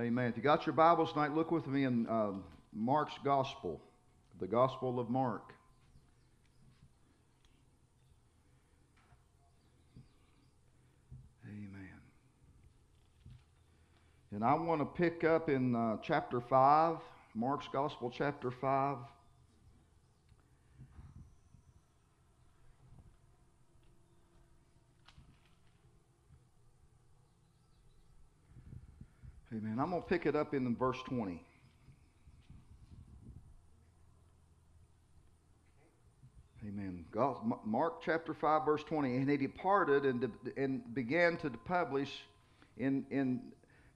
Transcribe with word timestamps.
Amen. 0.00 0.30
If 0.30 0.36
you 0.38 0.42
got 0.42 0.64
your 0.64 0.72
Bibles 0.72 1.12
tonight, 1.12 1.34
look 1.34 1.50
with 1.50 1.66
me 1.66 1.84
in 1.84 2.06
uh, 2.06 2.30
Mark's 2.72 3.12
Gospel, 3.22 3.82
the 4.38 4.46
Gospel 4.46 4.98
of 4.98 5.10
Mark. 5.10 5.52
Amen. 11.46 12.00
And 14.32 14.42
I 14.42 14.54
want 14.54 14.80
to 14.80 14.86
pick 14.86 15.22
up 15.22 15.50
in 15.50 15.76
uh, 15.76 15.98
chapter 16.02 16.40
5, 16.40 16.96
Mark's 17.34 17.68
Gospel, 17.70 18.10
chapter 18.10 18.50
5. 18.50 18.96
Amen. 29.52 29.78
I'm 29.80 29.90
going 29.90 30.02
to 30.02 30.08
pick 30.08 30.26
it 30.26 30.36
up 30.36 30.54
in 30.54 30.76
verse 30.76 30.98
20. 31.06 31.42
Amen. 36.68 37.04
Mark 37.64 38.02
chapter 38.04 38.32
5, 38.32 38.64
verse 38.64 38.84
20. 38.84 39.16
And 39.16 39.28
he 39.28 39.36
departed 39.36 40.04
and, 40.04 40.30
and 40.56 40.94
began 40.94 41.36
to 41.38 41.50
publish 41.50 42.10
in, 42.76 43.04
in 43.10 43.40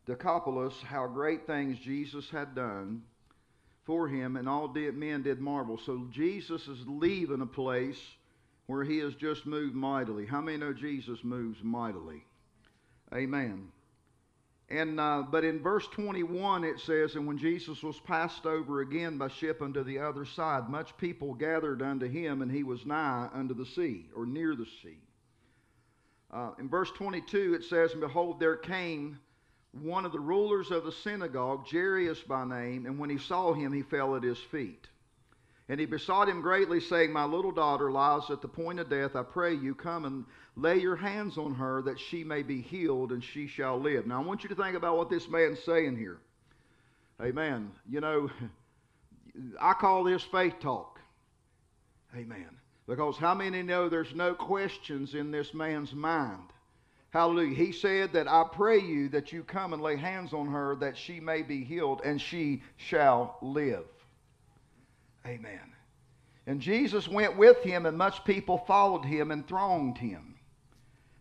Decapolis 0.07 0.75
how 0.83 1.07
great 1.07 1.47
things 1.47 1.79
Jesus 1.79 2.29
had 2.31 2.55
done 2.55 3.03
for 3.85 4.09
him, 4.09 4.37
and 4.37 4.49
all 4.49 4.69
men 4.69 5.23
did 5.23 5.41
marvel. 5.41 5.79
So 5.79 6.07
Jesus 6.11 6.69
is 6.69 6.79
leaving 6.87 7.43
a 7.43 7.47
place 7.47 8.01
where 8.67 8.83
he 8.83 8.99
has 8.99 9.15
just 9.15 9.45
moved 9.45 9.75
mightily. 9.75 10.27
How 10.27 10.41
many 10.41 10.57
know 10.57 10.73
Jesus 10.73 11.23
moves 11.23 11.59
mightily? 11.63 12.25
Amen. 13.13 13.69
And 14.75 14.99
uh, 14.99 15.23
but 15.31 15.45
in 15.45 15.61
verse 15.63 15.87
21 15.93 16.65
it 16.65 16.81
says, 16.81 17.15
and 17.15 17.29
when 17.29 17.39
Jesus 17.39 17.81
was 17.81 18.01
passed 18.01 18.45
over 18.45 18.81
again 18.81 19.19
by 19.19 19.29
ship 19.29 19.63
unto 19.63 19.85
the 19.85 20.01
other 20.01 20.25
side, 20.25 20.69
much 20.69 20.97
people 20.97 21.33
gathered 21.33 21.81
unto 21.81 22.09
him, 22.09 22.43
and 22.43 22.51
he 22.51 22.65
was 22.65 22.85
nigh 22.85 23.29
unto 23.33 23.55
the 23.55 23.67
sea 23.67 24.07
or 24.17 24.27
near 24.27 24.57
the 24.57 24.67
sea. 24.83 24.99
Uh, 26.33 26.51
in 26.59 26.69
verse 26.69 26.91
22 26.91 27.55
it 27.55 27.63
says, 27.63 27.93
and 27.93 28.01
behold, 28.01 28.41
there 28.41 28.57
came 28.57 29.21
one 29.71 30.05
of 30.05 30.11
the 30.11 30.19
rulers 30.19 30.73
of 30.73 30.85
the 30.85 30.91
synagogue, 30.91 31.67
Jairus 31.71 32.21
by 32.23 32.45
name, 32.45 32.87
and 32.87 32.99
when 32.99 33.11
he 33.11 33.19
saw 33.19 33.53
him, 33.53 33.73
he 33.73 33.83
fell 33.83 34.17
at 34.17 34.25
his 34.25 34.39
feet. 34.39 34.89
And 35.69 35.79
he 35.79 35.87
besought 35.87 36.29
him 36.29 36.43
greatly, 36.43 36.81
saying, 36.81 37.13
My 37.13 37.25
little 37.25 37.53
daughter 37.53 37.91
lies 37.93 38.29
at 38.29 38.43
the 38.43 38.49
point 38.49 38.81
of 38.81 38.91
death. 38.91 39.17
I 39.17 39.23
pray 39.23 39.55
you, 39.55 39.75
come 39.75 40.05
and 40.05 40.25
lay 40.57 40.79
your 40.79 40.97
hands 40.97 41.39
on 41.39 41.55
her 41.55 41.83
that 41.83 41.99
she 41.99 42.25
may 42.25 42.43
be 42.43 42.61
healed 42.61 43.13
and 43.13 43.23
she 43.23 43.47
shall 43.47 43.79
live. 43.81 44.07
Now, 44.07 44.23
I 44.23 44.25
want 44.25 44.43
you 44.43 44.49
to 44.49 44.55
think 44.55 44.77
about 44.77 44.97
what 44.97 45.11
this 45.11 45.29
man's 45.29 45.63
saying 45.63 45.97
here. 45.97 46.19
Amen. 47.21 47.71
You 47.89 48.01
know, 48.01 48.31
I 49.61 49.73
call 49.75 50.05
this 50.05 50.23
faith 50.23 50.55
talk. 50.61 51.01
Amen. 52.17 52.51
Because 52.87 53.17
how 53.17 53.35
many 53.35 53.63
know 53.63 53.89
there's 53.89 54.15
no 54.15 54.35
questions 54.35 55.15
in 55.15 55.31
this 55.31 55.55
man's 55.55 55.93
mind? 55.93 56.51
Hallelujah. 57.11 57.55
He 57.55 57.73
said 57.73 58.13
that 58.13 58.29
I 58.29 58.45
pray 58.53 58.81
you 58.81 59.09
that 59.11 59.33
you 59.33 59.43
come 59.45 59.73
and 59.73 59.83
lay 59.83 59.97
hands 59.97 60.33
on 60.33 60.49
her 60.49 60.77
that 60.77 60.97
she 60.97 61.21
may 61.21 61.43
be 61.43 61.65
healed 61.65 62.03
and 62.05 62.21
she 62.21 62.63
shall 62.77 63.39
live. 63.41 63.85
Amen. 65.27 65.73
And 66.47 66.61
Jesus 66.61 67.09
went 67.09 67.39
with 67.39 67.63
him, 67.63 67.87
and 67.87 67.97
much 67.97 68.23
people 68.25 68.59
followed 68.59 69.05
him 69.05 69.31
and 69.31 69.47
thronged 69.47 69.97
him. 69.97 70.34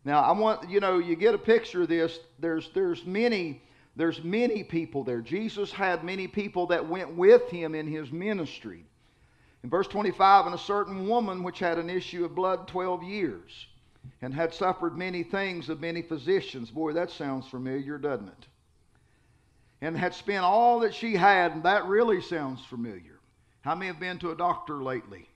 Now, 0.05 0.21
I 0.21 0.31
want 0.31 0.69
you 0.69 0.79
know, 0.79 0.99
you 0.99 1.15
get 1.15 1.33
a 1.33 1.39
picture 1.39 1.83
of 1.83 1.87
this. 1.87 2.19
There's 2.39 2.69
there's 2.73 3.05
many 3.05 3.61
there's 3.95 4.23
many 4.23 4.63
people 4.63 5.03
there. 5.03 5.21
Jesus 5.21 5.71
had 5.71 6.03
many 6.03 6.27
people 6.27 6.67
that 6.67 6.87
went 6.87 7.15
with 7.15 7.49
him 7.49 7.75
in 7.75 7.87
his 7.87 8.11
ministry. 8.11 8.85
In 9.63 9.69
verse 9.69 9.87
25, 9.87 10.47
and 10.47 10.55
a 10.55 10.57
certain 10.57 11.07
woman 11.07 11.43
which 11.43 11.59
had 11.59 11.77
an 11.77 11.89
issue 11.89 12.25
of 12.25 12.35
blood 12.35 12.67
12 12.67 13.03
years 13.03 13.67
and 14.21 14.33
had 14.33 14.53
suffered 14.53 14.97
many 14.97 15.23
things 15.23 15.69
of 15.69 15.79
many 15.79 16.01
physicians. 16.01 16.69
Boy, 16.69 16.93
that 16.93 17.11
sounds 17.11 17.47
familiar, 17.47 17.97
doesn't 17.97 18.27
it? 18.27 18.47
And 19.81 19.97
had 19.97 20.13
spent 20.13 20.43
all 20.43 20.79
that 20.79 20.93
she 20.93 21.15
had, 21.15 21.53
and 21.53 21.63
that 21.63 21.85
really 21.85 22.21
sounds 22.21 22.63
familiar. 22.65 23.19
How 23.61 23.75
many 23.75 23.87
have 23.87 23.99
been 23.99 24.19
to 24.19 24.31
a 24.31 24.35
doctor 24.35 24.83
lately 24.83 25.29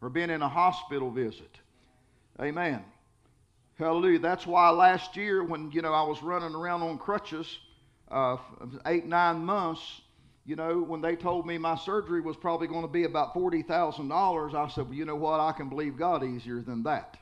or 0.00 0.08
been 0.08 0.30
in 0.30 0.42
a 0.42 0.48
hospital 0.48 1.10
visit? 1.10 1.58
Amen. 2.40 2.82
Hallelujah. 3.78 4.18
That's 4.18 4.46
why 4.46 4.70
last 4.70 5.16
year, 5.16 5.44
when 5.44 5.70
you 5.70 5.82
know 5.82 5.92
I 5.92 6.02
was 6.02 6.22
running 6.22 6.54
around 6.54 6.82
on 6.82 6.98
crutches, 6.98 7.58
uh, 8.10 8.38
eight 8.86 9.04
nine 9.04 9.44
months, 9.44 10.00
you 10.46 10.56
know, 10.56 10.80
when 10.80 11.02
they 11.02 11.14
told 11.14 11.46
me 11.46 11.58
my 11.58 11.76
surgery 11.76 12.22
was 12.22 12.36
probably 12.36 12.68
going 12.68 12.82
to 12.82 12.92
be 12.92 13.04
about 13.04 13.34
forty 13.34 13.62
thousand 13.62 14.08
dollars, 14.08 14.54
I 14.54 14.68
said, 14.68 14.84
well, 14.86 14.94
you 14.94 15.04
know 15.04 15.16
what? 15.16 15.40
I 15.40 15.52
can 15.52 15.68
believe 15.68 15.98
God 15.98 16.24
easier 16.24 16.60
than 16.62 16.82
that. 16.84 17.18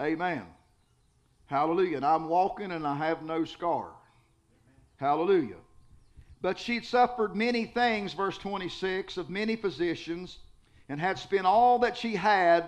Amen. 0.00 0.44
Hallelujah. 1.46 1.96
And 1.96 2.06
I'm 2.06 2.28
walking 2.28 2.70
and 2.70 2.86
I 2.86 2.94
have 2.94 3.22
no 3.22 3.44
scar. 3.44 3.88
Hallelujah. 4.98 5.56
But 6.40 6.58
she'd 6.58 6.84
suffered 6.84 7.34
many 7.34 7.64
things, 7.64 8.12
verse 8.12 8.38
26, 8.38 9.16
of 9.16 9.28
many 9.28 9.56
physicians, 9.56 10.38
and 10.88 11.00
had 11.00 11.18
spent 11.18 11.46
all 11.46 11.80
that 11.80 11.96
she 11.96 12.14
had, 12.14 12.66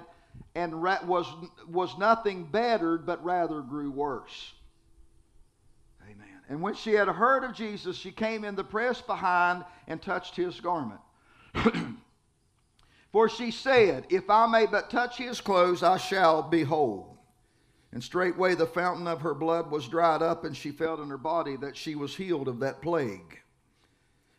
and 0.54 0.82
was, 0.82 1.26
was 1.68 1.96
nothing 1.98 2.44
bettered, 2.44 3.06
but 3.06 3.24
rather 3.24 3.60
grew 3.60 3.90
worse. 3.90 4.52
Amen. 6.02 6.26
And 6.48 6.60
when 6.60 6.74
she 6.74 6.92
had 6.92 7.08
heard 7.08 7.44
of 7.44 7.54
Jesus, 7.54 7.96
she 7.96 8.10
came 8.10 8.44
in 8.44 8.56
the 8.56 8.64
press 8.64 9.00
behind 9.00 9.64
and 9.86 10.02
touched 10.02 10.34
his 10.34 10.60
garment. 10.60 11.00
For 13.12 13.28
she 13.28 13.50
said, 13.50 14.06
If 14.08 14.28
I 14.30 14.46
may 14.46 14.66
but 14.66 14.90
touch 14.90 15.16
his 15.18 15.40
clothes, 15.40 15.82
I 15.82 15.96
shall 15.96 16.42
be 16.42 16.62
whole. 16.62 17.18
And 17.92 18.02
straightway 18.02 18.54
the 18.54 18.66
fountain 18.66 19.08
of 19.08 19.20
her 19.22 19.34
blood 19.34 19.70
was 19.70 19.88
dried 19.88 20.22
up, 20.22 20.44
and 20.44 20.56
she 20.56 20.70
felt 20.70 21.00
in 21.00 21.08
her 21.08 21.18
body 21.18 21.56
that 21.56 21.76
she 21.76 21.96
was 21.96 22.14
healed 22.14 22.46
of 22.46 22.60
that 22.60 22.82
plague. 22.82 23.40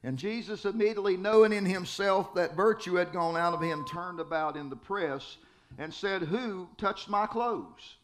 And 0.04 0.18
Jesus, 0.18 0.66
immediately 0.66 1.18
knowing 1.18 1.52
in 1.54 1.66
himself 1.66 2.34
that 2.34 2.56
virtue 2.56 2.96
had 2.96 3.12
gone 3.12 3.38
out 3.38 3.54
of 3.54 3.62
him, 3.62 3.86
turned 3.86 4.20
about 4.20 4.56
in 4.56 4.70
the 4.70 4.76
press 4.76 5.38
and 5.78 5.94
said, 5.94 6.24
Who 6.24 6.70
touched 6.78 7.10
my 7.10 7.26
clothes? 7.28 7.98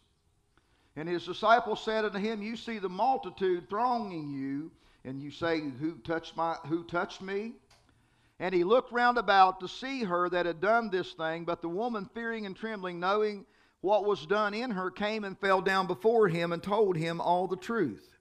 And 0.95 1.07
his 1.07 1.25
disciples 1.25 1.83
said 1.83 2.05
unto 2.05 2.17
him, 2.17 2.41
You 2.41 2.55
see 2.55 2.79
the 2.79 2.89
multitude 2.89 3.69
thronging 3.69 4.29
you, 4.29 4.71
and 5.05 5.21
you 5.21 5.31
say, 5.31 5.59
Who 5.59 5.97
touched 5.99 6.35
my 6.35 6.55
who 6.67 6.83
touched 6.83 7.21
me? 7.21 7.53
And 8.39 8.53
he 8.53 8.63
looked 8.63 8.91
round 8.91 9.17
about 9.17 9.59
to 9.61 9.67
see 9.67 10.03
her 10.03 10.29
that 10.29 10.45
had 10.45 10.61
done 10.61 10.89
this 10.89 11.13
thing, 11.13 11.43
but 11.43 11.61
the 11.61 11.69
woman, 11.69 12.09
fearing 12.13 12.45
and 12.45 12.55
trembling, 12.55 12.99
knowing 12.99 13.45
what 13.81 14.05
was 14.05 14.25
done 14.25 14.53
in 14.53 14.71
her, 14.71 14.91
came 14.91 15.23
and 15.23 15.39
fell 15.39 15.61
down 15.61 15.87
before 15.87 16.27
him 16.27 16.51
and 16.51 16.61
told 16.61 16.97
him 16.97 17.19
all 17.19 17.47
the 17.47 17.55
truth. 17.55 18.15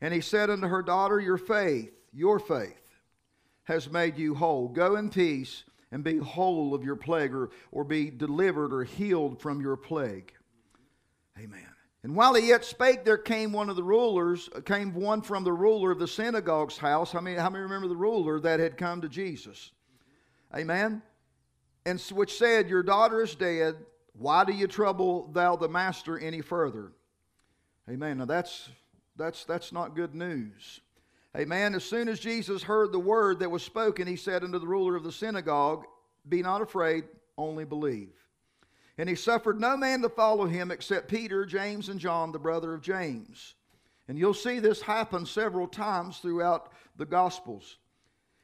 And 0.00 0.12
he 0.12 0.20
said 0.20 0.50
unto 0.50 0.68
her, 0.68 0.82
Daughter, 0.82 1.20
your 1.20 1.38
faith, 1.38 1.92
your 2.12 2.38
faith 2.38 2.96
has 3.64 3.90
made 3.90 4.16
you 4.16 4.34
whole. 4.34 4.68
Go 4.68 4.96
in 4.96 5.08
peace 5.08 5.64
and 5.92 6.02
be 6.02 6.16
whole 6.16 6.74
of 6.74 6.82
your 6.82 6.96
plague, 6.96 7.34
or, 7.34 7.50
or 7.70 7.84
be 7.84 8.10
delivered 8.10 8.72
or 8.72 8.82
healed 8.82 9.40
from 9.40 9.60
your 9.60 9.76
plague. 9.76 10.32
Amen. 11.38 11.66
And 12.02 12.16
while 12.16 12.34
he 12.34 12.48
yet 12.48 12.64
spake, 12.64 13.04
there 13.04 13.18
came 13.18 13.52
one 13.52 13.70
of 13.70 13.76
the 13.76 13.82
rulers, 13.84 14.48
uh, 14.56 14.60
came 14.60 14.92
one 14.92 15.22
from 15.22 15.44
the 15.44 15.52
ruler 15.52 15.92
of 15.92 16.00
the 16.00 16.08
synagogue's 16.08 16.76
house. 16.76 17.12
How 17.12 17.20
many, 17.20 17.36
how 17.36 17.48
many 17.48 17.62
remember 17.62 17.86
the 17.86 17.96
ruler 17.96 18.40
that 18.40 18.58
had 18.58 18.76
come 18.76 19.02
to 19.02 19.08
Jesus? 19.08 19.70
Amen. 20.54 21.02
And 21.86 22.00
which 22.00 22.36
said, 22.38 22.68
Your 22.68 22.82
daughter 22.82 23.22
is 23.22 23.34
dead. 23.34 23.76
Why 24.14 24.44
do 24.44 24.52
you 24.52 24.66
trouble 24.66 25.30
thou 25.32 25.56
the 25.56 25.68
master 25.68 26.18
any 26.18 26.40
further? 26.40 26.92
Amen. 27.88 28.18
Now 28.18 28.24
that's 28.24 28.68
that's 29.16 29.44
that's 29.44 29.72
not 29.72 29.96
good 29.96 30.14
news. 30.14 30.80
Amen. 31.36 31.74
As 31.74 31.84
soon 31.84 32.08
as 32.08 32.20
Jesus 32.20 32.62
heard 32.62 32.92
the 32.92 32.98
word 32.98 33.38
that 33.38 33.50
was 33.50 33.62
spoken, 33.62 34.06
he 34.06 34.16
said 34.16 34.44
unto 34.44 34.58
the 34.58 34.66
ruler 34.66 34.96
of 34.96 35.02
the 35.02 35.12
synagogue, 35.12 35.86
Be 36.28 36.42
not 36.42 36.60
afraid, 36.60 37.04
only 37.38 37.64
believe. 37.64 38.12
And 38.98 39.08
he 39.08 39.14
suffered 39.14 39.58
no 39.58 39.76
man 39.76 40.02
to 40.02 40.10
follow 40.10 40.44
him 40.44 40.70
except 40.70 41.08
Peter, 41.08 41.46
James, 41.46 41.88
and 41.88 41.98
John, 41.98 42.32
the 42.32 42.38
brother 42.38 42.74
of 42.74 42.82
James. 42.82 43.54
And 44.08 44.18
you'll 44.18 44.34
see 44.34 44.58
this 44.58 44.82
happen 44.82 45.24
several 45.24 45.66
times 45.66 46.18
throughout 46.18 46.70
the 46.96 47.06
Gospels. 47.06 47.78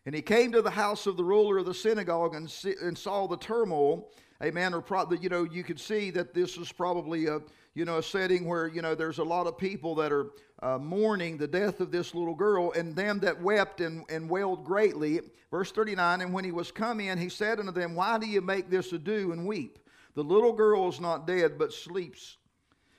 And 0.06 0.14
he 0.14 0.22
came 0.22 0.52
to 0.52 0.62
the 0.62 0.70
house 0.70 1.06
of 1.06 1.18
the 1.18 1.24
ruler 1.24 1.58
of 1.58 1.66
the 1.66 1.74
synagogue 1.74 2.34
and, 2.34 2.50
and 2.80 2.96
saw 2.96 3.26
the 3.26 3.36
turmoil. 3.36 4.08
Amen. 4.42 4.72
Or 4.72 4.80
pro- 4.80 5.10
you 5.12 5.28
know, 5.28 5.44
you 5.44 5.62
could 5.62 5.78
see 5.78 6.10
that 6.12 6.32
this 6.32 6.56
was 6.56 6.72
probably 6.72 7.26
a 7.26 7.40
you 7.78 7.84
know, 7.84 7.98
a 7.98 8.02
setting 8.02 8.44
where, 8.44 8.66
you 8.66 8.82
know, 8.82 8.96
there's 8.96 9.18
a 9.18 9.24
lot 9.24 9.46
of 9.46 9.56
people 9.56 9.94
that 9.94 10.10
are 10.10 10.32
uh, 10.64 10.78
mourning 10.78 11.36
the 11.36 11.46
death 11.46 11.78
of 11.78 11.92
this 11.92 12.12
little 12.12 12.34
girl, 12.34 12.72
and 12.72 12.96
them 12.96 13.20
that 13.20 13.40
wept 13.40 13.80
and, 13.80 14.04
and 14.10 14.28
wailed 14.28 14.64
greatly. 14.64 15.20
Verse 15.52 15.70
39 15.70 16.20
And 16.20 16.32
when 16.32 16.42
he 16.42 16.50
was 16.50 16.72
come 16.72 16.98
in, 16.98 17.18
he 17.18 17.28
said 17.28 17.60
unto 17.60 17.70
them, 17.70 17.94
Why 17.94 18.18
do 18.18 18.26
you 18.26 18.40
make 18.40 18.68
this 18.68 18.92
ado 18.92 19.30
and 19.30 19.46
weep? 19.46 19.78
The 20.16 20.24
little 20.24 20.52
girl 20.52 20.88
is 20.88 20.98
not 20.98 21.24
dead, 21.24 21.56
but 21.56 21.72
sleeps. 21.72 22.38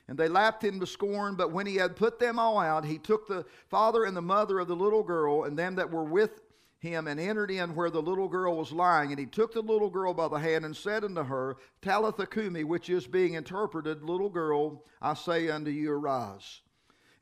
And 0.08 0.16
they 0.16 0.28
laughed 0.28 0.64
him 0.64 0.80
to 0.80 0.86
scorn, 0.86 1.34
but 1.34 1.52
when 1.52 1.66
he 1.66 1.76
had 1.76 1.94
put 1.94 2.18
them 2.18 2.38
all 2.38 2.58
out, 2.58 2.86
he 2.86 2.96
took 2.96 3.28
the 3.28 3.44
father 3.68 4.04
and 4.04 4.16
the 4.16 4.22
mother 4.22 4.60
of 4.60 4.68
the 4.68 4.74
little 4.74 5.02
girl 5.02 5.44
and 5.44 5.58
them 5.58 5.74
that 5.74 5.92
were 5.92 6.04
with 6.04 6.40
him 6.80 7.06
and 7.06 7.20
entered 7.20 7.50
in 7.50 7.74
where 7.74 7.90
the 7.90 8.02
little 8.02 8.28
girl 8.28 8.56
was 8.56 8.72
lying. 8.72 9.10
And 9.10 9.20
he 9.20 9.26
took 9.26 9.52
the 9.52 9.62
little 9.62 9.90
girl 9.90 10.12
by 10.12 10.28
the 10.28 10.38
hand 10.38 10.64
and 10.64 10.74
said 10.74 11.04
unto 11.04 11.22
her, 11.22 11.58
Talitha 11.82 12.26
cumi, 12.26 12.64
which 12.64 12.90
is 12.90 13.06
being 13.06 13.34
interpreted, 13.34 14.02
Little 14.02 14.30
girl, 14.30 14.84
I 15.00 15.14
say 15.14 15.48
unto 15.50 15.70
you, 15.70 15.92
arise. 15.92 16.62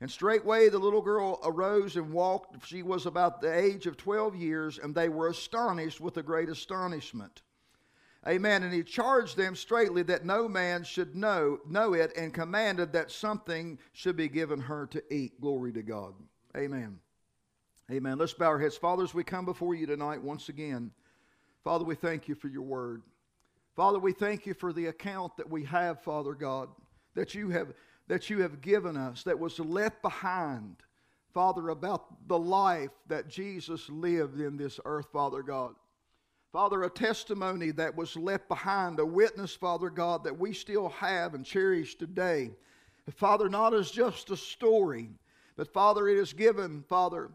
And 0.01 0.09
straightway 0.09 0.69
the 0.69 0.79
little 0.79 1.01
girl 1.01 1.39
arose 1.43 1.97
and 1.97 2.13
walked. 2.13 2.65
She 2.65 2.83
was 2.83 3.05
about 3.05 3.41
the 3.41 3.53
age 3.53 3.85
of 3.85 3.97
twelve 3.97 4.33
years, 4.33 4.79
and 4.79 4.95
they 4.95 5.09
were 5.09 5.27
astonished 5.27 5.99
with 5.99 6.15
a 6.15 6.23
great 6.23 6.47
astonishment. 6.47 7.41
Amen. 8.25 8.63
And 8.63 8.73
he 8.73 8.83
charged 8.83 9.35
them 9.35 9.55
straightly 9.55 10.03
that 10.03 10.25
no 10.25 10.47
man 10.47 10.85
should 10.85 11.15
know, 11.17 11.59
know 11.67 11.93
it, 11.93 12.13
and 12.15 12.33
commanded 12.33 12.93
that 12.93 13.11
something 13.11 13.77
should 13.91 14.15
be 14.15 14.29
given 14.29 14.61
her 14.61 14.87
to 14.87 15.03
eat. 15.13 15.39
Glory 15.41 15.73
to 15.73 15.81
God. 15.81 16.13
Amen. 16.55 16.99
Amen. 17.91 18.19
Let's 18.19 18.33
bow 18.33 18.45
our 18.45 18.59
heads. 18.59 18.77
Fathers, 18.77 19.15
we 19.15 19.23
come 19.23 19.45
before 19.45 19.73
you 19.73 19.87
tonight 19.87 20.21
once 20.21 20.49
again. 20.49 20.91
Father, 21.63 21.83
we 21.83 21.95
thank 21.95 22.27
you 22.27 22.35
for 22.35 22.47
your 22.47 22.61
word. 22.61 23.01
Father, 23.75 23.97
we 23.97 24.11
thank 24.11 24.45
you 24.45 24.53
for 24.53 24.71
the 24.71 24.87
account 24.87 25.35
that 25.37 25.49
we 25.49 25.63
have, 25.63 26.03
Father 26.03 26.33
God, 26.33 26.69
that 27.15 27.33
you 27.33 27.49
have 27.49 27.73
that 28.07 28.29
you 28.29 28.41
have 28.41 28.61
given 28.61 28.95
us 28.95 29.23
that 29.23 29.39
was 29.39 29.59
left 29.59 30.01
behind, 30.03 30.75
Father, 31.33 31.69
about 31.69 32.27
the 32.27 32.37
life 32.37 32.91
that 33.07 33.27
Jesus 33.27 33.89
lived 33.89 34.39
in 34.39 34.57
this 34.57 34.79
earth, 34.85 35.07
Father 35.11 35.41
God. 35.41 35.73
Father, 36.51 36.83
a 36.83 36.89
testimony 36.89 37.71
that 37.71 37.95
was 37.95 38.15
left 38.15 38.47
behind, 38.47 38.99
a 38.99 39.05
witness, 39.05 39.55
Father 39.55 39.91
God, 39.91 40.23
that 40.23 40.37
we 40.37 40.53
still 40.53 40.89
have 40.89 41.35
and 41.35 41.45
cherish 41.45 41.95
today. 41.95 42.51
Father, 43.15 43.47
not 43.47 43.73
as 43.73 43.91
just 43.91 44.31
a 44.31 44.37
story, 44.37 45.09
but 45.55 45.71
Father, 45.71 46.07
it 46.07 46.17
is 46.17 46.33
given, 46.33 46.83
Father, 46.89 47.29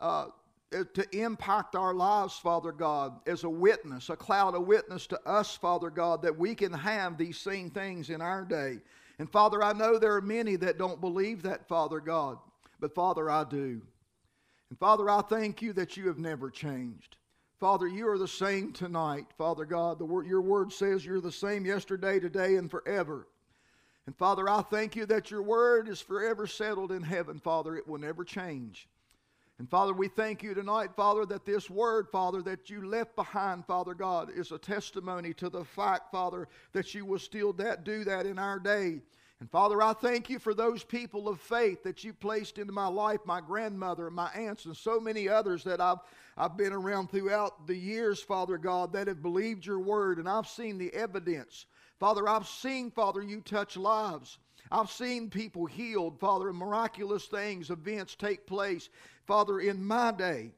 uh, 0.00 0.26
to 0.70 1.18
impact 1.18 1.74
our 1.74 1.94
lives, 1.94 2.38
Father 2.38 2.72
God, 2.72 3.20
as 3.26 3.44
a 3.44 3.48
witness, 3.48 4.10
a 4.10 4.16
cloud 4.16 4.54
of 4.54 4.66
witness 4.66 5.06
to 5.06 5.20
us, 5.28 5.56
Father 5.56 5.90
God, 5.90 6.22
that 6.22 6.38
we 6.38 6.54
can 6.54 6.72
have 6.72 7.16
these 7.16 7.38
same 7.38 7.70
things 7.70 8.10
in 8.10 8.20
our 8.20 8.44
day. 8.44 8.78
And 9.18 9.30
Father, 9.30 9.62
I 9.62 9.72
know 9.72 9.98
there 9.98 10.14
are 10.14 10.20
many 10.20 10.56
that 10.56 10.78
don't 10.78 11.00
believe 11.00 11.42
that, 11.42 11.66
Father 11.66 12.00
God, 12.00 12.38
but 12.80 12.94
Father, 12.94 13.30
I 13.30 13.44
do. 13.44 13.80
And 14.70 14.78
Father, 14.78 15.08
I 15.08 15.22
thank 15.22 15.62
you 15.62 15.72
that 15.72 15.96
you 15.96 16.06
have 16.08 16.18
never 16.18 16.50
changed. 16.50 17.16
Father, 17.58 17.88
you 17.88 18.06
are 18.08 18.18
the 18.18 18.28
same 18.28 18.72
tonight, 18.72 19.26
Father 19.36 19.64
God. 19.64 19.98
The 19.98 20.04
word, 20.04 20.26
your 20.26 20.42
word 20.42 20.72
says 20.72 21.04
you're 21.04 21.20
the 21.20 21.32
same 21.32 21.64
yesterday, 21.64 22.20
today, 22.20 22.56
and 22.56 22.70
forever. 22.70 23.26
And 24.06 24.16
Father, 24.16 24.48
I 24.48 24.62
thank 24.62 24.94
you 24.94 25.06
that 25.06 25.30
your 25.30 25.42
word 25.42 25.88
is 25.88 26.00
forever 26.00 26.46
settled 26.46 26.92
in 26.92 27.02
heaven, 27.02 27.40
Father. 27.40 27.74
It 27.76 27.88
will 27.88 27.98
never 27.98 28.22
change. 28.22 28.86
And 29.58 29.68
Father, 29.68 29.92
we 29.92 30.06
thank 30.06 30.44
you 30.44 30.54
tonight, 30.54 30.90
Father, 30.94 31.26
that 31.26 31.44
this 31.44 31.68
word, 31.68 32.08
Father, 32.12 32.42
that 32.42 32.70
you 32.70 32.86
left 32.86 33.16
behind, 33.16 33.66
Father 33.66 33.92
God, 33.92 34.30
is 34.32 34.52
a 34.52 34.58
testimony 34.58 35.34
to 35.34 35.50
the 35.50 35.64
fact, 35.64 36.12
Father, 36.12 36.46
that 36.72 36.94
you 36.94 37.04
will 37.04 37.18
still 37.18 37.52
that, 37.54 37.82
do 37.82 38.04
that 38.04 38.24
in 38.24 38.38
our 38.38 38.60
day. 38.60 39.00
And 39.40 39.50
Father, 39.50 39.82
I 39.82 39.94
thank 39.94 40.30
you 40.30 40.38
for 40.38 40.54
those 40.54 40.84
people 40.84 41.28
of 41.28 41.40
faith 41.40 41.82
that 41.82 42.04
you 42.04 42.12
placed 42.12 42.58
into 42.58 42.72
my 42.72 42.86
life, 42.86 43.18
my 43.24 43.40
grandmother, 43.40 44.10
my 44.10 44.30
aunts, 44.30 44.64
and 44.64 44.76
so 44.76 45.00
many 45.00 45.28
others 45.28 45.64
that 45.64 45.80
I've, 45.80 45.98
I've 46.36 46.56
been 46.56 46.72
around 46.72 47.10
throughout 47.10 47.66
the 47.66 47.76
years, 47.76 48.20
Father 48.20 48.58
God, 48.58 48.92
that 48.92 49.08
have 49.08 49.22
believed 49.22 49.66
your 49.66 49.80
word, 49.80 50.18
and 50.18 50.28
I've 50.28 50.48
seen 50.48 50.78
the 50.78 50.92
evidence. 50.94 51.66
Father, 51.98 52.28
I've 52.28 52.46
seen, 52.46 52.92
Father, 52.92 53.22
you 53.22 53.40
touch 53.40 53.76
lives. 53.76 54.38
I've 54.70 54.90
seen 54.90 55.30
people 55.30 55.66
healed, 55.66 56.18
Father, 56.18 56.48
and 56.48 56.58
miraculous 56.58 57.26
things, 57.26 57.70
events 57.70 58.14
take 58.14 58.46
place, 58.46 58.88
Father, 59.26 59.60
in 59.60 59.84
my 59.84 60.12
day. 60.12 60.52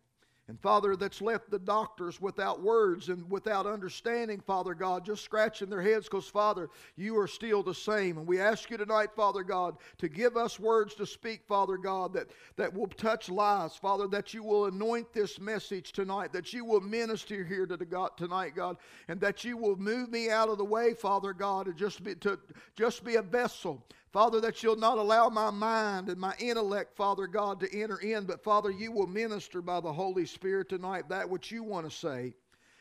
And 0.50 0.60
Father, 0.60 0.96
that's 0.96 1.22
left 1.22 1.48
the 1.48 1.60
doctors 1.60 2.20
without 2.20 2.60
words 2.60 3.08
and 3.08 3.30
without 3.30 3.68
understanding, 3.68 4.40
Father 4.40 4.74
God, 4.74 5.04
just 5.04 5.22
scratching 5.22 5.70
their 5.70 5.80
heads 5.80 6.06
because, 6.06 6.26
Father, 6.26 6.68
you 6.96 7.16
are 7.20 7.28
still 7.28 7.62
the 7.62 7.72
same. 7.72 8.18
And 8.18 8.26
we 8.26 8.40
ask 8.40 8.68
you 8.68 8.76
tonight, 8.76 9.10
Father 9.14 9.44
God, 9.44 9.76
to 9.98 10.08
give 10.08 10.36
us 10.36 10.58
words 10.58 10.96
to 10.96 11.06
speak, 11.06 11.42
Father 11.46 11.76
God, 11.76 12.12
that, 12.14 12.30
that 12.56 12.74
will 12.74 12.88
touch 12.88 13.28
lives, 13.28 13.76
Father, 13.76 14.08
that 14.08 14.34
you 14.34 14.42
will 14.42 14.66
anoint 14.66 15.12
this 15.12 15.38
message 15.38 15.92
tonight, 15.92 16.32
that 16.32 16.52
you 16.52 16.64
will 16.64 16.80
minister 16.80 17.44
here 17.44 17.64
to 17.64 17.76
the 17.76 17.86
God 17.86 18.16
tonight, 18.16 18.56
God, 18.56 18.76
and 19.06 19.20
that 19.20 19.44
you 19.44 19.56
will 19.56 19.76
move 19.76 20.10
me 20.10 20.30
out 20.30 20.48
of 20.48 20.58
the 20.58 20.64
way, 20.64 20.94
Father 20.94 21.32
God, 21.32 21.68
and 21.68 21.76
just 21.76 22.02
be 22.02 22.16
to 22.16 22.40
just 22.74 23.04
be 23.04 23.14
a 23.14 23.22
vessel 23.22 23.86
Father, 24.12 24.40
that 24.40 24.62
you'll 24.62 24.76
not 24.76 24.98
allow 24.98 25.28
my 25.28 25.50
mind 25.50 26.08
and 26.08 26.18
my 26.18 26.34
intellect, 26.40 26.96
Father 26.96 27.28
God, 27.28 27.60
to 27.60 27.80
enter 27.80 27.98
in, 27.98 28.24
but 28.24 28.42
Father, 28.42 28.70
you 28.70 28.90
will 28.90 29.06
minister 29.06 29.62
by 29.62 29.80
the 29.80 29.92
Holy 29.92 30.26
Spirit 30.26 30.68
tonight 30.68 31.08
that 31.08 31.28
which 31.28 31.52
you 31.52 31.62
want 31.62 31.88
to 31.88 31.96
say. 31.96 32.34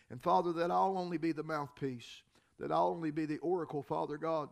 And 0.10 0.22
Father, 0.22 0.52
that 0.54 0.72
I'll 0.72 0.98
only 0.98 1.18
be 1.18 1.32
the 1.32 1.44
mouthpiece, 1.44 2.24
that 2.60 2.72
I'll 2.72 2.88
only 2.88 3.12
be 3.12 3.26
the 3.26 3.38
oracle, 3.40 3.84
Father 3.84 4.18
God. 4.18 4.50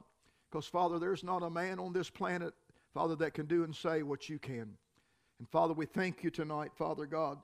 Because, 0.50 0.68
Father, 0.68 1.00
there's 1.00 1.24
not 1.24 1.42
a 1.42 1.50
man 1.50 1.80
on 1.80 1.94
this 1.94 2.12
planet, 2.12 2.54
Father, 2.94 3.16
that 3.16 3.34
can 3.34 3.48
do 3.48 3.64
and 3.64 3.76
say 3.76 4.04
what 4.04 4.30
you 4.30 4.38
can. 4.38 4.78
And 5.40 5.50
Father, 5.50 5.74
we 5.74 5.88
thank 5.88 6.24
you 6.24 6.30
tonight, 6.30 6.72
Father 6.76 7.08
God 7.08 7.40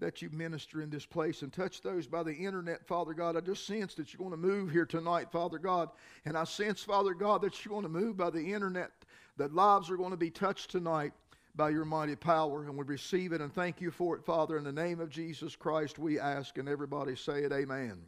that 0.00 0.22
you 0.22 0.30
minister 0.30 0.80
in 0.80 0.90
this 0.90 1.04
place 1.04 1.42
and 1.42 1.52
touch 1.52 1.82
those 1.82 2.06
by 2.06 2.22
the 2.22 2.34
internet, 2.34 2.86
Father 2.86 3.14
God. 3.14 3.36
I 3.36 3.40
just 3.40 3.66
sense 3.66 3.94
that 3.94 4.12
you're 4.12 4.18
going 4.18 4.30
to 4.30 4.36
move 4.36 4.70
here 4.70 4.86
tonight, 4.86 5.30
Father 5.32 5.58
God. 5.58 5.90
And 6.24 6.36
I 6.36 6.44
sense, 6.44 6.82
Father 6.82 7.14
God, 7.14 7.42
that 7.42 7.64
you're 7.64 7.72
going 7.72 7.82
to 7.82 7.88
move 7.88 8.16
by 8.16 8.30
the 8.30 8.52
internet, 8.52 8.92
that 9.36 9.54
lives 9.54 9.90
are 9.90 9.96
going 9.96 10.12
to 10.12 10.16
be 10.16 10.30
touched 10.30 10.70
tonight 10.70 11.12
by 11.56 11.70
your 11.70 11.84
mighty 11.84 12.14
power. 12.14 12.64
And 12.64 12.76
we 12.76 12.84
receive 12.84 13.32
it 13.32 13.40
and 13.40 13.52
thank 13.52 13.80
you 13.80 13.90
for 13.90 14.16
it, 14.16 14.24
Father. 14.24 14.56
In 14.56 14.64
the 14.64 14.72
name 14.72 15.00
of 15.00 15.10
Jesus 15.10 15.56
Christ, 15.56 15.98
we 15.98 16.20
ask. 16.20 16.58
And 16.58 16.68
everybody 16.68 17.16
say 17.16 17.42
it, 17.42 17.52
Amen. 17.52 17.98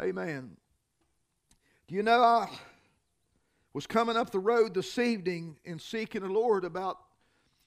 Amen. 0.00 0.56
Do 1.86 1.94
you 1.94 2.02
know, 2.02 2.22
I 2.22 2.48
was 3.72 3.86
coming 3.86 4.16
up 4.16 4.30
the 4.30 4.38
road 4.38 4.74
this 4.74 4.98
evening 4.98 5.56
and 5.64 5.80
seeking 5.80 6.22
the 6.22 6.28
Lord 6.28 6.64
about 6.64 6.98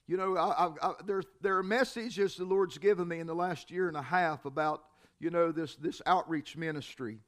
you 0.06 0.16
know, 0.16 0.36
I, 0.36 0.70
I, 0.82 0.92
there, 1.06 1.22
there 1.40 1.56
are 1.56 1.62
messages 1.62 2.36
the 2.36 2.44
Lord's 2.44 2.78
given 2.78 3.08
me 3.08 3.20
in 3.20 3.26
the 3.26 3.34
last 3.34 3.70
year 3.70 3.88
and 3.88 3.96
a 3.96 4.02
half 4.02 4.44
about, 4.44 4.82
you 5.18 5.30
know, 5.30 5.50
this, 5.50 5.76
this 5.76 6.02
outreach 6.04 6.56
ministry. 6.56 7.20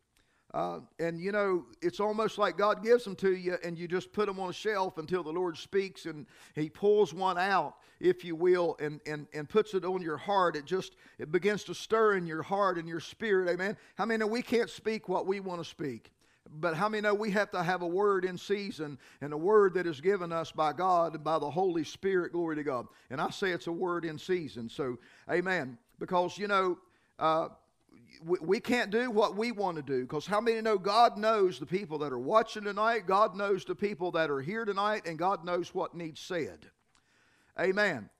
Uh, 0.55 0.81
and, 0.99 1.21
you 1.21 1.33
know, 1.33 1.67
it's 1.83 2.01
almost 2.01 2.39
like 2.39 2.57
God 2.57 2.83
gives 2.83 3.05
them 3.05 3.17
to 3.17 3.35
you 3.35 3.57
and 3.65 3.77
you 3.77 3.89
just 3.89 4.13
put 4.13 4.27
them 4.27 4.39
on 4.39 4.51
a 4.51 4.53
shelf 4.53 4.97
until 4.97 5.23
the 5.23 5.33
Lord 5.33 5.57
speaks 5.57 6.07
and 6.07 6.27
He 6.55 6.69
pulls 6.69 7.13
one 7.13 7.37
out, 7.37 7.77
if 7.99 8.25
you 8.25 8.37
will, 8.37 8.77
and, 8.79 9.01
and, 9.07 9.27
and 9.35 9.49
puts 9.49 9.75
it 9.75 9.85
on 9.85 10.03
your 10.03 10.17
heart. 10.17 10.55
It 10.55 10.65
just, 10.65 10.97
it 11.19 11.33
begins 11.33 11.65
to 11.65 11.75
stir 11.75 12.17
in 12.17 12.27
your 12.27 12.43
heart 12.43 12.79
and 12.79 12.89
your 12.89 13.01
spirit. 13.01 13.49
Amen. 13.49 13.77
How 13.97 14.05
I 14.05 14.07
many 14.07 14.19
know 14.19 14.27
we 14.27 14.43
can't 14.43 14.71
speak 14.71 15.09
what 15.09 15.27
we 15.27 15.41
want 15.41 15.63
to 15.63 15.69
speak? 15.69 16.13
But 16.61 16.75
how 16.75 16.89
many 16.89 17.03
know 17.03 17.15
we 17.15 17.31
have 17.33 17.51
to 17.53 17.63
have 17.63 17.83
a 17.83 17.87
word 17.87 18.25
in 18.25 18.39
season 18.39 18.99
and 19.21 19.33
a 19.33 19.37
word 19.37 19.75
that 19.75 19.87
is 19.87 20.01
given 20.01 20.33
us 20.33 20.53
by 20.53 20.73
God 20.73 21.15
and 21.15 21.25
by 21.25 21.39
the 21.39 21.51
Holy 21.51 21.85
Spirit? 21.85 22.33
Glory 22.33 22.57
to 22.57 22.63
God. 22.63 22.87
And 23.11 23.21
I 23.21 23.31
say 23.31 23.51
it's 23.51 23.67
a 23.67 23.73
word 23.73 24.05
in 24.05 24.19
season. 24.19 24.69
So, 24.69 24.99
amen. 25.31 25.79
Because, 25.99 26.39
you 26.39 26.49
know, 26.49 26.79
uh, 27.19 27.49
we, 28.25 28.39
we 28.41 28.61
can't 28.61 28.91
do 28.91 29.11
what 29.11 29.37
we 29.37 29.53
want 29.53 29.77
to 29.77 29.83
do 29.83 30.03
because 30.03 30.27
how 30.27 30.41
many 30.41 30.61
know 30.61 30.79
God 30.79 31.19
knows 31.19 31.59
the 31.59 31.67
people 31.67 31.99
that 31.99 32.13
are 32.13 32.19
watching 32.19 32.65
tonight? 32.65 33.07
God 33.07 33.37
knows 33.37 33.65
the 33.65 33.75
people 33.75 34.11
that 34.13 34.31
are 34.31 34.41
here 34.41 34.65
tonight, 34.65 35.07
and 35.07 35.19
God 35.19 35.45
knows 35.45 35.75
what 35.75 35.95
needs 35.95 36.21
said. 36.21 36.67
Amen. 37.59 38.11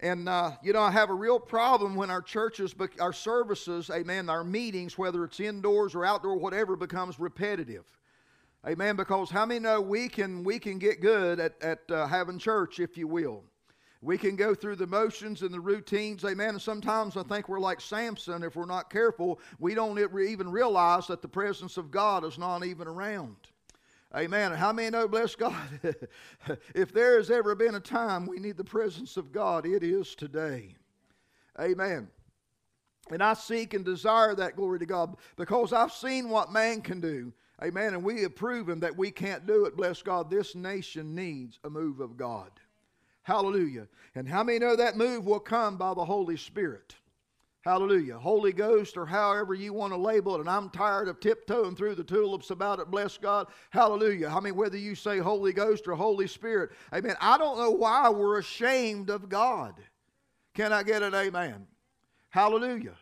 And, 0.00 0.28
uh, 0.28 0.52
you 0.62 0.72
know, 0.72 0.82
I 0.82 0.90
have 0.90 1.10
a 1.10 1.14
real 1.14 1.38
problem 1.38 1.94
when 1.94 2.10
our 2.10 2.20
churches, 2.20 2.74
our 3.00 3.12
services, 3.12 3.90
amen, 3.90 4.28
our 4.28 4.44
meetings, 4.44 4.98
whether 4.98 5.24
it's 5.24 5.40
indoors 5.40 5.94
or 5.94 6.04
outdoor, 6.04 6.36
whatever, 6.36 6.76
becomes 6.76 7.18
repetitive. 7.20 7.84
Amen. 8.66 8.96
Because 8.96 9.30
how 9.30 9.46
many 9.46 9.60
know 9.60 9.80
we 9.80 10.08
can, 10.08 10.42
we 10.42 10.58
can 10.58 10.78
get 10.78 11.00
good 11.00 11.38
at, 11.38 11.62
at 11.62 11.90
uh, 11.90 12.06
having 12.06 12.38
church, 12.38 12.80
if 12.80 12.96
you 12.96 13.06
will? 13.06 13.44
We 14.02 14.18
can 14.18 14.36
go 14.36 14.54
through 14.54 14.76
the 14.76 14.86
motions 14.86 15.40
and 15.40 15.50
the 15.50 15.60
routines, 15.60 16.24
amen. 16.24 16.50
And 16.50 16.60
sometimes 16.60 17.16
I 17.16 17.22
think 17.22 17.48
we're 17.48 17.58
like 17.58 17.80
Samson. 17.80 18.42
If 18.42 18.54
we're 18.54 18.66
not 18.66 18.90
careful, 18.90 19.40
we 19.58 19.74
don't 19.74 19.98
even 19.98 20.50
realize 20.50 21.06
that 21.06 21.22
the 21.22 21.28
presence 21.28 21.78
of 21.78 21.90
God 21.90 22.24
is 22.24 22.36
not 22.36 22.64
even 22.64 22.86
around. 22.86 23.36
Amen. 24.14 24.52
How 24.52 24.72
many 24.72 24.90
know, 24.90 25.08
bless 25.08 25.34
God, 25.34 25.56
if 26.74 26.92
there 26.92 27.16
has 27.16 27.30
ever 27.30 27.54
been 27.54 27.74
a 27.74 27.80
time 27.80 28.26
we 28.26 28.38
need 28.38 28.56
the 28.56 28.64
presence 28.64 29.16
of 29.16 29.32
God, 29.32 29.66
it 29.66 29.82
is 29.82 30.14
today. 30.14 30.76
Amen. 31.60 32.08
And 33.10 33.22
I 33.22 33.34
seek 33.34 33.74
and 33.74 33.84
desire 33.84 34.34
that 34.36 34.56
glory 34.56 34.78
to 34.78 34.86
God 34.86 35.16
because 35.36 35.72
I've 35.72 35.92
seen 35.92 36.28
what 36.28 36.52
man 36.52 36.80
can 36.80 37.00
do. 37.00 37.32
Amen. 37.62 37.94
And 37.94 38.04
we 38.04 38.22
have 38.22 38.36
proven 38.36 38.80
that 38.80 38.96
we 38.96 39.10
can't 39.10 39.46
do 39.46 39.64
it. 39.64 39.76
Bless 39.76 40.00
God. 40.00 40.30
This 40.30 40.54
nation 40.54 41.14
needs 41.14 41.58
a 41.64 41.70
move 41.70 42.00
of 42.00 42.16
God. 42.16 42.50
Hallelujah. 43.22 43.88
And 44.14 44.28
how 44.28 44.44
many 44.44 44.58
know 44.58 44.76
that 44.76 44.96
move 44.96 45.26
will 45.26 45.40
come 45.40 45.76
by 45.76 45.94
the 45.94 46.04
Holy 46.04 46.36
Spirit? 46.36 46.94
Hallelujah. 47.64 48.18
Holy 48.18 48.52
Ghost, 48.52 48.94
or 48.98 49.06
however 49.06 49.54
you 49.54 49.72
want 49.72 49.94
to 49.94 49.96
label 49.96 50.36
it. 50.36 50.40
And 50.40 50.50
I'm 50.50 50.68
tired 50.68 51.08
of 51.08 51.18
tiptoeing 51.18 51.74
through 51.74 51.94
the 51.94 52.04
tulips 52.04 52.50
about 52.50 52.78
it. 52.78 52.90
Bless 52.90 53.16
God. 53.16 53.46
Hallelujah. 53.70 54.28
I 54.28 54.38
mean, 54.40 54.54
whether 54.54 54.76
you 54.76 54.94
say 54.94 55.16
Holy 55.16 55.54
Ghost 55.54 55.88
or 55.88 55.94
Holy 55.94 56.26
Spirit. 56.26 56.72
Amen. 56.92 57.16
I 57.22 57.38
don't 57.38 57.56
know 57.56 57.70
why 57.70 58.10
we're 58.10 58.38
ashamed 58.38 59.08
of 59.08 59.30
God. 59.30 59.74
Can 60.52 60.74
I 60.74 60.82
get 60.82 61.02
an 61.02 61.14
amen? 61.14 61.66
Hallelujah. 62.28 62.96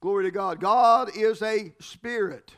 Glory 0.00 0.24
to 0.26 0.30
God. 0.30 0.60
God 0.60 1.10
is 1.16 1.42
a 1.42 1.74
spirit. 1.80 2.54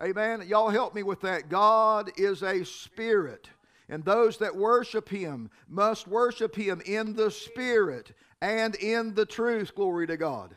Amen. 0.00 0.44
Y'all 0.46 0.68
help 0.68 0.94
me 0.94 1.02
with 1.02 1.22
that. 1.22 1.48
God 1.48 2.12
is 2.16 2.44
a 2.44 2.64
spirit. 2.64 3.48
And 3.88 4.04
those 4.04 4.36
that 4.38 4.54
worship 4.54 5.08
him 5.08 5.50
must 5.66 6.06
worship 6.06 6.54
him 6.54 6.80
in 6.86 7.14
the 7.14 7.32
spirit 7.32 8.12
and 8.40 8.76
in 8.76 9.14
the 9.14 9.26
truth. 9.26 9.74
Glory 9.74 10.06
to 10.06 10.16
God. 10.16 10.54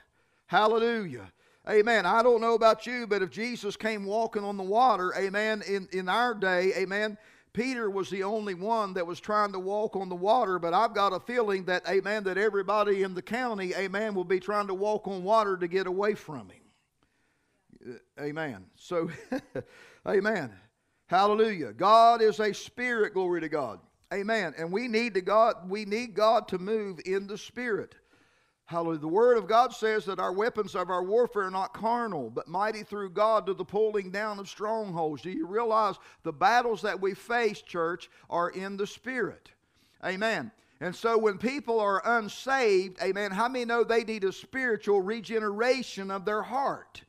Hallelujah. 0.51 1.31
Amen. 1.69 2.05
I 2.05 2.21
don't 2.21 2.41
know 2.41 2.55
about 2.55 2.85
you, 2.85 3.07
but 3.07 3.21
if 3.21 3.29
Jesus 3.29 3.77
came 3.77 4.03
walking 4.03 4.43
on 4.43 4.57
the 4.57 4.63
water, 4.63 5.13
amen, 5.17 5.63
in, 5.65 5.87
in 5.93 6.09
our 6.09 6.33
day, 6.33 6.73
amen, 6.75 7.17
Peter 7.53 7.89
was 7.89 8.09
the 8.09 8.23
only 8.23 8.53
one 8.53 8.93
that 8.95 9.07
was 9.07 9.21
trying 9.21 9.53
to 9.53 9.59
walk 9.59 9.95
on 9.95 10.09
the 10.09 10.15
water, 10.15 10.59
but 10.59 10.73
I've 10.73 10.93
got 10.93 11.13
a 11.13 11.21
feeling 11.21 11.63
that, 11.65 11.87
amen, 11.87 12.25
that 12.25 12.37
everybody 12.37 13.03
in 13.03 13.13
the 13.13 13.21
county, 13.21 13.73
amen, 13.75 14.13
will 14.13 14.25
be 14.25 14.41
trying 14.41 14.67
to 14.67 14.73
walk 14.73 15.07
on 15.07 15.23
water 15.23 15.55
to 15.55 15.69
get 15.69 15.87
away 15.87 16.15
from 16.15 16.49
him. 16.49 17.95
Uh, 18.19 18.21
amen. 18.21 18.65
So, 18.75 19.09
amen. 20.05 20.51
Hallelujah. 21.07 21.71
God 21.71 22.21
is 22.21 22.41
a 22.41 22.53
spirit, 22.53 23.13
glory 23.13 23.39
to 23.39 23.47
God. 23.47 23.79
Amen. 24.13 24.53
And 24.57 24.69
we 24.69 24.89
need 24.89 25.13
to 25.13 25.21
God, 25.21 25.69
we 25.69 25.85
need 25.85 26.13
God 26.13 26.49
to 26.49 26.57
move 26.57 26.99
in 27.05 27.25
the 27.25 27.37
spirit. 27.37 27.95
Hallelujah. 28.71 28.99
The 28.99 29.07
Word 29.09 29.37
of 29.37 29.47
God 29.47 29.73
says 29.73 30.05
that 30.05 30.17
our 30.17 30.31
weapons 30.31 30.75
of 30.75 30.89
our 30.89 31.03
warfare 31.03 31.43
are 31.43 31.51
not 31.51 31.73
carnal, 31.73 32.29
but 32.29 32.47
mighty 32.47 32.83
through 32.83 33.09
God 33.09 33.45
to 33.47 33.53
the 33.53 33.65
pulling 33.65 34.11
down 34.11 34.39
of 34.39 34.47
strongholds. 34.47 35.23
Do 35.23 35.29
you 35.29 35.45
realize 35.45 35.95
the 36.23 36.31
battles 36.31 36.81
that 36.83 37.01
we 37.01 37.13
face, 37.13 37.61
church, 37.61 38.09
are 38.29 38.49
in 38.51 38.77
the 38.77 38.87
Spirit? 38.87 39.51
Amen. 40.05 40.51
And 40.79 40.95
so 40.95 41.17
when 41.17 41.37
people 41.37 41.81
are 41.81 42.01
unsaved, 42.17 43.01
amen, 43.03 43.31
how 43.31 43.49
many 43.49 43.65
know 43.65 43.83
they 43.83 44.05
need 44.05 44.23
a 44.23 44.31
spiritual 44.31 45.01
regeneration 45.01 46.09
of 46.09 46.23
their 46.23 46.41
heart? 46.41 47.03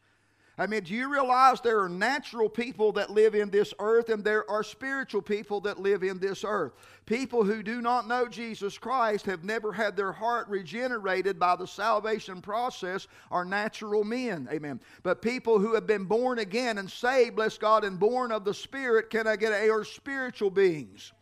I 0.62 0.68
mean, 0.68 0.84
do 0.84 0.94
you 0.94 1.10
realize 1.10 1.60
there 1.60 1.80
are 1.80 1.88
natural 1.88 2.48
people 2.48 2.92
that 2.92 3.10
live 3.10 3.34
in 3.34 3.50
this 3.50 3.74
earth 3.80 4.10
and 4.10 4.22
there 4.22 4.48
are 4.48 4.62
spiritual 4.62 5.20
people 5.20 5.60
that 5.62 5.80
live 5.80 6.04
in 6.04 6.20
this 6.20 6.44
earth? 6.44 6.74
People 7.04 7.42
who 7.42 7.64
do 7.64 7.82
not 7.82 8.06
know 8.06 8.28
Jesus 8.28 8.78
Christ 8.78 9.26
have 9.26 9.42
never 9.42 9.72
had 9.72 9.96
their 9.96 10.12
heart 10.12 10.48
regenerated 10.48 11.36
by 11.36 11.56
the 11.56 11.66
salvation 11.66 12.40
process 12.40 13.08
are 13.32 13.44
natural 13.44 14.04
men. 14.04 14.48
Amen. 14.52 14.78
But 15.02 15.20
people 15.20 15.58
who 15.58 15.74
have 15.74 15.88
been 15.88 16.04
born 16.04 16.38
again 16.38 16.78
and 16.78 16.88
saved, 16.88 17.34
bless 17.34 17.58
God, 17.58 17.82
and 17.82 17.98
born 17.98 18.30
of 18.30 18.44
the 18.44 18.54
Spirit, 18.54 19.10
can 19.10 19.26
I 19.26 19.34
get 19.34 19.50
a, 19.52 19.68
are 19.68 19.82
spiritual 19.82 20.50
beings. 20.50 21.12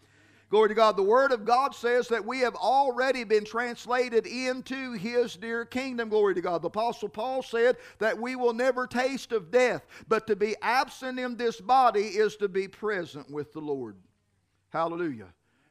Glory 0.50 0.69
to 0.69 0.75
God. 0.75 0.97
The 0.97 1.02
Word 1.04 1.30
of 1.30 1.45
God 1.45 1.76
says 1.76 2.09
that 2.09 2.26
we 2.26 2.40
have 2.40 2.57
already 2.57 3.23
been 3.23 3.45
translated 3.45 4.26
into 4.26 4.95
His 4.95 5.37
dear 5.37 5.64
kingdom. 5.64 6.09
Glory 6.09 6.35
to 6.35 6.40
God. 6.40 6.62
The 6.62 6.66
Apostle 6.66 7.09
Paul 7.09 7.45
said 7.45 7.76
that 8.00 8.21
we 8.21 8.35
will 8.35 8.52
never 8.52 8.88
taste 8.88 9.30
of 9.30 9.52
death, 9.52 9.87
but 10.09 10.26
to 10.26 10.35
be 10.35 10.57
absent 10.61 11.21
in 11.21 11.37
this 11.37 11.61
body 11.61 12.00
is 12.00 12.35
to 12.37 12.49
be 12.49 12.66
present 12.66 13.30
with 13.30 13.52
the 13.52 13.61
Lord. 13.61 13.97
Hallelujah. 14.71 15.28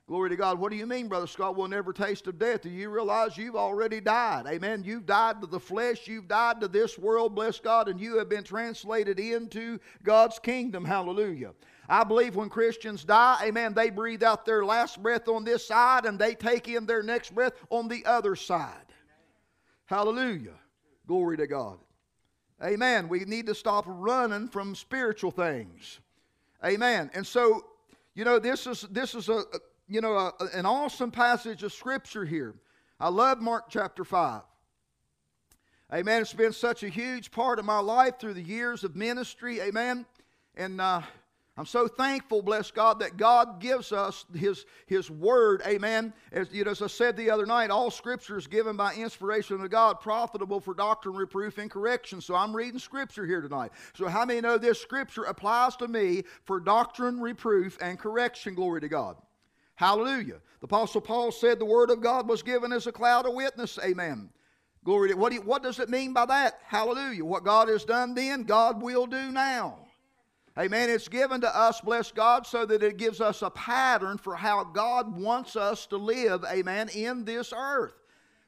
Glory 0.08 0.30
to 0.30 0.38
God. 0.38 0.58
What 0.58 0.72
do 0.72 0.78
you 0.78 0.88
mean, 0.88 1.08
Brother 1.10 1.28
Scott? 1.28 1.56
We'll 1.56 1.68
never 1.68 1.94
taste 1.94 2.26
of 2.28 2.40
death. 2.40 2.62
Do 2.62 2.70
you 2.70 2.90
realize 2.90 3.38
you've 3.38 3.58
already 3.58 4.00
died? 4.00 4.48
Amen. 4.48 4.84
You've 4.84 5.06
died 5.06 5.42
to 5.42 5.48
the 5.48 5.60
flesh. 5.60 6.08
You've 6.08 6.28
died 6.28 6.62
to 6.62 6.68
this 6.68 6.98
world, 6.98 7.36
bless 7.36 7.60
God, 7.60 7.90
and 7.90 8.00
you 8.00 8.18
have 8.18 8.28
been 8.28 8.44
translated 8.44 9.20
into 9.20 9.78
God's 10.04 10.40
kingdom. 10.40 10.84
Hallelujah. 10.84 11.52
I 11.89 12.03
believe 12.03 12.36
when 12.36 12.50
Christians 12.50 13.03
die, 13.03 13.39
amen, 13.46 13.74
they 13.74 13.89
breathe 13.89 14.22
out 14.22 14.46
their 14.46 14.63
last 14.63 15.01
breath 15.01 15.27
on 15.27 15.43
this 15.43 15.67
side 15.67 16.05
and 16.05 16.19
they 16.19 16.36
take 16.36 16.67
in 16.67 16.86
their 16.86 17.01
next 17.01 17.34
breath 17.34 17.53
on 17.72 17.88
the 17.88 18.05
other 18.05 18.36
side. 18.36 18.75
Hallelujah. 19.86 20.53
Glory 21.08 21.38
to 21.38 21.48
God. 21.48 21.79
Amen. 22.63 23.10
We 23.10 23.22
need 23.22 23.48
to 23.48 23.55
stop 23.55 23.86
running 23.88 24.50
from 24.50 24.75
spiritual 24.75 25.31
things. 25.31 26.00
Amen. 26.63 27.10
And 27.15 27.25
so, 27.25 27.65
you 28.13 28.24
know, 28.24 28.38
this 28.38 28.67
is 28.67 28.81
this 28.91 29.15
is 29.15 29.29
a, 29.29 29.43
you 29.88 30.01
know 30.01 30.15
a, 30.15 30.34
an 30.53 30.67
awesome 30.67 31.10
passage 31.10 31.63
of 31.63 31.74
scripture 31.74 32.25
here. 32.25 32.53
I 33.00 33.10
love 33.10 33.39
Mark 33.39 33.65
chapter 33.69 34.03
5. 34.03 34.41
Amen. 35.91 36.22
It's 36.22 36.34
been 36.34 36.53
such 36.53 36.84
a 36.84 36.89
huge 36.89 37.31
part 37.31 37.58
of 37.58 37.65
my 37.65 37.79
life 37.79 38.19
through 38.19 38.36
the 38.36 38.43
years 38.43 38.84
of 38.84 38.96
ministry. 38.96 39.60
Amen. 39.62 40.05
And 40.55 40.79
uh, 40.79 41.01
I'm 41.60 41.66
so 41.66 41.89
thankful, 41.89 42.42
bless 42.42 42.72
God, 42.72 43.01
that 43.01 43.18
God 43.18 43.60
gives 43.60 43.92
us 43.92 44.24
His, 44.34 44.66
His 44.86 45.12
Word. 45.12 45.62
Amen. 45.68 46.13
As, 46.32 46.50
you 46.54 46.63
know, 46.63 46.72
as 46.72 46.82
I 46.82 46.88
said 46.88 47.18
the 47.18 47.32
other 47.32 47.46
night, 47.46 47.70
all 47.70 47.92
Scripture 47.92 48.38
is 48.38 48.48
given 48.48 48.78
by 48.78 48.94
inspiration 48.94 49.60
of 49.60 49.70
God, 49.70 50.00
profitable 50.00 50.62
for 50.62 50.74
doctrine, 50.74 51.18
reproof, 51.18 51.58
and 51.58 51.70
correction. 51.70 52.22
So 52.22 52.34
I'm 52.34 52.56
reading 52.56 52.80
Scripture 52.80 53.25
here 53.25 53.42
tonight. 53.42 53.74
So 53.94 54.08
how 54.08 54.24
many 54.24 54.39
know 54.39 54.58
this 54.58 54.80
Scripture 54.80 55.24
applies 55.24 55.75
to 55.75 55.89
me 55.89 56.24
for 56.46 56.62
doctrine, 56.62 57.20
reproof, 57.20 57.78
and 57.82 58.00
correction? 58.00 58.56
Glory 58.56 58.80
to 58.80 58.88
God. 58.88 59.18
Hallelujah. 59.75 60.39
The 60.62 60.66
Apostle 60.66 61.01
Paul 61.01 61.30
said 61.34 61.60
the 61.60 61.66
Word 61.66 61.89
of 61.89 62.00
God 62.00 62.30
was 62.30 62.42
given 62.42 62.72
as 62.72 62.88
a 62.88 62.94
cloud 62.94 63.25
of 63.25 63.34
witness. 63.34 63.78
Amen. 63.84 64.30
Glory 64.86 65.10
to 65.10 65.16
what, 65.16 65.34
what 65.44 65.62
does 65.62 65.80
it 65.80 65.89
mean 65.89 66.13
by 66.13 66.25
that? 66.25 66.62
Hallelujah. 66.63 67.25
What 67.25 67.44
God 67.44 67.68
has 67.68 67.84
done 67.84 68.13
then, 68.13 68.44
God 68.44 68.82
will 68.82 69.08
do 69.08 69.30
now. 69.30 69.88
Amen. 70.60 70.89
It's 70.89 71.08
given 71.08 71.39
to 71.42 71.58
us, 71.58 71.80
bless 71.80 72.12
God, 72.12 72.46
so 72.46 72.66
that 72.66 72.84
it 72.84 72.98
gives 72.98 73.22
us 73.22 73.42
a 73.42 73.50
pattern 73.50 74.18
for 74.18 74.36
how 74.36 74.66
God 74.66 75.18
wants 75.18 75.56
us 75.56 75.86
to 75.88 75.96
live, 75.96 76.44
amen, 76.44 76.89
in 76.89 77.24
this 77.24 77.54
earth. 77.56 77.94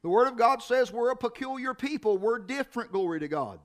The 0.02 0.10
Word 0.10 0.28
of 0.28 0.36
God 0.36 0.62
says 0.62 0.92
we're 0.92 1.12
a 1.12 1.16
peculiar 1.16 1.74
people. 1.74 2.18
We're 2.18 2.40
different, 2.40 2.92
glory 2.92 3.22
to 3.22 3.30
God. 3.30 3.60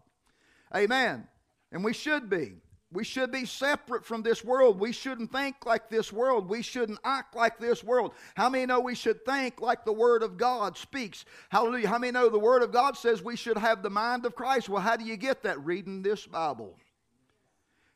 Amen. 0.75 1.27
And 1.73 1.83
we 1.83 1.93
should 1.93 2.31
be. 2.31 2.53
We 2.93 3.03
should 3.03 3.33
be 3.33 3.47
separate 3.47 4.05
from 4.05 4.23
this 4.23 4.45
world. 4.45 4.79
We 4.79 4.93
shouldn't 4.93 5.33
think 5.33 5.67
like 5.67 5.91
this 5.91 6.13
world. 6.13 6.49
We 6.49 6.63
shouldn't 6.63 7.01
act 7.05 7.35
like 7.35 7.59
this 7.59 7.83
world. 7.83 8.13
How 8.37 8.49
many 8.49 8.65
know 8.65 8.79
we 8.79 8.95
should 8.95 9.25
think 9.25 9.61
like 9.61 9.85
the 9.85 9.93
Word 9.93 10.23
of 10.23 10.37
God 10.37 10.79
speaks? 10.79 11.25
Hallelujah. 11.49 11.89
How 11.89 11.99
many 11.99 12.13
know 12.13 12.29
the 12.29 12.39
Word 12.39 12.63
of 12.63 12.71
God 12.71 12.97
says 12.97 13.23
we 13.23 13.35
should 13.35 13.59
have 13.59 13.83
the 13.83 13.91
mind 13.91 14.25
of 14.25 14.37
Christ? 14.37 14.69
Well, 14.69 14.83
how 14.83 14.95
do 14.95 15.05
you 15.05 15.17
get 15.17 15.43
that? 15.43 15.65
Reading 15.65 16.03
this 16.03 16.27
Bible. 16.27 16.79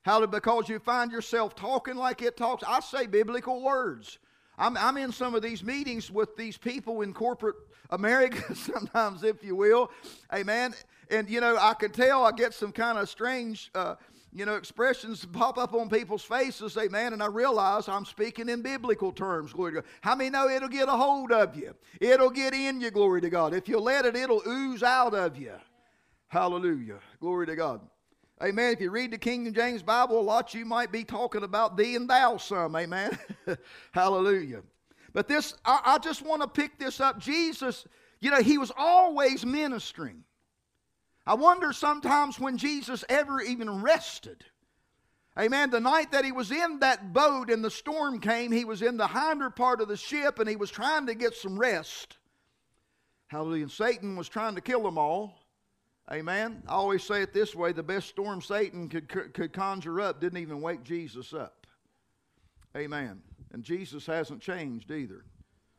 How 0.03 0.25
because 0.25 0.69
you 0.69 0.79
find 0.79 1.13
yourself 1.13 1.55
talking 1.55 1.97
like 1.97 2.23
it 2.23 2.37
talks. 2.37 2.65
I 2.67 2.81
say 2.81 3.07
biblical 3.07 3.63
words. 3.63 4.19
I'm, 4.59 4.77
I'm 4.77 4.97
in 4.97 5.13
some 5.13 5.35
of 5.35 5.43
these 5.43 5.63
meetings 5.63 6.11
with 6.11 6.37
these 6.37 6.57
people 6.57 7.03
in 7.03 7.13
corporate 7.13 7.57
America, 7.91 8.55
sometimes, 8.55 9.25
if 9.25 9.43
you 9.43 9.57
will. 9.57 9.91
Amen. 10.33 10.75
And, 11.11 11.29
you 11.29 11.41
know, 11.41 11.57
I 11.59 11.75
can 11.75 11.91
tell 11.91 12.25
I 12.25 12.33
get 12.33 12.55
some 12.55 12.73
kind 12.73 12.99
of 12.99 13.09
strange, 13.09 13.71
uh, 13.75 13.97
you 14.33 14.47
know, 14.47 14.55
expressions 14.55 15.25
pop 15.25 15.59
up 15.59 15.75
on 15.75 15.89
people's 15.89 16.23
faces, 16.23 16.77
amen, 16.77 17.15
and 17.15 17.23
I 17.23 17.27
realize 17.27 17.89
I'm 17.89 18.05
speaking 18.05 18.49
in 18.49 18.63
biblical 18.63 19.11
terms, 19.11 19.53
glory 19.53 19.73
to 19.73 19.81
God. 19.81 19.91
How 20.03 20.15
many 20.15 20.31
know 20.31 20.49
it'll 20.49 20.69
get 20.69 20.89
a 20.89 20.93
hold 20.93 21.33
of 21.33 21.57
you? 21.57 21.75
It'll 22.01 22.31
get 22.31 22.55
in 22.55 22.81
you, 22.81 22.93
glory 22.93 23.21
to 23.23 23.31
God. 23.31 23.55
If 23.55 23.69
you 23.69 23.81
let 23.81 24.05
it, 24.05 24.15
it'll 24.15 24.43
ooze 24.47 24.85
out 24.85 25.15
of 25.15 25.37
you. 25.37 25.55
Hallelujah. 26.29 27.01
Glory 27.19 27.47
to 27.47 27.57
God. 27.57 27.81
Amen. 28.43 28.73
If 28.73 28.81
you 28.81 28.91
read 28.91 29.11
the 29.11 29.19
King 29.19 29.53
James 29.53 29.83
Bible 29.83 30.19
a 30.19 30.23
lot, 30.23 30.55
you 30.55 30.65
might 30.65 30.91
be 30.91 31.05
talking 31.05 31.43
about 31.43 31.77
thee 31.77 31.95
and 31.95 32.09
thou 32.09 32.39
some. 32.39 32.75
Amen. 32.75 33.19
Hallelujah. 33.93 34.63
But 35.13 35.29
this, 35.29 35.55
I, 35.65 35.81
I 35.85 35.99
just 35.99 36.23
want 36.23 36.41
to 36.41 36.49
pick 36.49 36.79
this 36.79 37.01
up. 37.01 37.19
Jesus, 37.19 37.87
you 38.21 38.31
know, 38.31 38.41
he 38.41 38.57
was 38.57 38.73
always 38.77 39.45
ministering. 39.45 40.25
I 41.27 41.35
wonder 41.35 41.73
sometimes 41.75 42.41
when 42.41 42.57
Jesus 42.57 43.05
ever 43.11 43.43
even 43.43 43.83
rested. 43.83 44.43
Amen. 45.39 45.71
The 45.71 45.81
night 45.81 46.13
that 46.13 46.25
he 46.25 46.33
was 46.33 46.51
in 46.51 46.81
that 46.81 47.13
boat 47.13 47.51
and 47.51 47.63
the 47.63 47.71
storm 47.71 48.21
came, 48.21 48.53
he 48.53 48.65
was 48.65 48.81
in 48.81 48.97
the 48.97 49.07
hinder 49.07 49.51
part 49.51 49.83
of 49.83 49.89
the 49.89 49.97
ship 49.97 50.39
and 50.39 50.49
he 50.49 50.57
was 50.57 50.71
trying 50.71 51.07
to 51.07 51.15
get 51.15 51.35
some 51.35 51.59
rest. 51.59 52.17
Hallelujah. 53.29 53.65
And 53.65 53.71
Satan 53.71 54.17
was 54.17 54.29
trying 54.29 54.55
to 54.55 54.61
kill 54.61 54.83
them 54.83 54.97
all. 54.97 55.40
Amen. 56.13 56.63
I 56.67 56.73
always 56.73 57.05
say 57.05 57.23
it 57.23 57.33
this 57.33 57.55
way 57.55 57.73
the 57.73 57.83
best 57.83 58.09
storm 58.09 58.43
Satan 58.43 58.89
could, 58.89 59.09
could 59.09 59.53
conjure 59.53 60.01
up 60.01 60.21
didn't 60.21 60.41
even 60.41 60.61
wake 60.61 60.83
Jesus 60.83 61.33
up. 61.33 61.67
Amen. 62.77 63.23
And 63.53 63.63
Jesus 63.63 64.07
hasn't 64.07 64.41
changed 64.41 64.91
either. 64.91 65.25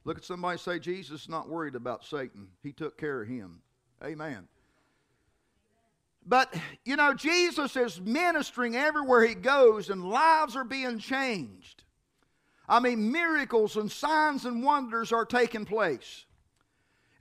Look 0.04 0.18
at 0.18 0.24
somebody 0.24 0.58
say, 0.58 0.80
Jesus 0.80 1.24
is 1.24 1.30
not 1.30 1.48
worried 1.48 1.76
about 1.76 2.04
Satan. 2.04 2.48
He 2.64 2.72
took 2.72 2.98
care 2.98 3.22
of 3.22 3.28
him. 3.28 3.62
Amen. 4.04 4.48
But, 6.26 6.54
you 6.86 6.96
know, 6.96 7.14
Jesus 7.14 7.76
is 7.76 8.00
ministering 8.00 8.76
everywhere 8.76 9.26
he 9.26 9.36
goes, 9.36 9.90
and 9.90 10.04
lives 10.04 10.56
are 10.56 10.64
being 10.64 11.00
changed. 11.00 11.84
I 12.70 12.80
mean, 12.80 13.12
miracles 13.12 13.76
and 13.76 13.92
signs 13.92 14.46
and 14.46 14.64
wonders 14.64 15.12
are 15.12 15.26
taking 15.26 15.66
place. 15.66 16.26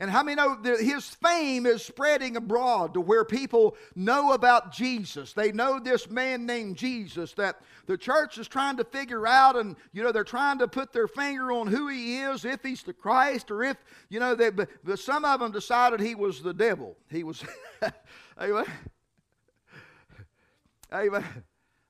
And 0.01 0.11
how 0.11 0.23
many 0.23 0.37
know 0.37 0.57
that 0.63 0.81
his 0.81 1.07
fame 1.07 1.67
is 1.67 1.85
spreading 1.85 2.35
abroad 2.35 2.95
to 2.95 3.03
where 3.03 3.23
people 3.23 3.77
know 3.95 4.33
about 4.33 4.73
Jesus? 4.73 5.35
They 5.35 5.53
know 5.53 5.79
this 5.79 6.09
man 6.09 6.47
named 6.47 6.79
Jesus 6.79 7.35
that 7.35 7.61
the 7.85 7.99
church 7.99 8.39
is 8.39 8.49
trying 8.49 8.79
to 8.79 8.85
figure 8.85 9.27
out, 9.27 9.57
and 9.57 9.77
you 9.93 10.03
know 10.03 10.11
they're 10.11 10.25
trying 10.25 10.59
to 10.61 10.69
put 10.69 10.95
their 10.95 11.07
finger 11.07 11.53
on 11.53 11.67
who 11.67 11.89
he 11.89 12.17
is, 12.21 12.47
if 12.47 12.63
he's 12.63 12.83
the 12.83 12.95
Christ, 12.95 13.51
or 13.51 13.63
if 13.63 13.77
you 14.09 14.21
know 14.21 14.35
they. 14.35 14.49
But 14.49 14.71
some 14.99 15.27
of 15.27 15.41
them 15.41 15.53
decided 15.53 16.01
he 16.01 16.15
was 16.15 16.41
the 16.41 16.55
devil. 16.55 16.97
He 17.11 17.23
was. 17.23 17.45
Amen. 18.41 18.65
Amen. 20.95 21.25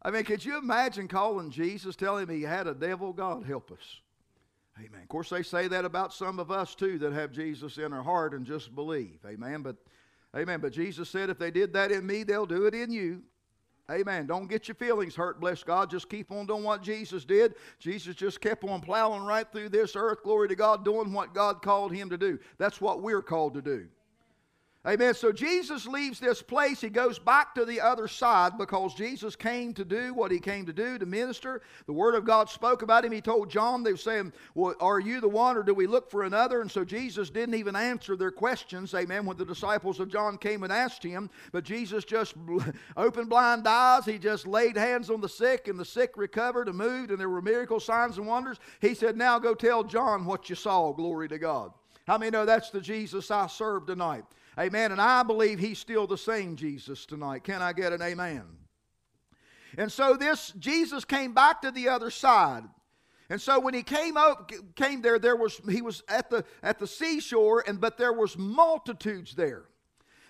I 0.02 0.10
mean, 0.10 0.24
could 0.24 0.44
you 0.44 0.58
imagine 0.58 1.06
calling 1.06 1.52
Jesus, 1.52 1.94
telling 1.94 2.24
him 2.24 2.34
he 2.34 2.42
had 2.42 2.66
a 2.66 2.74
devil? 2.74 3.12
God 3.12 3.44
help 3.44 3.70
us. 3.70 4.00
Amen. 4.80 5.02
Of 5.02 5.08
course, 5.08 5.30
they 5.30 5.42
say 5.42 5.68
that 5.68 5.84
about 5.84 6.14
some 6.14 6.38
of 6.38 6.50
us 6.50 6.74
too 6.74 6.98
that 6.98 7.12
have 7.12 7.32
Jesus 7.32 7.76
in 7.76 7.92
our 7.92 8.02
heart 8.02 8.32
and 8.32 8.46
just 8.46 8.74
believe. 8.74 9.18
Amen. 9.26 9.62
But, 9.62 9.76
amen. 10.34 10.60
But 10.60 10.72
Jesus 10.72 11.10
said, 11.10 11.28
if 11.28 11.38
they 11.38 11.50
did 11.50 11.72
that 11.74 11.92
in 11.92 12.06
me, 12.06 12.22
they'll 12.22 12.46
do 12.46 12.66
it 12.66 12.74
in 12.74 12.90
you. 12.90 13.22
Amen. 13.90 14.26
Don't 14.26 14.48
get 14.48 14.68
your 14.68 14.76
feelings 14.76 15.16
hurt, 15.16 15.40
bless 15.40 15.64
God. 15.64 15.90
Just 15.90 16.08
keep 16.08 16.30
on 16.30 16.46
doing 16.46 16.62
what 16.62 16.80
Jesus 16.80 17.24
did. 17.24 17.56
Jesus 17.80 18.14
just 18.14 18.40
kept 18.40 18.62
on 18.62 18.80
plowing 18.80 19.24
right 19.24 19.50
through 19.50 19.68
this 19.70 19.96
earth, 19.96 20.22
glory 20.22 20.48
to 20.48 20.54
God, 20.54 20.84
doing 20.84 21.12
what 21.12 21.34
God 21.34 21.60
called 21.60 21.92
him 21.92 22.08
to 22.10 22.16
do. 22.16 22.38
That's 22.56 22.80
what 22.80 23.02
we're 23.02 23.22
called 23.22 23.54
to 23.54 23.62
do. 23.62 23.88
Amen. 24.86 25.12
So 25.12 25.30
Jesus 25.30 25.86
leaves 25.86 26.18
this 26.18 26.40
place. 26.40 26.80
He 26.80 26.88
goes 26.88 27.18
back 27.18 27.54
to 27.54 27.66
the 27.66 27.82
other 27.82 28.08
side 28.08 28.56
because 28.56 28.94
Jesus 28.94 29.36
came 29.36 29.74
to 29.74 29.84
do 29.84 30.14
what 30.14 30.30
he 30.30 30.38
came 30.38 30.64
to 30.64 30.72
do, 30.72 30.98
to 30.98 31.04
minister. 31.04 31.60
The 31.84 31.92
Word 31.92 32.14
of 32.14 32.24
God 32.24 32.48
spoke 32.48 32.80
about 32.80 33.04
him. 33.04 33.12
He 33.12 33.20
told 33.20 33.50
John, 33.50 33.82
they 33.82 33.92
were 33.92 33.98
saying, 33.98 34.32
Well, 34.54 34.74
are 34.80 34.98
you 34.98 35.20
the 35.20 35.28
one 35.28 35.58
or 35.58 35.62
do 35.62 35.74
we 35.74 35.86
look 35.86 36.10
for 36.10 36.22
another? 36.22 36.62
And 36.62 36.70
so 36.70 36.82
Jesus 36.82 37.28
didn't 37.28 37.56
even 37.56 37.76
answer 37.76 38.16
their 38.16 38.30
questions. 38.30 38.94
Amen. 38.94 39.26
When 39.26 39.36
the 39.36 39.44
disciples 39.44 40.00
of 40.00 40.08
John 40.08 40.38
came 40.38 40.62
and 40.62 40.72
asked 40.72 41.02
him, 41.02 41.28
but 41.52 41.64
Jesus 41.64 42.06
just 42.06 42.34
opened 42.96 43.28
blind 43.28 43.68
eyes. 43.68 44.06
He 44.06 44.18
just 44.18 44.46
laid 44.46 44.78
hands 44.78 45.10
on 45.10 45.20
the 45.20 45.28
sick, 45.28 45.68
and 45.68 45.78
the 45.78 45.84
sick 45.84 46.16
recovered 46.16 46.68
and 46.68 46.78
moved, 46.78 47.10
and 47.10 47.20
there 47.20 47.28
were 47.28 47.42
miracle 47.42 47.80
signs 47.80 48.16
and 48.16 48.26
wonders. 48.26 48.58
He 48.80 48.94
said, 48.94 49.14
Now 49.14 49.38
go 49.38 49.54
tell 49.54 49.84
John 49.84 50.24
what 50.24 50.48
you 50.48 50.56
saw. 50.56 50.94
Glory 50.94 51.28
to 51.28 51.38
God. 51.38 51.72
How 52.06 52.16
many 52.16 52.30
know 52.30 52.46
that's 52.46 52.70
the 52.70 52.80
Jesus 52.80 53.30
I 53.30 53.46
serve 53.46 53.86
tonight? 53.86 54.24
Amen. 54.60 54.92
And 54.92 55.00
I 55.00 55.22
believe 55.22 55.58
he's 55.58 55.78
still 55.78 56.06
the 56.06 56.18
same 56.18 56.54
Jesus 56.54 57.06
tonight. 57.06 57.44
Can 57.44 57.62
I 57.62 57.72
get 57.72 57.94
an 57.94 58.02
amen? 58.02 58.44
And 59.78 59.90
so 59.90 60.16
this 60.16 60.52
Jesus 60.58 61.04
came 61.04 61.32
back 61.32 61.62
to 61.62 61.70
the 61.70 61.88
other 61.88 62.10
side. 62.10 62.64
And 63.30 63.40
so 63.40 63.58
when 63.60 63.72
he 63.72 63.82
came 63.82 64.16
up 64.16 64.50
came 64.74 65.00
there 65.00 65.18
there 65.18 65.36
was 65.36 65.60
he 65.68 65.80
was 65.80 66.02
at 66.08 66.28
the 66.28 66.44
at 66.62 66.78
the 66.78 66.86
seashore 66.86 67.64
and 67.66 67.80
but 67.80 67.96
there 67.96 68.12
was 68.12 68.36
multitudes 68.36 69.34
there. 69.34 69.64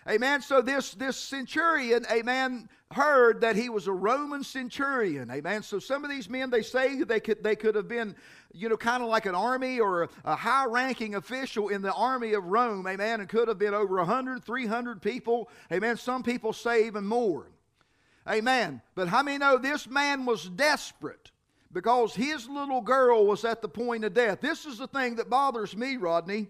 Amen. 0.09 0.40
So 0.40 0.62
this 0.62 0.92
this 0.95 1.16
centurion, 1.16 2.07
amen, 2.11 2.69
heard 2.90 3.42
that 3.42 3.54
he 3.54 3.69
was 3.69 3.87
a 3.87 3.92
Roman 3.92 4.42
centurion. 4.42 5.30
Amen. 5.30 5.62
So 5.62 5.78
some 5.78 6.04
of 6.04 6.11
these 6.11 6.28
men, 6.28 6.49
they 6.49 6.62
say 6.62 7.02
they 7.02 7.21
could 7.21 7.42
they 7.45 7.54
could 7.54 7.75
have 7.75 7.87
been, 7.87 8.16
you 8.52 8.71
know, 8.71 8.78
kind 8.78 9.02
of 9.02 9.11
like 9.11 9.26
an 9.26 9.35
army 9.35 9.78
or 9.78 10.09
a, 10.25 10.37
high-ranking 10.37 11.16
official 11.16 11.69
in 11.69 11.83
the 11.83 11.92
army 11.92 12.33
of 12.33 12.45
Rome. 12.47 12.87
Amen. 12.87 13.21
And 13.21 13.28
could 13.28 13.49
have 13.49 13.59
been 13.59 13.75
over 13.75 13.97
100, 13.97 14.42
300 14.42 15.02
people. 15.02 15.50
Amen. 15.71 15.99
Some 15.99 16.23
people 16.23 16.54
say 16.54 16.87
even 16.87 17.04
more. 17.04 17.47
Amen. 18.26 18.80
But 18.95 19.09
how 19.09 19.23
many 19.23 19.38
know 19.38 19.59
this 19.59 19.87
man 19.87 20.25
was 20.25 20.49
desperate? 20.49 21.30
Because 21.73 22.14
his 22.14 22.49
little 22.49 22.80
girl 22.80 23.26
was 23.26 23.45
at 23.45 23.62
the 23.62 23.69
point 23.69 24.04
of 24.04 24.14
death. 24.14 24.40
This 24.40 24.66
is 24.66 24.78
the 24.78 24.88
thing 24.88 25.16
that 25.16 25.30
bothers 25.30 25.76
me, 25.76 25.97
Rodney. 25.97 26.49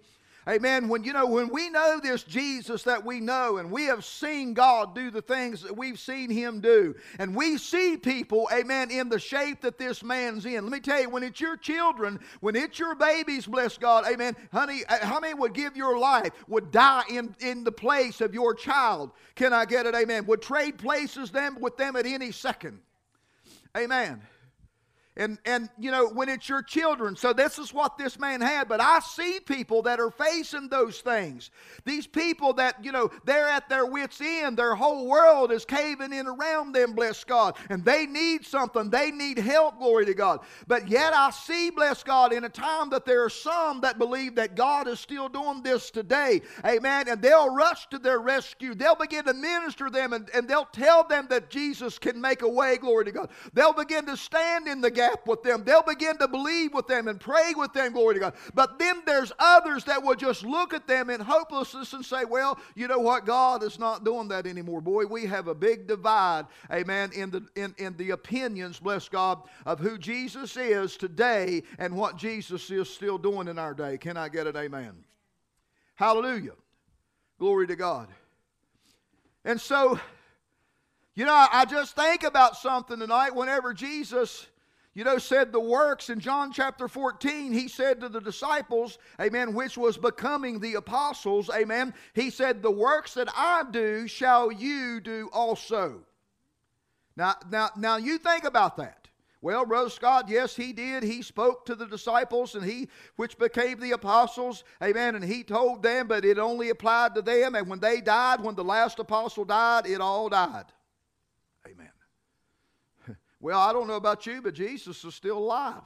Amen. 0.49 0.89
When 0.89 1.05
you 1.05 1.13
know, 1.13 1.27
when 1.27 1.51
we 1.51 1.69
know 1.69 2.01
this 2.03 2.23
Jesus 2.23 2.83
that 2.85 3.05
we 3.05 3.21
know, 3.21 3.59
and 3.59 3.71
we 3.71 3.85
have 3.85 4.05
seen 4.05 4.55
God 4.55 4.95
do 4.95 5.11
the 5.11 5.21
things 5.21 5.63
that 5.63 5.77
we've 5.77 5.99
seen 5.99 6.31
Him 6.31 6.61
do, 6.61 6.95
and 7.19 7.35
we 7.35 7.59
see 7.59 7.99
people, 7.99 8.49
amen, 8.51 8.91
in 8.91 9.11
the 9.11 9.19
shape 9.19 9.61
that 9.61 9.77
this 9.77 10.03
man's 10.03 10.47
in. 10.47 10.65
Let 10.65 10.73
me 10.73 10.81
tell 10.81 11.01
you, 11.03 11.11
when 11.11 11.23
it's 11.23 11.41
your 11.43 11.59
children, 11.59 12.19
when 12.41 12.57
it's 12.57 12.79
your 12.79 12.95
babies, 12.95 13.47
bless 13.47 13.77
God, 13.77 14.07
amen, 14.11 14.35
honey, 14.51 14.83
uh, 14.89 15.05
how 15.05 15.21
many 15.21 15.35
would 15.35 15.53
give 15.53 15.77
your 15.77 15.99
life, 15.99 16.31
would 16.49 16.71
die 16.71 17.05
in, 17.11 17.35
in 17.41 17.63
the 17.63 17.73
place 17.73 18.23
of 18.23 18.33
your 18.33 18.55
child? 18.55 19.11
Can 19.35 19.53
I 19.53 19.67
get 19.67 19.85
it? 19.85 19.95
Amen. 19.95 20.25
Would 20.25 20.41
trade 20.41 20.79
places 20.79 21.31
them 21.31 21.59
with 21.61 21.77
them 21.77 21.97
at 21.97 22.07
any 22.07 22.33
second. 22.33 22.81
Amen 23.77 24.21
and 25.17 25.39
and 25.45 25.69
you 25.79 25.91
know 25.91 26.09
when 26.09 26.29
it's 26.29 26.49
your 26.49 26.63
children. 26.63 27.17
So 27.17 27.33
this 27.33 27.59
is 27.59 27.75
what 27.75 27.99
this 27.99 28.19
man 28.19 28.41
had. 28.41 28.69
But 28.69 28.81
i 28.81 29.01
see 29.01 29.41
people 29.41 29.83
that 29.83 29.99
are 29.99 30.11
facing 30.11 30.69
those 30.69 31.01
things. 31.01 31.51
These 31.85 32.07
people 32.07 32.53
that 32.55 32.85
you 32.85 32.93
know 32.93 33.11
they're 33.25 33.49
at 33.49 33.69
their 33.69 33.87
wits 33.87 34.21
end. 34.21 34.57
Their 34.57 34.75
whole 34.75 35.09
world 35.09 35.51
is 35.51 35.65
caving 35.65 36.13
in 36.13 36.27
around 36.27 36.73
them 36.73 36.93
bless 36.93 37.25
god. 37.25 37.57
And 37.71 37.85
they 37.85 38.07
need 38.07 38.47
something. 38.47 38.89
They 38.89 39.11
need 39.11 39.39
help 39.39 39.79
glory 39.79 40.07
to 40.07 40.15
god. 40.15 40.41
But 40.69 40.89
yet 40.89 41.13
i 41.13 41.31
see 41.31 41.71
bless 41.71 42.03
god 42.05 42.33
in 42.33 42.45
a 42.45 42.49
time 42.49 42.91
that 42.91 43.05
there 43.05 43.25
are 43.25 43.31
some 43.31 43.81
that 43.81 43.99
believe 43.99 44.37
that 44.37 44.55
god 44.55 44.87
is 44.87 45.01
still 45.01 45.29
doing 45.29 45.63
this 45.63 45.91
today. 45.91 46.41
Amen. 46.65 47.09
And 47.09 47.21
they'll 47.21 47.53
rush 47.53 47.89
to 47.89 47.99
their 47.99 48.21
rescue. 48.21 48.75
They'll 48.75 48.95
begin 48.95 49.25
to 49.25 49.35
minister 49.35 49.91
them 49.91 50.13
and, 50.13 50.31
and 50.33 50.47
they'll 50.49 50.67
tell 50.67 51.03
them 51.03 51.27
that 51.31 51.51
jesus 51.51 51.99
can 51.99 52.21
make 52.21 52.43
a 52.43 52.49
way 52.49 52.77
glory 52.77 53.07
to 53.07 53.13
god. 53.13 53.31
They'll 53.53 53.73
begin 53.73 54.07
to 54.07 54.17
stand 54.17 54.69
in 54.69 54.81
the 54.81 54.91
gap 54.91 55.10
with 55.27 55.43
them. 55.43 55.65
They'll 55.65 55.83
begin 55.83 56.17
to 56.19 56.29
believe 56.29 56.75
with 56.75 56.87
them 56.87 57.09
and 57.09 57.21
pray 57.21 57.55
with 57.57 57.73
them, 57.73 57.93
glory 57.93 58.15
to 58.15 58.21
God. 58.21 58.35
But 58.55 58.79
then 58.79 59.03
there's 59.07 59.33
others 59.39 59.85
that 59.85 60.03
will 60.03 60.15
just 60.15 60.45
look 60.45 60.75
at 60.75 60.87
them 60.87 61.11
in 61.11 61.21
hopelessness 61.21 61.93
and 61.93 62.05
say, 62.05 62.25
well, 62.25 62.59
you 62.75 62.89
know 62.89 62.99
what? 62.99 63.27
God 63.27 63.63
is 63.63 63.79
not 63.79 64.05
doing 64.05 64.29
that 64.29 64.47
anymore. 64.47 64.81
Boy, 64.81 65.07
we 65.07 65.27
have 65.27 65.49
a 65.49 65.55
big 65.55 65.87
divide, 65.87 66.47
amen, 66.71 67.11
in 67.15 67.31
the, 67.31 67.47
in, 67.57 67.75
in 67.79 67.97
the 67.97 68.11
opinions, 68.11 68.79
bless 68.79 69.09
God, 69.09 69.41
of 69.67 69.81
who 69.81 69.99
Jesus 69.99 70.57
is 70.57 70.97
today 70.97 71.63
and 71.79 71.97
what 71.97 72.17
Jesus 72.17 72.71
is 72.71 72.89
still 72.89 73.19
doing 73.19 73.49
in 73.49 73.59
our 73.59 73.75
day. 73.75 73.99
Can 73.99 74.17
I 74.17 74.29
get 74.29 74.47
it? 74.47 74.57
Amen. 74.57 75.05
Hallelujah. 75.95 76.55
Glory 77.39 77.67
to 77.67 77.77
God. 77.77 78.09
And 79.45 79.61
so, 79.61 79.99
you 81.15 81.25
know, 81.25 81.47
I 81.53 81.65
just 81.65 81.97
think 81.97 82.23
about 82.23 82.57
something 82.57 82.99
tonight 82.99 83.35
whenever 83.35 83.75
Jesus 83.75 84.47
you 84.95 85.05
know, 85.05 85.19
said 85.19 85.53
the 85.53 85.61
works 85.61 86.11
in 86.11 86.19
John 86.19 86.53
chapter 86.53 86.89
14, 86.89 87.53
he 87.53 87.69
said 87.69 88.01
to 88.01 88.09
the 88.09 88.21
disciples, 88.21 88.99
amen, 89.21 89.55
which 89.55 89.79
was 89.79 89.97
becoming 89.97 90.59
the 90.59 90.75
apostles, 90.75 91.49
amen, 91.55 91.95
he 92.15 92.29
said, 92.31 92.63
The 92.63 92.73
works 92.73 93.15
that 93.15 93.29
I 93.37 93.65
do 93.71 94.09
shall 94.09 94.51
you 94.51 95.01
do 95.01 95.31
also. 95.33 96.01
Now, 97.17 97.37
now, 97.51 97.71
now 97.77 97.97
you 97.99 98.19
think 98.19 98.45
about 98.45 98.77
that. 98.79 99.09
Well, 99.43 99.65
Brother 99.65 99.91
Scott, 99.91 100.29
yes, 100.29 100.55
he 100.55 100.73
did. 100.73 101.03
He 101.03 101.23
spoke 101.23 101.65
to 101.67 101.75
the 101.75 101.87
disciples 101.87 102.55
and 102.55 102.65
he, 102.65 102.89
which 103.17 103.39
became 103.39 103.81
the 103.81 103.93
apostles, 103.93 104.65
amen, 104.83 105.15
and 105.15 105.25
he 105.25 105.45
told 105.45 105.83
them, 105.83 106.09
but 106.09 106.27
it 106.27 106.39
only 106.39 106.69
applied 106.69 107.15
to 107.15 107.23
them. 107.23 107.55
And 107.55 107.67
when 107.67 107.81
they 107.81 108.03
died, 108.03 108.43
when 108.43 108.55
the 108.55 108.65
last 108.65 108.99
apostle 108.99 109.47
died, 109.47 109.87
it 109.87 110.01
all 110.01 110.29
died. 110.29 110.67
Well, 113.41 113.59
I 113.59 113.73
don't 113.73 113.89
know 113.89 113.95
about 113.95 114.27
you, 114.27 114.43
but 114.43 114.55
Jesus 114.55 115.03
is 115.05 115.15
still 115.15 115.39
alive. 115.39 115.83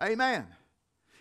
Amen. 0.00 0.46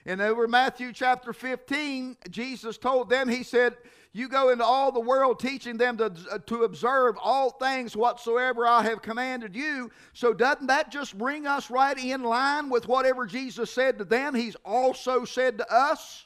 And 0.06 0.22
over 0.22 0.48
Matthew 0.48 0.94
chapter 0.94 1.34
15, 1.34 2.18
Jesus 2.30 2.78
told 2.78 3.10
them, 3.10 3.28
He 3.28 3.44
said, 3.44 3.76
You 4.14 4.30
go 4.30 4.50
into 4.50 4.64
all 4.64 4.92
the 4.92 5.00
world 5.00 5.40
teaching 5.40 5.78
them 5.78 5.98
to, 5.98 6.14
uh, 6.32 6.38
to 6.48 6.64
observe 6.64 7.18
all 7.22 7.50
things 7.50 7.98
whatsoever 7.98 8.66
I 8.66 8.84
have 8.84 9.02
commanded 9.02 9.56
you. 9.56 9.92
So, 10.14 10.34
doesn't 10.34 10.68
that 10.68 10.92
just 10.92 11.18
bring 11.18 11.46
us 11.46 11.70
right 11.70 11.98
in 11.98 12.24
line 12.24 12.70
with 12.70 12.88
whatever 12.88 13.26
Jesus 13.26 13.72
said 13.72 13.98
to 13.98 14.06
them? 14.06 14.36
He's 14.36 14.56
also 14.64 15.26
said 15.26 15.58
to 15.58 15.74
us. 15.74 16.26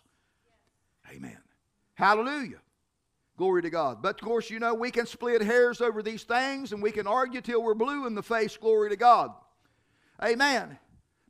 Amen. 1.10 1.40
Hallelujah. 1.96 2.63
Glory 3.44 3.62
to 3.62 3.70
God. 3.70 4.02
But 4.02 4.22
of 4.22 4.26
course, 4.26 4.50
you 4.50 4.58
know, 4.58 4.74
we 4.74 4.90
can 4.90 5.06
split 5.06 5.42
hairs 5.42 5.82
over 5.82 6.02
these 6.02 6.24
things 6.24 6.72
and 6.72 6.82
we 6.82 6.94
can 6.94 7.06
argue 7.06 7.42
till 7.42 7.62
we're 7.62 7.74
blue 7.74 8.08
in 8.08 8.16
the 8.16 8.24
face. 8.24 8.56
Glory 8.56 8.90
to 8.90 8.96
God. 8.96 9.34
Amen. 10.24 10.80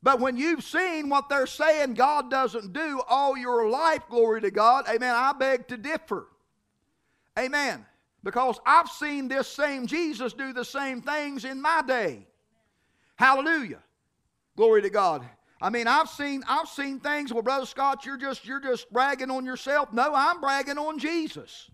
But 0.04 0.19
when 0.19 0.38
you've 0.38 0.63
seen 0.63 1.10
what 1.10 1.28
they're 1.28 1.47
saying 1.47 1.95
God 1.95 2.30
doesn't 2.30 2.71
do 2.71 3.02
all 3.10 3.36
your 3.36 3.67
life, 3.67 4.04
glory 4.12 4.41
to 4.41 4.52
God, 4.52 4.86
amen, 4.88 5.12
I 5.12 5.34
beg 5.34 5.67
to 5.69 5.76
differ. 5.76 6.28
Amen. 7.39 7.84
Because 8.23 8.60
I've 8.63 8.89
seen 8.89 9.28
this 9.28 9.47
same 9.47 9.88
Jesus 9.88 10.34
do 10.34 10.54
the 10.54 10.65
same 10.65 11.02
things 11.02 11.45
in 11.45 11.60
my 11.60 11.82
day. 11.82 12.28
Hallelujah. 13.15 13.82
Glory 14.56 14.84
to 14.84 14.91
God. 14.91 15.28
I 15.60 15.71
mean, 15.71 15.88
I've 15.88 16.10
seen 16.10 16.43
I've 16.47 16.67
seen 16.67 16.99
things. 16.99 17.34
Well, 17.34 17.41
Brother 17.41 17.65
Scott, 17.65 18.06
you're 18.06 18.17
just 18.17 18.45
you're 18.45 18.62
just 18.62 18.93
bragging 18.93 19.32
on 19.32 19.47
yourself. 19.47 19.91
No, 19.91 20.13
I'm 20.13 20.39
bragging 20.39 20.78
on 20.78 20.99
Jesus. 20.99 21.71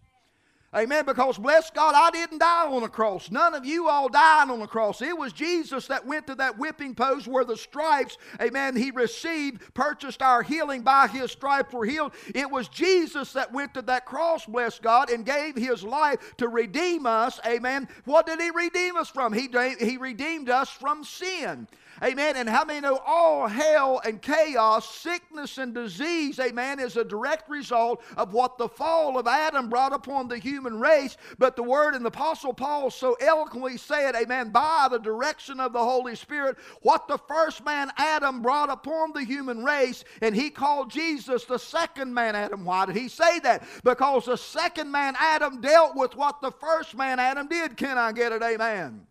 Amen. 0.75 1.03
Because 1.05 1.39
bless 1.39 1.71
God, 1.71 1.95
I 1.95 2.11
didn't 2.11 2.37
die 2.37 2.67
on 2.67 2.83
a 2.83 2.89
cross. 2.89 3.31
None 3.31 3.55
of 3.55 3.65
you 3.65 3.87
all 3.87 4.07
died 4.07 4.51
on 4.51 4.59
the 4.59 4.67
cross. 4.67 5.01
It 5.01 5.17
was 5.17 5.33
Jesus 5.33 5.87
that 5.87 6.05
went 6.05 6.27
to 6.27 6.35
that 6.35 6.59
whipping 6.59 6.93
post 6.93 7.27
where 7.27 7.43
the 7.43 7.57
stripes, 7.57 8.17
amen, 8.39 8.75
he 8.75 8.91
received, 8.91 9.73
purchased 9.73 10.21
our 10.21 10.43
healing 10.43 10.83
by 10.83 11.07
his 11.07 11.31
stripes 11.31 11.73
were 11.73 11.85
healed. 11.85 12.13
It 12.35 12.51
was 12.51 12.67
Jesus 12.67 13.33
that 13.33 13.51
went 13.51 13.73
to 13.73 13.81
that 13.83 14.05
cross, 14.05 14.45
bless 14.45 14.77
God, 14.77 15.09
and 15.09 15.25
gave 15.25 15.55
his 15.55 15.83
life 15.83 16.37
to 16.37 16.47
redeem 16.47 17.07
us. 17.07 17.39
Amen. 17.47 17.87
What 18.05 18.27
did 18.27 18.39
he 18.39 18.51
redeem 18.51 18.95
us 18.95 19.09
from? 19.09 19.33
He, 19.33 19.49
he 19.79 19.97
redeemed 19.97 20.51
us 20.51 20.69
from 20.69 21.03
sin. 21.03 21.67
Amen. 22.03 22.35
And 22.37 22.47
how 22.47 22.63
many 22.63 22.81
know 22.81 22.99
all 23.05 23.47
hell 23.47 24.01
and 24.05 24.21
chaos, 24.21 24.89
sickness 24.93 25.57
and 25.57 25.73
disease, 25.73 26.39
amen, 26.39 26.79
is 26.79 26.97
a 26.97 27.03
direct 27.03 27.49
result 27.49 28.01
of 28.17 28.33
what 28.33 28.57
the 28.57 28.69
fall 28.69 29.17
of 29.17 29.27
Adam 29.27 29.69
brought 29.69 29.93
upon 29.93 30.27
the 30.27 30.37
human 30.37 30.79
race. 30.79 31.17
But 31.37 31.55
the 31.55 31.63
word 31.63 31.95
and 31.95 32.05
the 32.05 32.09
apostle 32.09 32.53
Paul 32.53 32.89
so 32.89 33.15
eloquently 33.19 33.77
said, 33.77 34.15
amen, 34.15 34.49
by 34.49 34.87
the 34.89 34.99
direction 34.99 35.59
of 35.59 35.73
the 35.73 35.83
Holy 35.83 36.15
Spirit, 36.15 36.57
what 36.81 37.07
the 37.07 37.17
first 37.17 37.63
man 37.65 37.91
Adam 37.97 38.41
brought 38.41 38.69
upon 38.69 39.13
the 39.13 39.23
human 39.23 39.63
race, 39.63 40.03
and 40.21 40.35
he 40.35 40.49
called 40.49 40.91
Jesus 40.91 41.45
the 41.45 41.59
second 41.59 42.13
man 42.13 42.35
Adam. 42.35 42.65
Why 42.65 42.85
did 42.85 42.95
he 42.95 43.07
say 43.07 43.39
that? 43.39 43.63
Because 43.83 44.25
the 44.25 44.37
second 44.37 44.91
man 44.91 45.15
Adam 45.19 45.61
dealt 45.61 45.95
with 45.95 46.15
what 46.15 46.41
the 46.41 46.51
first 46.51 46.95
man 46.95 47.19
Adam 47.19 47.47
did. 47.47 47.77
Can 47.77 47.97
I 47.97 48.11
get 48.11 48.31
it? 48.31 48.41
Amen. 48.41 49.05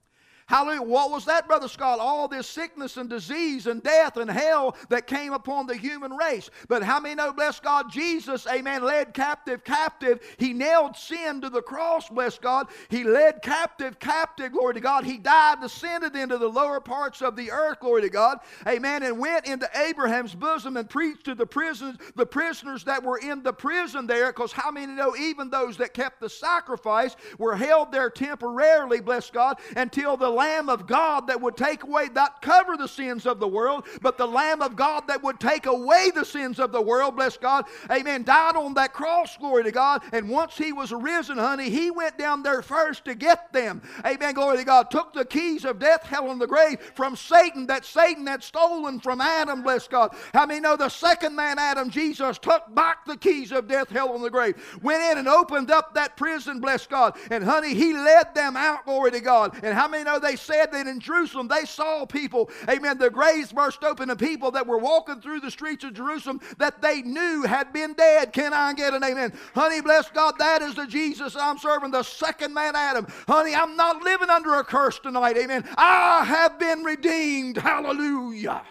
Hallelujah. 0.48 0.80
What 0.80 1.10
was 1.10 1.26
that, 1.26 1.46
Brother 1.46 1.68
Scott? 1.68 1.98
All 2.00 2.26
this 2.26 2.46
sickness 2.46 2.96
and 2.96 3.10
disease 3.10 3.66
and 3.66 3.82
death 3.82 4.16
and 4.16 4.30
hell 4.30 4.76
that 4.88 5.06
came 5.06 5.34
upon 5.34 5.66
the 5.66 5.76
human 5.76 6.10
race. 6.12 6.48
But 6.68 6.82
how 6.82 6.98
many 7.00 7.16
know, 7.16 7.34
bless 7.34 7.60
God, 7.60 7.92
Jesus, 7.92 8.46
amen, 8.46 8.82
led 8.82 9.12
captive 9.12 9.62
captive. 9.62 10.20
He 10.38 10.54
nailed 10.54 10.96
sin 10.96 11.42
to 11.42 11.50
the 11.50 11.60
cross, 11.60 12.08
bless 12.08 12.38
God. 12.38 12.68
He 12.88 13.04
led 13.04 13.42
captive 13.42 13.98
captive, 13.98 14.52
glory 14.52 14.72
to 14.72 14.80
God. 14.80 15.04
He 15.04 15.18
died, 15.18 15.60
descended 15.60 16.16
into 16.16 16.38
the 16.38 16.48
lower 16.48 16.80
parts 16.80 17.20
of 17.20 17.36
the 17.36 17.50
earth, 17.50 17.80
glory 17.80 18.00
to 18.02 18.08
God. 18.08 18.38
Amen. 18.66 19.02
And 19.02 19.18
went 19.18 19.46
into 19.46 19.68
Abraham's 19.78 20.34
bosom 20.34 20.78
and 20.78 20.88
preached 20.88 21.24
to 21.26 21.34
the 21.34 21.46
prisoners, 21.46 21.96
the 22.16 22.24
prisoners 22.24 22.84
that 22.84 23.02
were 23.02 23.18
in 23.18 23.42
the 23.42 23.52
prison 23.52 24.06
there. 24.06 24.28
Because 24.28 24.52
how 24.52 24.70
many 24.70 24.94
know 24.94 25.14
even 25.14 25.50
those 25.50 25.76
that 25.76 25.92
kept 25.92 26.20
the 26.20 26.30
sacrifice 26.30 27.16
were 27.36 27.54
held 27.54 27.92
there 27.92 28.08
temporarily, 28.08 29.00
bless 29.00 29.28
God, 29.28 29.58
until 29.76 30.16
the 30.16 30.37
Lamb 30.38 30.68
of 30.68 30.86
God 30.86 31.26
that 31.26 31.40
would 31.40 31.56
take 31.56 31.82
away, 31.82 32.08
not 32.14 32.40
cover 32.40 32.76
the 32.76 32.86
sins 32.86 33.26
of 33.26 33.40
the 33.40 33.48
world, 33.48 33.86
but 34.02 34.16
the 34.16 34.26
Lamb 34.26 34.62
of 34.62 34.76
God 34.76 35.08
that 35.08 35.22
would 35.22 35.40
take 35.40 35.66
away 35.66 36.12
the 36.14 36.24
sins 36.24 36.60
of 36.60 36.70
the 36.70 36.80
world, 36.80 37.16
bless 37.16 37.36
God, 37.36 37.64
amen, 37.90 38.22
died 38.22 38.54
on 38.56 38.74
that 38.74 38.92
cross, 38.92 39.36
glory 39.36 39.64
to 39.64 39.72
God. 39.72 40.02
And 40.12 40.28
once 40.28 40.56
he 40.56 40.72
was 40.72 40.92
arisen, 40.92 41.38
honey, 41.38 41.70
he 41.70 41.90
went 41.90 42.18
down 42.18 42.42
there 42.42 42.62
first 42.62 43.04
to 43.06 43.14
get 43.14 43.52
them, 43.52 43.82
amen, 44.06 44.34
glory 44.34 44.58
to 44.58 44.64
God. 44.64 44.90
Took 44.90 45.12
the 45.12 45.24
keys 45.24 45.64
of 45.64 45.78
death, 45.78 46.04
hell, 46.04 46.30
and 46.30 46.40
the 46.40 46.46
grave 46.46 46.78
from 46.94 47.16
Satan, 47.16 47.66
that 47.66 47.84
Satan 47.84 48.26
had 48.26 48.42
stolen 48.42 49.00
from 49.00 49.20
Adam, 49.20 49.62
bless 49.62 49.88
God. 49.88 50.14
How 50.32 50.46
many 50.46 50.60
know 50.60 50.76
the 50.76 50.88
second 50.88 51.34
man, 51.34 51.58
Adam, 51.58 51.90
Jesus, 51.90 52.38
took 52.38 52.72
back 52.74 53.04
the 53.04 53.16
keys 53.16 53.50
of 53.50 53.66
death, 53.66 53.90
hell, 53.90 54.14
and 54.14 54.24
the 54.24 54.30
grave, 54.30 54.54
went 54.82 55.02
in 55.02 55.18
and 55.18 55.28
opened 55.28 55.70
up 55.70 55.94
that 55.94 56.16
prison, 56.16 56.60
bless 56.60 56.86
God. 56.86 57.16
And 57.30 57.42
honey, 57.42 57.74
he 57.74 57.92
led 57.92 58.34
them 58.34 58.56
out, 58.56 58.84
glory 58.84 59.10
to 59.10 59.20
God. 59.20 59.58
And 59.62 59.74
how 59.74 59.88
many 59.88 60.04
know 60.04 60.18
they 60.28 60.36
said 60.36 60.72
that 60.72 60.86
in 60.86 61.00
Jerusalem 61.00 61.48
they 61.48 61.64
saw 61.64 62.04
people, 62.04 62.50
amen, 62.68 62.98
the 62.98 63.10
graves 63.10 63.52
burst 63.52 63.82
open 63.82 64.10
and 64.10 64.18
people 64.18 64.50
that 64.50 64.66
were 64.66 64.78
walking 64.78 65.20
through 65.20 65.40
the 65.40 65.50
streets 65.50 65.84
of 65.84 65.94
Jerusalem 65.94 66.40
that 66.58 66.82
they 66.82 67.00
knew 67.02 67.44
had 67.44 67.72
been 67.72 67.94
dead. 67.94 68.32
Can 68.32 68.52
I 68.52 68.74
get 68.74 68.92
an 68.92 69.02
amen? 69.02 69.32
Honey, 69.54 69.80
bless 69.80 70.10
God, 70.10 70.34
that 70.38 70.60
is 70.60 70.74
the 70.74 70.86
Jesus 70.86 71.34
I'm 71.34 71.58
serving, 71.58 71.92
the 71.92 72.02
second 72.02 72.52
man 72.52 72.76
Adam. 72.76 73.06
Honey, 73.26 73.54
I'm 73.54 73.76
not 73.76 74.02
living 74.02 74.28
under 74.28 74.54
a 74.56 74.64
curse 74.64 74.98
tonight, 74.98 75.36
amen. 75.36 75.66
I 75.76 76.24
have 76.24 76.58
been 76.58 76.82
redeemed. 76.82 77.56
Hallelujah. 77.56 78.62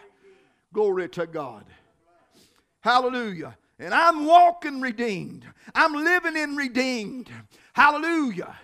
Glory 0.74 1.10
to 1.10 1.26
God. 1.26 1.66
Hallelujah. 2.82 3.58
And 3.80 3.94
I'm 3.94 4.26
walking 4.26 4.82
redeemed. 4.82 5.46
I'm 5.74 5.94
living 5.94 6.36
in 6.36 6.56
redeemed. 6.56 7.30
Hallelujah. 7.74 8.56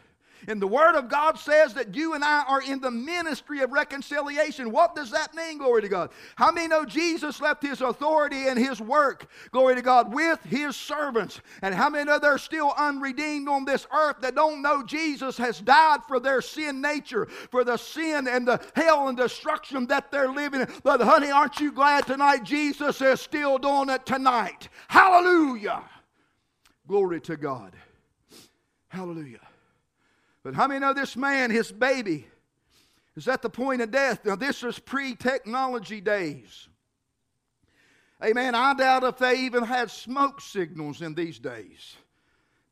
And 0.47 0.62
the 0.62 0.67
Word 0.67 0.95
of 0.95 1.10
God 1.10 1.38
says 1.38 1.73
that 1.73 1.95
you 1.95 2.13
and 2.13 2.23
I 2.23 2.43
are 2.43 2.62
in 2.62 2.79
the 2.79 2.91
ministry 2.91 3.62
of 3.62 3.71
reconciliation. 3.71 4.71
What 4.71 4.95
does 4.95 5.12
that 5.12 5.34
mean, 5.34 5.58
glory 5.58 5.82
to 5.82 5.89
God? 5.89 6.12
How 6.36 6.51
many 6.51 6.67
know 6.67 6.86
Jesus 6.86 7.41
left 7.41 7.63
his 7.63 7.82
authority 7.82 8.47
and 8.47 8.58
his 8.58 8.82
work, 8.82 9.27
glory 9.51 9.75
to 9.75 9.82
God, 9.82 10.13
with 10.13 10.41
his 10.43 10.75
servants? 10.75 11.41
And 11.62 11.73
how 11.73 11.89
many 11.89 12.06
know 12.06 12.19
they're 12.19 12.38
still 12.38 12.73
unredeemed 12.77 13.47
on 13.47 13.65
this 13.65 13.88
earth 13.93 14.17
that 14.21 14.36
don't 14.36 14.62
know 14.62 14.84
Jesus 14.84 15.38
has 15.38 15.60
died 15.60 15.99
for 16.08 16.19
their 16.19 16.41
sin 16.41 16.82
nature, 16.82 17.27
for 17.51 17.63
the 17.63 17.77
sin 17.77 18.27
and 18.27 18.47
the 18.47 18.62
hell 18.75 19.08
and 19.08 19.17
destruction 19.17 19.88
that 19.88 20.12
they're 20.12 20.32
living 20.32 20.62
in? 20.62 20.67
But 20.84 21.01
honey, 21.01 21.32
aren't 21.32 21.60
you 21.60 21.71
glad 21.71 22.06
tonight 22.06 22.43
Jesus 22.43 23.01
is 23.01 23.21
still 23.21 23.58
doing 23.58 23.89
it 23.89 24.06
tonight? 24.06 24.69
Hallelujah. 24.88 25.84
Glory 26.88 27.21
to 27.21 27.38
God. 27.38 27.75
Hallelujah. 28.89 29.39
But 30.43 30.56
how 30.56 30.67
many 30.67 30.82
know 30.82 30.93
this 30.93 31.15
man, 31.15 31.49
his 31.49 31.71
baby, 31.71 32.27
is 33.15 33.27
at 33.27 33.41
the 33.41 33.49
point 33.49 33.82
of 33.82 33.91
death? 33.91 34.25
Now, 34.25 34.36
this 34.36 34.62
is 34.63 34.77
pre 34.77 35.15
technology 35.15 36.01
days. 36.01 36.67
Amen. 38.23 38.56
I 38.56 38.73
doubt 38.73 39.03
if 39.03 39.17
they 39.17 39.39
even 39.39 39.63
had 39.63 39.89
smoke 39.89 40.41
signals 40.41 41.01
in 41.01 41.13
these 41.13 41.39
days. 41.39 41.95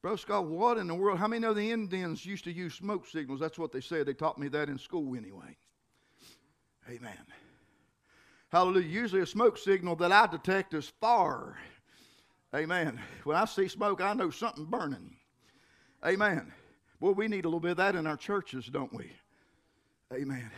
Bro 0.01 0.15
Scott, 0.15 0.47
what 0.47 0.77
in 0.77 0.87
the 0.87 0.95
world? 0.95 1.19
How 1.19 1.27
many 1.27 1.41
know 1.41 1.53
the 1.53 1.71
Indians 1.71 2.25
used 2.25 2.43
to 2.45 2.51
use 2.51 2.73
smoke 2.73 3.07
signals? 3.07 3.39
That's 3.39 3.59
what 3.59 3.71
they 3.71 3.81
said. 3.81 4.05
They 4.05 4.13
taught 4.13 4.39
me 4.39 4.47
that 4.47 4.69
in 4.69 4.77
school 4.77 5.15
anyway. 5.15 5.57
Amen. 6.89 7.17
Hallelujah. 8.51 8.87
Usually 8.87 9.21
a 9.21 9.25
smoke 9.25 9.57
signal 9.57 9.95
that 9.97 10.11
I 10.11 10.25
detect 10.27 10.73
is 10.73 10.91
far. 10.99 11.57
Amen. 12.55 12.99
When 13.23 13.37
I 13.37 13.45
see 13.45 13.67
smoke, 13.67 14.01
I 14.01 14.13
know 14.13 14.29
something 14.29 14.65
burning. 14.65 15.15
Amen. 16.05 16.51
Well, 17.01 17.15
we 17.15 17.27
need 17.27 17.45
a 17.45 17.47
little 17.47 17.59
bit 17.59 17.71
of 17.71 17.77
that 17.77 17.95
in 17.95 18.05
our 18.05 18.15
churches, 18.15 18.67
don't 18.67 18.93
we? 18.93 19.11
Amen. 20.13 20.51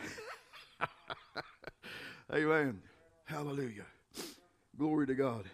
Amen. 2.34 2.82
Hallelujah. 3.24 3.86
Glory 4.78 5.08
to 5.08 5.16
God. 5.16 5.46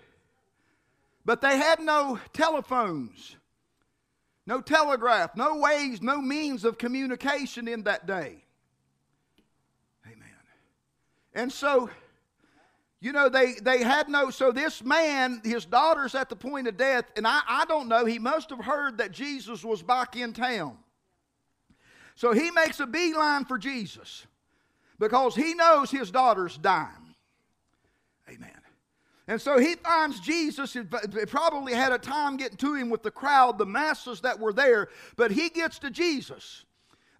But 1.25 1.41
they 1.41 1.57
had 1.57 1.79
no 1.79 2.19
telephones, 2.33 3.35
no 4.47 4.61
telegraph, 4.61 5.35
no 5.35 5.59
ways, 5.59 6.01
no 6.01 6.19
means 6.21 6.65
of 6.65 6.79
communication 6.79 7.67
in 7.67 7.83
that 7.83 8.07
day. 8.07 8.43
Amen. 10.07 10.27
And 11.35 11.51
so, 11.51 11.91
you 13.01 13.13
know, 13.13 13.29
they, 13.29 13.53
they 13.61 13.81
had 13.81 14.09
no, 14.09 14.29
so 14.29 14.51
this 14.51 14.83
man, 14.83 15.41
his 15.43 15.65
daughter's 15.65 16.15
at 16.15 16.27
the 16.27 16.35
point 16.35 16.67
of 16.67 16.75
death, 16.75 17.05
and 17.15 17.25
I, 17.25 17.39
I 17.47 17.65
don't 17.65 17.87
know, 17.87 18.05
he 18.05 18.19
must 18.19 18.49
have 18.49 18.63
heard 18.63 18.97
that 18.97 19.11
Jesus 19.11 19.63
was 19.63 19.81
back 19.81 20.17
in 20.17 20.33
town. 20.33 20.77
So 22.15 22.33
he 22.33 22.51
makes 22.51 22.81
a 22.81 22.85
beeline 22.85 23.45
for 23.45 23.57
Jesus 23.57 24.27
because 24.99 25.33
he 25.33 25.53
knows 25.53 25.89
his 25.89 26.11
daughter's 26.11 26.57
dying. 26.57 27.15
Amen. 28.29 28.51
And 29.29 29.39
so 29.39 29.59
he 29.59 29.75
finds 29.75 30.19
Jesus. 30.19 30.75
It 30.75 31.29
probably 31.29 31.73
had 31.73 31.93
a 31.93 31.97
time 31.97 32.35
getting 32.35 32.57
to 32.57 32.73
him 32.73 32.89
with 32.89 33.03
the 33.03 33.11
crowd, 33.11 33.57
the 33.57 33.65
masses 33.65 34.21
that 34.21 34.39
were 34.39 34.51
there, 34.51 34.89
but 35.15 35.31
he 35.31 35.49
gets 35.49 35.79
to 35.79 35.89
Jesus. 35.89 36.65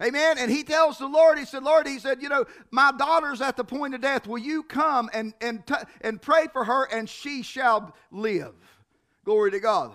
Amen. 0.02 0.38
And 0.38 0.50
he 0.50 0.64
tells 0.64 0.98
the 0.98 1.08
Lord, 1.08 1.38
he 1.38 1.46
said, 1.46 1.64
Lord, 1.64 1.86
he 1.86 2.00
said, 2.00 2.22
you 2.22 2.30
know, 2.30 2.46
my 2.72 2.92
daughter's 2.98 3.42
at 3.42 3.58
the 3.58 3.66
point 3.66 3.94
of 3.96 4.02
death. 4.02 4.28
Will 4.28 4.38
you 4.38 4.64
come 4.64 5.10
and, 5.14 5.34
and, 5.42 5.66
t- 5.68 5.74
and 6.02 6.22
pray 6.22 6.48
for 6.54 6.64
her 6.64 6.86
and 6.86 7.10
she 7.10 7.44
shall 7.44 7.94
live? 8.10 8.56
Glory 9.26 9.52
to 9.52 9.60
God. 9.60 9.92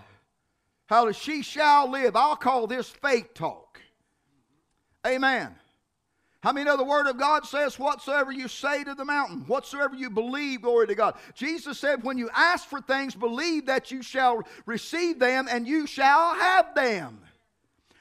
How 0.86 1.06
does 1.06 1.16
she 1.16 1.42
shall 1.42 1.90
live. 1.90 2.16
I'll 2.16 2.36
call 2.36 2.66
this 2.66 2.90
faith 2.90 3.32
talk. 3.32 3.80
Amen. 5.06 5.54
How 6.42 6.52
many 6.52 6.66
know 6.66 6.76
the 6.76 6.84
Word 6.84 7.06
of 7.06 7.18
God 7.18 7.46
says, 7.46 7.78
whatsoever 7.78 8.30
you 8.30 8.48
say 8.48 8.84
to 8.84 8.94
the 8.94 9.04
mountain, 9.06 9.44
whatsoever 9.46 9.96
you 9.96 10.10
believe, 10.10 10.60
glory 10.60 10.86
to 10.88 10.94
God. 10.94 11.14
Jesus 11.34 11.78
said, 11.78 12.04
when 12.04 12.18
you 12.18 12.28
ask 12.34 12.68
for 12.68 12.82
things, 12.82 13.14
believe 13.14 13.64
that 13.64 13.90
you 13.90 14.02
shall 14.02 14.42
receive 14.66 15.18
them 15.18 15.48
and 15.50 15.66
you 15.66 15.86
shall 15.86 16.34
have 16.34 16.74
them. 16.74 17.20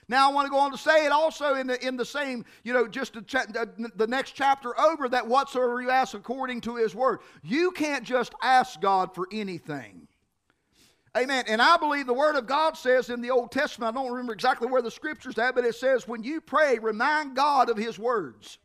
Now, 0.07 0.29
I 0.29 0.33
want 0.33 0.45
to 0.45 0.51
go 0.51 0.59
on 0.59 0.71
to 0.71 0.77
say 0.77 1.05
it 1.05 1.11
also 1.11 1.55
in 1.55 1.67
the, 1.67 1.85
in 1.85 1.97
the 1.97 2.05
same, 2.05 2.45
you 2.63 2.73
know, 2.73 2.87
just 2.87 3.15
cha- 3.27 3.45
the 3.45 4.07
next 4.07 4.31
chapter 4.31 4.79
over 4.79 5.09
that 5.09 5.27
whatsoever 5.27 5.81
you 5.81 5.89
ask 5.89 6.13
according 6.13 6.61
to 6.61 6.75
his 6.75 6.93
word. 6.93 7.19
You 7.43 7.71
can't 7.71 8.03
just 8.03 8.33
ask 8.41 8.79
God 8.81 9.15
for 9.15 9.27
anything. 9.31 10.07
Amen. 11.15 11.43
And 11.47 11.61
I 11.61 11.77
believe 11.77 12.07
the 12.07 12.13
Word 12.13 12.35
of 12.35 12.47
God 12.47 12.75
says 12.75 13.11
in 13.11 13.21
the 13.21 13.29
Old 13.29 13.51
Testament, 13.51 13.95
I 13.95 14.01
don't 14.01 14.11
remember 14.11 14.33
exactly 14.33 14.67
where 14.67 14.81
the 14.81 14.89
scripture's 14.89 15.37
at, 15.37 15.53
but 15.53 15.63
it 15.63 15.75
says, 15.75 16.07
when 16.07 16.23
you 16.23 16.41
pray, 16.41 16.79
remind 16.79 17.35
God 17.35 17.69
of 17.69 17.77
His 17.77 17.99
words. 17.99 18.57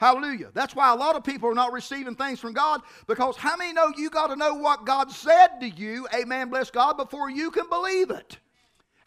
Hallelujah. 0.00 0.50
That's 0.54 0.74
why 0.74 0.90
a 0.90 0.96
lot 0.96 1.14
of 1.14 1.22
people 1.22 1.50
are 1.50 1.54
not 1.54 1.72
receiving 1.72 2.16
things 2.16 2.40
from 2.40 2.54
God 2.54 2.80
because 3.06 3.36
how 3.36 3.56
many 3.56 3.72
know 3.72 3.92
you 3.96 4.08
got 4.08 4.28
to 4.28 4.36
know 4.36 4.54
what 4.54 4.86
God 4.86 5.12
said 5.12 5.60
to 5.60 5.68
you, 5.68 6.08
amen, 6.14 6.48
bless 6.48 6.70
God, 6.70 6.96
before 6.96 7.30
you 7.30 7.50
can 7.50 7.68
believe 7.68 8.10
it? 8.10 8.38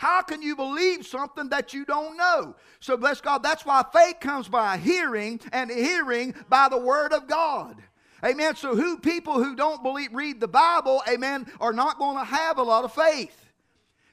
How 0.06 0.22
can 0.22 0.44
you 0.44 0.56
believe 0.56 1.04
something 1.04 1.50
that 1.50 1.74
you 1.74 1.84
don't 1.84 2.16
know? 2.16 2.56
So, 2.80 2.96
bless 2.96 3.22
God, 3.22 3.42
that's 3.42 3.66
why 3.66 3.84
faith 3.92 4.20
comes 4.20 4.48
by 4.48 4.78
hearing, 4.78 5.42
and 5.52 5.72
hearing 5.72 6.36
by 6.48 6.70
the 6.70 6.78
Word 6.78 7.12
of 7.12 7.26
God. 7.26 7.82
Amen. 8.24 8.56
So, 8.56 8.76
who 8.76 9.00
people 9.00 9.44
who 9.44 9.56
don't 9.56 9.82
believe, 9.82 10.14
read 10.14 10.40
the 10.40 10.48
Bible, 10.48 11.02
amen, 11.10 11.48
are 11.60 11.74
not 11.74 11.98
going 11.98 12.20
to 12.20 12.24
have 12.24 12.60
a 12.60 12.62
lot 12.62 12.84
of 12.84 12.94
faith. 12.94 13.36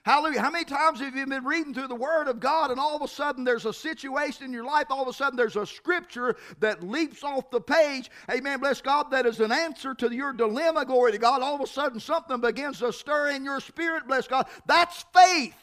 Hallelujah. 0.05 0.41
How 0.41 0.51
many 0.51 0.65
times 0.65 0.99
have 1.01 1.15
you 1.15 1.27
been 1.27 1.45
reading 1.45 1.75
through 1.75 1.89
the 1.89 1.95
Word 1.95 2.27
of 2.27 2.41
God 2.41 2.71
and 2.71 2.81
all 2.81 2.97
of 2.97 3.03
a 3.03 3.07
sudden 3.09 3.45
there's 3.45 3.67
a 3.67 3.73
situation 3.75 4.47
in 4.47 4.53
your 4.55 4.65
life, 4.65 4.87
all 4.89 5.03
of 5.03 5.09
a 5.09 5.13
sudden 5.13 5.37
there's 5.37 5.57
a 5.57 5.67
scripture 5.67 6.37
that 6.61 6.83
leaps 6.83 7.23
off 7.23 7.51
the 7.51 7.61
page, 7.61 8.11
amen, 8.31 8.61
bless 8.61 8.81
God, 8.81 9.11
that 9.11 9.27
is 9.27 9.41
an 9.41 9.53
answer 9.53 9.95
to 9.97 10.11
your 10.11 10.33
dilemma, 10.33 10.87
glory 10.87 11.13
to 11.13 11.19
God. 11.19 11.43
All 11.43 11.55
of 11.55 11.61
a 11.61 11.67
sudden 11.67 12.01
something 12.01 12.41
begins 12.41 12.79
to 12.79 12.95
stir 12.95 13.29
in 13.33 13.45
your 13.45 13.61
spirit, 13.61 14.09
bless 14.09 14.27
God. 14.27 14.47
That's 14.65 15.05
faith. 15.13 15.55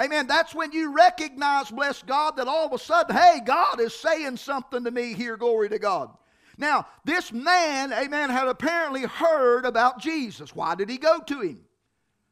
Amen. 0.00 0.26
That's 0.26 0.54
when 0.54 0.72
you 0.72 0.94
recognize, 0.94 1.70
bless 1.70 2.02
God, 2.02 2.36
that 2.36 2.48
all 2.48 2.66
of 2.66 2.72
a 2.72 2.78
sudden, 2.78 3.14
hey, 3.14 3.40
God 3.44 3.80
is 3.80 3.94
saying 3.94 4.38
something 4.38 4.84
to 4.84 4.90
me 4.90 5.12
here, 5.12 5.36
glory 5.36 5.68
to 5.68 5.78
God. 5.78 6.10
Now, 6.56 6.86
this 7.04 7.32
man, 7.32 7.92
amen, 7.92 8.30
had 8.30 8.48
apparently 8.48 9.02
heard 9.02 9.64
about 9.64 10.00
Jesus. 10.00 10.54
Why 10.54 10.74
did 10.74 10.88
he 10.88 10.98
go 10.98 11.20
to 11.20 11.40
him? 11.40 11.60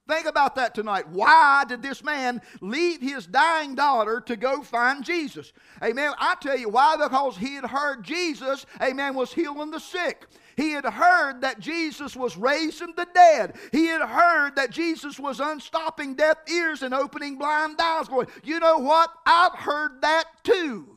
Think 0.09 0.27
about 0.27 0.57
that 0.57 0.75
tonight. 0.75 1.07
Why 1.11 1.64
did 1.68 1.83
this 1.83 2.03
man 2.03 2.40
leave 2.62 3.03
his 3.03 3.27
dying 3.27 3.75
daughter 3.75 4.23
to 4.23 4.37
go 4.37 4.62
find 4.62 5.05
Jesus? 5.05 5.53
Amen. 5.85 6.14
I 6.18 6.35
tell 6.40 6.57
you 6.57 6.71
why, 6.71 6.97
because 6.97 7.37
he 7.37 7.57
had 7.57 7.66
heard 7.66 8.03
Jesus, 8.03 8.64
amen, 8.81 9.14
was 9.14 9.35
healing 9.35 9.71
the 9.71 9.79
sick. 9.79 10.27
He 10.57 10.71
had 10.71 10.87
heard 10.87 11.42
that 11.42 11.61
Jesus 11.61 12.16
was 12.16 12.38
raising 12.38 12.94
the 12.97 13.07
dead. 13.14 13.57
He 13.71 13.87
had 13.87 14.01
heard 14.01 14.57
that 14.57 14.71
Jesus 14.71 15.21
was 15.21 15.40
unstopping 15.40 16.14
deaf 16.14 16.38
ears 16.51 16.83
and 16.83 16.94
opening 16.94 17.37
blind 17.37 17.79
eyes. 17.79 18.09
Going, 18.09 18.29
you 18.42 18.59
know 18.61 18.79
what? 18.79 19.11
I've 19.27 19.55
heard 19.55 20.01
that 20.01 20.25
too. 20.42 20.88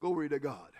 Glory 0.00 0.28
to 0.28 0.40
God. 0.40 0.70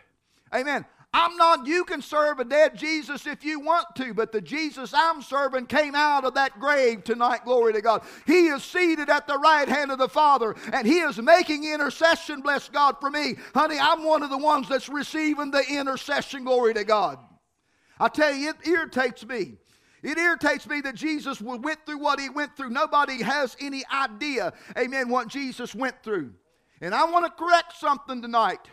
Amen. 0.52 0.84
I'm 1.14 1.36
not, 1.36 1.66
you 1.66 1.84
can 1.84 2.00
serve 2.00 2.38
a 2.38 2.44
dead 2.44 2.74
Jesus 2.74 3.26
if 3.26 3.44
you 3.44 3.60
want 3.60 3.94
to, 3.96 4.14
but 4.14 4.32
the 4.32 4.40
Jesus 4.40 4.94
I'm 4.94 5.20
serving 5.20 5.66
came 5.66 5.94
out 5.94 6.24
of 6.24 6.34
that 6.34 6.58
grave 6.58 7.04
tonight, 7.04 7.44
glory 7.44 7.74
to 7.74 7.82
God. 7.82 8.02
He 8.26 8.46
is 8.46 8.64
seated 8.64 9.10
at 9.10 9.26
the 9.26 9.36
right 9.36 9.68
hand 9.68 9.92
of 9.92 9.98
the 9.98 10.08
Father, 10.08 10.56
and 10.72 10.86
He 10.86 11.00
is 11.00 11.18
making 11.20 11.70
intercession, 11.70 12.40
bless 12.40 12.70
God, 12.70 12.96
for 12.98 13.10
me. 13.10 13.36
Honey, 13.54 13.76
I'm 13.78 14.04
one 14.04 14.22
of 14.22 14.30
the 14.30 14.38
ones 14.38 14.70
that's 14.70 14.88
receiving 14.88 15.50
the 15.50 15.62
intercession, 15.68 16.44
glory 16.44 16.72
to 16.74 16.84
God. 16.84 17.18
I 18.00 18.08
tell 18.08 18.32
you, 18.32 18.48
it 18.48 18.66
irritates 18.66 19.26
me. 19.26 19.58
It 20.02 20.16
irritates 20.16 20.66
me 20.66 20.80
that 20.80 20.94
Jesus 20.94 21.42
went 21.42 21.84
through 21.84 21.98
what 21.98 22.20
he 22.20 22.30
went 22.30 22.56
through. 22.56 22.70
Nobody 22.70 23.22
has 23.22 23.54
any 23.60 23.84
idea, 23.92 24.54
amen, 24.78 25.10
what 25.10 25.28
Jesus 25.28 25.74
went 25.74 26.02
through. 26.02 26.32
And 26.80 26.94
I 26.94 27.04
want 27.04 27.26
to 27.26 27.30
correct 27.30 27.76
something 27.76 28.22
tonight. 28.22 28.66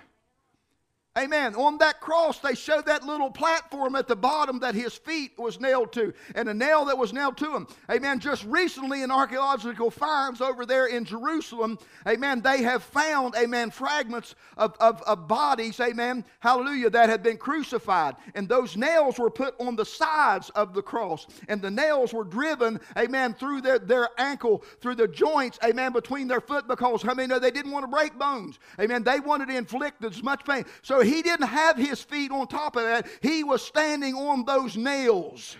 Amen. 1.19 1.55
On 1.55 1.77
that 1.79 1.99
cross, 1.99 2.39
they 2.39 2.55
showed 2.55 2.85
that 2.85 3.03
little 3.03 3.29
platform 3.29 3.95
at 3.95 4.07
the 4.07 4.15
bottom 4.15 4.59
that 4.59 4.73
his 4.73 4.93
feet 4.93 5.31
was 5.37 5.59
nailed 5.59 5.91
to, 5.93 6.13
and 6.35 6.47
a 6.47 6.53
nail 6.53 6.85
that 6.85 6.97
was 6.97 7.11
nailed 7.11 7.37
to 7.37 7.53
him. 7.53 7.67
Amen. 7.91 8.19
Just 8.19 8.45
recently, 8.45 9.03
in 9.03 9.11
archaeological 9.11 9.91
finds 9.91 10.39
over 10.39 10.65
there 10.65 10.85
in 10.85 11.03
Jerusalem, 11.03 11.77
amen, 12.07 12.41
they 12.41 12.63
have 12.63 12.83
found, 12.83 13.35
amen, 13.35 13.71
fragments 13.71 14.35
of, 14.55 14.75
of, 14.79 15.01
of 15.01 15.27
bodies, 15.27 15.79
amen, 15.79 16.23
hallelujah, 16.39 16.89
that 16.89 17.09
had 17.09 17.21
been 17.21 17.37
crucified. 17.37 18.15
And 18.35 18.47
those 18.47 18.77
nails 18.77 19.19
were 19.19 19.29
put 19.29 19.59
on 19.59 19.75
the 19.75 19.85
sides 19.85 20.49
of 20.51 20.73
the 20.73 20.81
cross, 20.81 21.27
and 21.49 21.61
the 21.61 21.71
nails 21.71 22.13
were 22.13 22.23
driven, 22.23 22.79
amen, 22.97 23.33
through 23.33 23.61
their, 23.61 23.79
their 23.79 24.09
ankle, 24.17 24.63
through 24.79 24.95
the 24.95 25.07
joints, 25.07 25.59
amen, 25.65 25.91
between 25.91 26.27
their 26.27 26.41
foot, 26.41 26.67
because, 26.67 27.05
I 27.05 27.13
mean, 27.13 27.29
they 27.29 27.51
didn't 27.51 27.71
want 27.71 27.83
to 27.83 27.87
break 27.87 28.17
bones. 28.17 28.59
Amen. 28.79 29.03
They 29.03 29.19
wanted 29.19 29.49
to 29.49 29.57
inflict 29.57 30.03
as 30.03 30.23
much 30.23 30.45
pain. 30.45 30.65
So 30.81 31.01
he 31.09 31.21
didn't 31.21 31.47
have 31.47 31.77
his 31.77 32.01
feet 32.01 32.31
on 32.31 32.47
top 32.47 32.75
of 32.75 32.83
that, 32.83 33.07
he 33.21 33.43
was 33.43 33.61
standing 33.61 34.15
on 34.15 34.45
those 34.45 34.77
nails. 34.77 35.57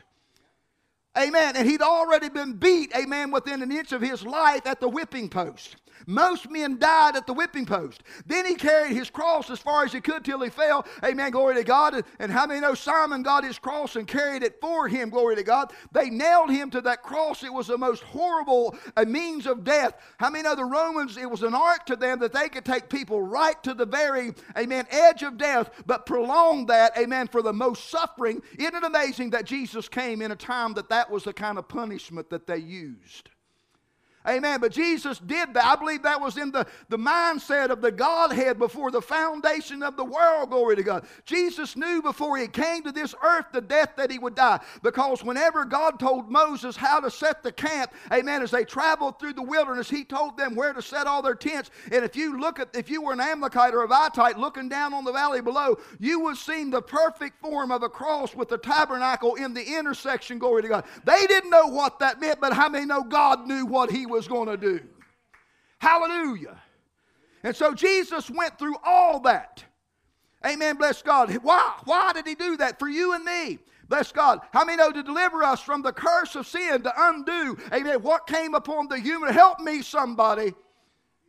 Amen. 1.17 1.55
And 1.55 1.67
he'd 1.67 1.81
already 1.81 2.29
been 2.29 2.53
beat, 2.53 2.93
amen, 2.95 3.31
within 3.31 3.62
an 3.62 3.71
inch 3.71 3.91
of 3.91 4.01
his 4.01 4.25
life 4.25 4.65
at 4.65 4.79
the 4.79 4.88
whipping 4.88 5.29
post. 5.29 5.75
Most 6.10 6.50
men 6.50 6.80
died 6.80 7.15
at 7.15 7.28
the 7.28 7.34
whipping 7.34 7.67
post. 7.67 8.02
Then 8.26 8.43
he 8.43 8.56
carried 8.56 8.93
his 8.93 9.12
cross 9.12 9.52
as 9.52 9.60
far 9.60 9.86
as 9.86 9.93
he 9.93 10.02
could 10.02 10.26
till 10.26 10.41
he 10.41 10.50
fell. 10.50 10.88
Amen. 11.06 11.30
Glory 11.30 11.54
to 11.54 11.63
God. 11.63 12.04
And, 12.17 12.32
how 12.32 12.48
many 12.48 12.60
know 12.60 12.74
Simon 12.74 13.22
got 13.22 13.43
his 13.43 13.60
cross 13.60 13.95
and 13.95 14.08
carried 14.08 14.41
it 14.41 14.60
for 14.60 14.88
him? 14.88 15.12
Glory 15.12 15.36
to 15.36 15.43
God. 15.43 15.72
They 15.91 16.10
nailed 16.10 16.50
him 16.50 16.72
to 16.72 16.82
that 16.82 17.04
cross. 17.04 17.43
It 17.43 17.54
was 17.54 17.67
the 17.67 17.78
most 17.78 18.02
horrible 18.02 18.76
a 18.98 19.06
means 19.06 19.45
of 19.45 19.63
death. 19.63 19.93
How 20.17 20.32
many 20.32 20.43
know 20.43 20.56
the 20.56 20.65
Romans, 20.65 21.15
it 21.15 21.30
was 21.30 21.43
an 21.43 21.54
art 21.54 21.86
to 21.86 21.95
them 21.95 22.17
that 22.19 22.34
they 22.34 22.50
could 22.50 22.65
take 22.65 22.89
people 22.89 23.22
right 23.22 23.62
to 23.62 23.76
the 23.76 23.86
very, 23.86 24.34
amen, 24.58 24.88
edge 24.89 25.22
of 25.22 25.38
death, 25.38 25.69
but 25.86 26.08
prolong 26.08 26.65
that, 26.65 26.98
amen, 26.98 27.28
for 27.28 27.43
the 27.43 27.54
most 27.54 27.89
suffering. 27.91 28.41
Isn't 28.58 28.74
it 28.74 28.84
amazing 28.84 29.30
that 29.32 29.45
Jesus 29.45 29.88
came 29.88 30.24
in 30.24 30.32
a 30.32 30.36
time 30.36 30.74
that 30.74 30.89
that 30.89 31.12
was 31.12 31.24
the 31.24 31.34
kind 31.34 31.60
of 31.60 31.67
punishment 31.67 32.32
that 32.32 32.48
they 32.48 32.58
used? 32.58 33.30
Amen. 34.27 34.60
But 34.60 34.73
Jesus 34.73 35.17
did 35.19 35.53
that. 35.53 35.65
I 35.65 35.75
believe 35.75 36.03
that 36.03 36.19
was 36.19 36.38
in 36.38 36.51
the, 36.51 36.67
the 36.89 36.97
mindset 36.97 37.69
of 37.69 37.82
the 37.82 37.91
Godhead 37.91 38.60
before 38.60 38.91
the 38.91 39.01
foundation 39.01 39.82
of 39.82 39.95
the 39.95 40.03
world. 40.03 40.49
Glory 40.49 40.75
to 40.75 40.84
God. 40.84 41.05
Jesus 41.25 41.77
knew 41.77 42.01
before 42.01 42.38
he 42.38 42.47
came 42.47 42.84
to 42.84 42.91
this 42.91 43.15
earth 43.23 43.45
the 43.53 43.62
death 43.62 43.93
that 43.95 44.12
he 44.12 44.19
would 44.19 44.36
die. 44.36 44.60
Because 44.84 45.23
whenever 45.23 45.63
God 45.63 45.99
told 45.99 46.29
Moses 46.29 46.75
how 46.75 46.99
to 46.99 47.10
set 47.10 47.43
the 47.43 47.51
camp, 47.51 47.93
amen, 48.12 48.41
as 48.41 48.51
they 48.51 48.65
traveled 48.65 49.19
through 49.19 49.34
the 49.34 49.41
wilderness, 49.41 49.89
he 49.89 50.03
told 50.03 50.38
them 50.38 50.53
where 50.53 50.73
to 50.73 50.82
set 50.82 51.08
all 51.08 51.21
their 51.21 51.36
tents. 51.36 51.71
And 51.91 52.03
if 52.03 52.15
you 52.15 52.39
look 52.39 52.60
at, 52.60 52.75
if 52.75 52.89
you 52.89 53.01
were 53.01 53.13
an 53.13 53.21
Amalekite 53.21 53.73
or 53.73 53.86
a 53.86 54.03
Hittite 54.03 54.38
looking 54.38 54.67
down 54.67 54.93
on 54.93 55.05
the 55.05 55.13
valley 55.13 55.41
below, 55.41 55.77
you 55.99 56.19
would 56.21 56.36
see 56.36 56.69
the 56.69 56.82
perfect 56.82 57.39
form 57.39 57.71
of 57.71 57.84
a 57.84 57.89
cross 57.89 58.36
with 58.36 58.49
the 58.49 58.58
tabernacle 58.58 59.36
in 59.36 59.53
the 59.53 59.77
intersection. 59.77 60.39
Glory 60.39 60.63
to 60.63 60.67
God. 60.67 60.84
They 61.05 61.25
didn't 61.25 61.49
know 61.49 61.67
what 61.67 61.99
that 61.99 62.19
meant, 62.19 62.41
but 62.41 62.53
how 62.53 62.67
many 62.67 62.86
know 62.86 63.03
God 63.03 63.47
knew 63.47 63.65
what 63.65 63.91
he 63.91 64.05
was 64.10 64.28
going 64.28 64.48
to 64.48 64.58
do. 64.58 64.82
Hallelujah. 65.80 66.62
And 67.43 67.56
so 67.56 67.74
Jesus 67.74 68.30
went 68.30 68.60
through 68.60 68.76
all 68.84 69.22
that. 69.22 69.63
Amen. 70.45 70.78
Bless 70.78 71.02
God. 71.02 71.32
Why? 71.41 71.74
Why 71.86 72.13
did 72.13 72.28
he 72.28 72.36
do 72.36 72.58
that? 72.58 72.80
For 72.80 72.88
you 72.88 73.13
and 73.13 73.24
me. 73.24 73.60
Bless 73.88 74.12
God. 74.12 74.41
How 74.54 74.63
many 74.63 74.78
know 74.78 74.91
to 74.91 75.02
deliver 75.02 75.43
us 75.43 75.62
from 75.62 75.82
the 75.82 75.91
curse 75.91 76.36
of 76.36 76.45
sin, 76.45 76.84
to 76.84 76.93
undo, 76.95 77.58
amen, 77.74 78.04
what 78.04 78.28
came 78.28 78.54
upon 78.54 78.88
the 78.88 79.00
human? 79.00 79.34
Help 79.34 79.60
me, 79.60 79.82
somebody. 79.82 80.54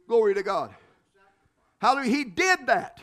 Glory 0.06 0.34
to 0.34 0.42
God. 0.42 0.74
Hallelujah. 1.80 2.10
He 2.10 2.24
did 2.24 2.66
that. 2.66 3.00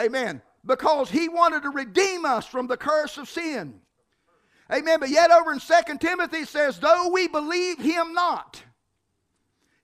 Amen. 0.00 0.42
Because 0.64 1.08
he 1.10 1.28
wanted 1.28 1.62
to 1.62 1.70
redeem 1.70 2.24
us 2.24 2.44
from 2.44 2.66
the 2.66 2.76
curse 2.76 3.18
of 3.18 3.28
sin. 3.28 3.80
Amen. 4.72 4.98
But 4.98 5.10
yet 5.10 5.30
over 5.30 5.52
in 5.52 5.60
Second 5.60 6.00
Timothy 6.00 6.44
says, 6.44 6.80
though 6.80 7.08
we 7.12 7.28
believe 7.28 7.78
him 7.78 8.14
not, 8.14 8.60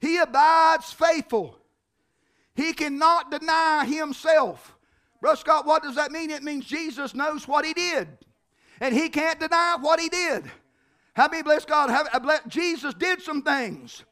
he 0.03 0.19
abides 0.19 0.93
faithful. 0.93 1.57
He 2.57 2.73
cannot 2.73 3.31
deny 3.31 3.87
himself. 3.87 4.77
Brother 5.21 5.37
Scott, 5.37 5.65
what 5.65 5.85
does 5.85 5.95
that 5.95 6.11
mean? 6.11 6.29
It 6.29 6.43
means 6.43 6.67
Jesus 6.67 7.15
knows 7.15 7.47
what 7.47 7.65
he 7.65 7.73
did. 7.73 8.09
And 8.81 8.93
he 8.93 9.09
can't 9.09 9.39
deny 9.39 9.77
what 9.81 10.01
he 10.01 10.09
did. 10.09 10.51
How 11.15 11.29
many 11.29 11.45
bless 11.45 11.65
God? 11.65 11.89
Have, 11.89 12.49
Jesus 12.49 12.95
did 12.95 13.23
some 13.23 13.43
things. 13.43 14.03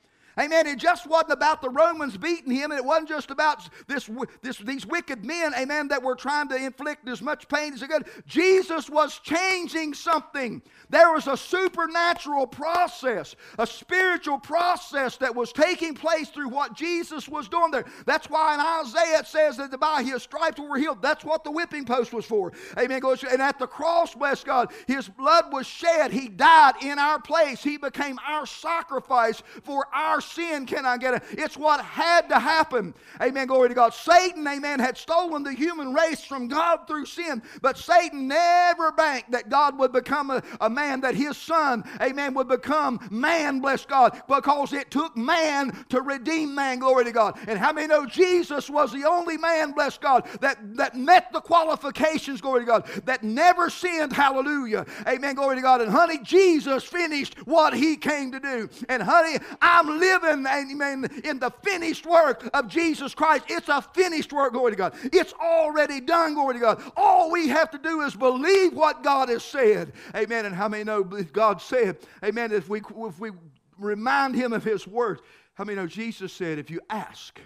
Amen. 0.41 0.67
It 0.67 0.79
just 0.79 1.07
wasn't 1.07 1.33
about 1.33 1.61
the 1.61 1.69
Romans 1.69 2.17
beating 2.17 2.53
him, 2.53 2.71
and 2.71 2.79
it 2.79 2.85
wasn't 2.85 3.09
just 3.09 3.31
about 3.31 3.69
this, 3.87 4.09
this, 4.43 4.59
these 4.59 4.87
wicked 4.87 5.25
men, 5.25 5.53
amen, 5.55 5.89
that 5.89 6.03
were 6.03 6.15
trying 6.15 6.49
to 6.49 6.57
inflict 6.57 7.07
as 7.09 7.21
much 7.21 7.47
pain 7.49 7.75
as 7.75 7.81
they 7.81 7.87
could. 7.87 8.07
Jesus 8.27 8.89
was 8.89 9.19
changing 9.19 9.93
something. 9.93 10.63
There 10.89 11.13
was 11.13 11.27
a 11.27 11.37
supernatural 11.37 12.47
process, 12.47 13.37
a 13.59 13.67
spiritual 13.67 14.39
process 14.39 15.17
that 15.19 15.35
was 15.35 15.53
taking 15.53 15.95
place 15.95 16.31
through 16.31 16.49
what 16.49 16.75
Jesus 16.75 17.29
was 17.29 17.49
doing 17.49 17.71
there. 17.71 17.85
That's 18.07 18.29
why 18.29 18.55
in 18.55 18.61
Isaiah 18.61 19.21
it 19.21 19.27
says 19.27 19.59
that 19.59 19.79
by 19.79 20.03
his 20.03 20.23
stripes 20.23 20.59
we 20.59 20.67
were 20.67 20.79
healed. 20.79 21.03
That's 21.03 21.25
what 21.25 21.45
the 21.45 21.51
whipping 21.51 21.85
post 21.85 22.13
was 22.13 22.25
for. 22.25 22.53
Amen. 22.79 23.01
And 23.31 23.43
at 23.43 23.59
the 23.59 23.67
cross, 23.67 24.15
bless 24.15 24.43
God, 24.43 24.73
his 24.87 25.09
blood 25.09 25.53
was 25.53 25.67
shed. 25.67 26.13
He 26.13 26.29
died 26.29 26.75
in 26.83 26.99
our 26.99 27.21
place. 27.21 27.63
He 27.63 27.77
became 27.77 28.19
our 28.27 28.47
sacrifice 28.47 29.43
for 29.63 29.87
our 29.95 30.21
sin. 30.31 30.67
Can 30.67 30.87
I 30.87 30.97
get 30.97 31.15
it? 31.15 31.23
It's 31.33 31.57
what 31.57 31.81
had 31.81 32.29
to 32.29 32.39
happen. 32.39 32.95
Amen. 33.21 33.47
Glory 33.47 33.69
to 33.69 33.75
God. 33.75 33.95
Satan, 33.95 34.47
amen, 34.47 34.81
had 34.81 34.97
stolen 34.97 35.43
the 35.43 35.53
human 35.53 35.93
race 35.95 36.25
from 36.25 36.49
God 36.49 36.87
through 36.87 37.07
sin, 37.07 37.43
but 37.63 37.79
Satan 37.79 38.29
never 38.29 38.93
banked 38.93 39.31
that 39.33 39.49
God 39.49 39.79
would 39.79 39.93
become 39.93 40.31
a, 40.31 40.43
a 40.61 40.71
man, 40.71 41.01
that 41.01 41.15
his 41.15 41.37
son, 41.37 41.85
amen, 42.01 42.35
would 42.35 42.49
become 42.49 43.01
man, 43.11 43.61
bless 43.61 43.85
God, 43.85 44.23
because 44.29 44.73
it 44.73 44.91
took 44.91 45.17
man 45.17 45.85
to 45.89 46.03
redeem 46.03 46.55
man, 46.55 46.79
glory 46.79 47.05
to 47.05 47.13
God. 47.13 47.39
And 47.47 47.59
how 47.59 47.73
many 47.73 47.87
know 47.87 48.07
Jesus 48.07 48.69
was 48.71 48.93
the 48.93 49.05
only 49.05 49.37
man, 49.37 49.73
bless 49.73 49.99
God, 49.99 50.27
that, 50.41 50.77
that 50.77 50.97
met 50.97 51.33
the 51.33 51.41
qualifications, 51.41 52.41
glory 52.41 52.61
to 52.61 52.67
God, 52.67 52.87
that 53.05 53.23
never 53.23 53.71
sinned, 53.71 54.13
hallelujah, 54.13 54.87
amen, 55.07 55.35
glory 55.35 55.57
to 55.57 55.63
God. 55.63 55.81
And 55.81 55.91
honey, 55.91 56.19
Jesus 56.19 56.85
finished 56.85 57.37
what 57.47 57.75
he 57.75 57.97
came 57.97 58.33
to 58.33 58.41
do. 58.41 58.69
And 58.89 59.03
honey, 59.03 59.39
I'm 59.61 59.99
living 59.99 60.20
living, 60.23 60.47
amen, 60.47 61.09
in 61.25 61.39
the 61.39 61.51
finished 61.63 62.07
work 62.07 62.49
of 62.55 62.69
Jesus 62.69 63.15
Christ. 63.15 63.45
It's 63.49 63.69
a 63.69 63.83
finished 63.83 64.33
work, 64.33 64.53
glory 64.53 64.73
to 64.73 64.77
God. 64.77 64.95
It's 65.13 65.33
already 65.35 66.01
done, 66.01 66.35
glory 66.35 66.55
to 66.55 66.61
God. 66.61 66.93
All 66.97 67.31
we 67.31 67.49
have 67.49 67.71
to 67.71 67.79
do 67.79 68.03
is 68.03 68.15
believe 68.15 68.75
what 68.75 69.03
God 69.03 69.29
has 69.29 69.43
said. 69.43 69.93
Amen. 70.15 70.47
And 70.47 70.55
how 70.55 70.69
many 70.69 70.85
know 70.85 71.03
God 71.03 71.61
said, 71.61 71.97
amen, 72.25 72.53
if 72.53 72.69
we, 72.69 72.81
if 72.81 73.19
we 73.19 73.31
remind 73.79 74.35
him 74.35 74.53
of 74.53 74.65
his 74.65 74.87
words, 74.87 75.21
how 75.55 75.65
many 75.65 75.77
know 75.77 75.87
Jesus 75.87 76.33
said, 76.33 76.59
if 76.59 76.71
you 76.71 76.81
ask 76.89 77.41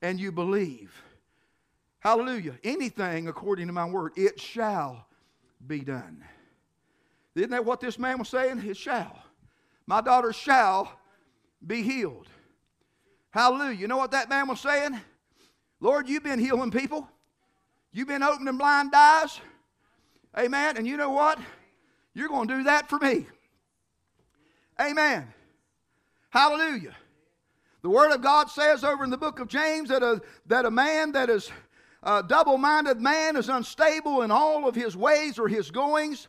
and 0.00 0.20
you 0.20 0.32
believe, 0.32 0.92
hallelujah, 2.00 2.54
anything 2.64 3.28
according 3.28 3.66
to 3.66 3.72
my 3.72 3.88
word, 3.88 4.12
it 4.16 4.40
shall 4.40 5.06
be 5.66 5.80
done. 5.80 6.24
Isn't 7.34 7.50
that 7.50 7.64
what 7.64 7.80
this 7.80 7.98
man 7.98 8.18
was 8.18 8.28
saying? 8.28 8.62
It 8.66 8.76
shall. 8.76 9.16
My 9.86 10.00
daughter 10.00 10.32
shall 10.32 10.92
be 11.66 11.82
healed. 11.82 12.28
Hallelujah. 13.30 13.78
You 13.78 13.88
know 13.88 13.96
what 13.96 14.10
that 14.10 14.28
man 14.28 14.48
was 14.48 14.60
saying? 14.60 15.00
Lord, 15.80 16.08
you've 16.08 16.22
been 16.22 16.38
healing 16.38 16.70
people. 16.70 17.08
You've 17.92 18.08
been 18.08 18.22
opening 18.22 18.56
blind 18.56 18.92
eyes. 18.94 19.40
Amen. 20.38 20.76
And 20.76 20.86
you 20.86 20.96
know 20.96 21.10
what? 21.10 21.38
You're 22.14 22.28
going 22.28 22.48
to 22.48 22.58
do 22.58 22.62
that 22.64 22.88
for 22.88 22.98
me. 22.98 23.26
Amen. 24.80 25.26
Hallelujah. 26.30 26.94
The 27.82 27.90
Word 27.90 28.12
of 28.12 28.22
God 28.22 28.48
says 28.48 28.84
over 28.84 29.04
in 29.04 29.10
the 29.10 29.18
book 29.18 29.40
of 29.40 29.48
James 29.48 29.88
that 29.88 30.02
a, 30.02 30.20
that 30.46 30.64
a 30.64 30.70
man 30.70 31.12
that 31.12 31.28
is 31.28 31.50
a 32.02 32.22
double 32.22 32.58
minded 32.58 33.00
man 33.00 33.36
is 33.36 33.48
unstable 33.48 34.22
in 34.22 34.30
all 34.30 34.68
of 34.68 34.74
his 34.74 34.96
ways 34.96 35.38
or 35.38 35.48
his 35.48 35.70
goings. 35.70 36.28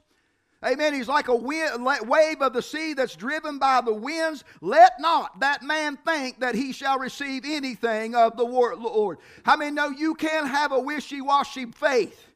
Amen. 0.65 0.93
He's 0.93 1.08
like 1.08 1.28
a 1.28 1.36
wind, 1.36 1.86
wave 1.86 2.41
of 2.41 2.54
the 2.54 2.62
sea 2.62 2.93
that's 2.93 3.15
driven 3.15 3.60
by 3.60 3.82
the 3.82 3.93
winds. 3.93 4.43
Let 4.62 4.93
not 4.99 5.39
that 5.41 5.63
man 5.63 5.97
think 5.97 6.39
that 6.39 6.56
he 6.56 6.71
shall 6.71 6.99
receive 6.99 7.43
anything 7.45 8.15
of 8.15 8.38
the 8.38 8.43
Lord. 8.43 9.17
How 9.43 9.58
many 9.58 9.71
know 9.71 9.89
you 9.89 10.15
can't 10.15 10.47
have 10.47 10.71
a 10.71 10.80
wishy 10.80 11.21
washy 11.21 11.65
faith? 11.65 12.28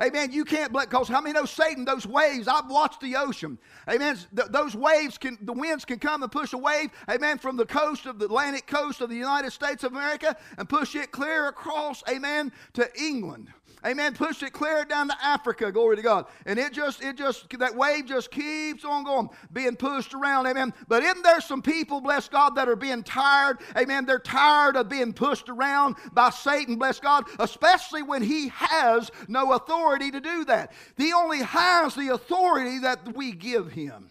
Amen. 0.00 0.30
You 0.30 0.44
can't 0.44 0.72
because 0.72 1.08
how 1.08 1.20
many 1.20 1.32
know 1.32 1.44
Satan? 1.44 1.84
Those 1.84 2.06
waves. 2.06 2.46
I've 2.46 2.70
watched 2.70 3.00
the 3.00 3.16
ocean. 3.16 3.58
Amen. 3.90 4.16
Th- 4.34 4.48
those 4.48 4.76
waves 4.76 5.18
can, 5.18 5.36
the 5.40 5.52
winds 5.52 5.84
can 5.84 5.98
come 5.98 6.22
and 6.22 6.30
push 6.30 6.52
a 6.52 6.58
wave. 6.58 6.90
Amen. 7.10 7.38
From 7.38 7.56
the 7.56 7.66
coast 7.66 8.06
of 8.06 8.20
the 8.20 8.26
Atlantic 8.26 8.68
coast 8.68 9.00
of 9.00 9.10
the 9.10 9.16
United 9.16 9.50
States 9.50 9.82
of 9.82 9.92
America 9.92 10.36
and 10.56 10.68
push 10.68 10.94
it 10.94 11.10
clear 11.10 11.48
across. 11.48 12.04
Amen. 12.08 12.52
To 12.74 12.88
England. 13.00 13.52
Amen. 13.86 14.14
Push 14.14 14.42
it 14.42 14.52
clear 14.52 14.84
down 14.84 15.08
to 15.08 15.14
Africa. 15.22 15.70
Glory 15.70 15.96
to 15.96 16.02
God. 16.02 16.26
And 16.46 16.58
it 16.58 16.72
just, 16.72 17.02
it 17.02 17.16
just, 17.16 17.48
that 17.58 17.76
wave 17.76 18.06
just 18.06 18.30
keeps 18.30 18.84
on 18.84 19.04
going, 19.04 19.28
being 19.52 19.76
pushed 19.76 20.14
around. 20.14 20.46
Amen. 20.46 20.74
But 20.88 21.02
isn't 21.02 21.22
there 21.22 21.40
some 21.40 21.62
people, 21.62 22.00
bless 22.00 22.28
God, 22.28 22.56
that 22.56 22.68
are 22.68 22.76
being 22.76 23.02
tired? 23.02 23.58
Amen. 23.76 24.04
They're 24.04 24.18
tired 24.18 24.76
of 24.76 24.88
being 24.88 25.12
pushed 25.12 25.48
around 25.48 25.96
by 26.12 26.30
Satan, 26.30 26.76
bless 26.76 26.98
God, 26.98 27.24
especially 27.38 28.02
when 28.02 28.22
he 28.22 28.48
has 28.48 29.10
no 29.28 29.52
authority 29.52 30.10
to 30.10 30.20
do 30.20 30.44
that. 30.46 30.72
He 30.96 31.12
only 31.12 31.40
has 31.40 31.94
the 31.94 32.12
authority 32.12 32.80
that 32.80 33.16
we 33.16 33.32
give 33.32 33.72
him. 33.72 34.10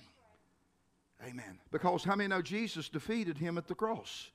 Amen. 1.25 1.59
Because 1.71 2.03
how 2.03 2.15
many 2.15 2.29
know 2.29 2.41
Jesus 2.41 2.87
defeated 2.87 3.37
him 3.37 3.57
at 3.57 3.67
the 3.67 3.75
cross? 3.75 4.31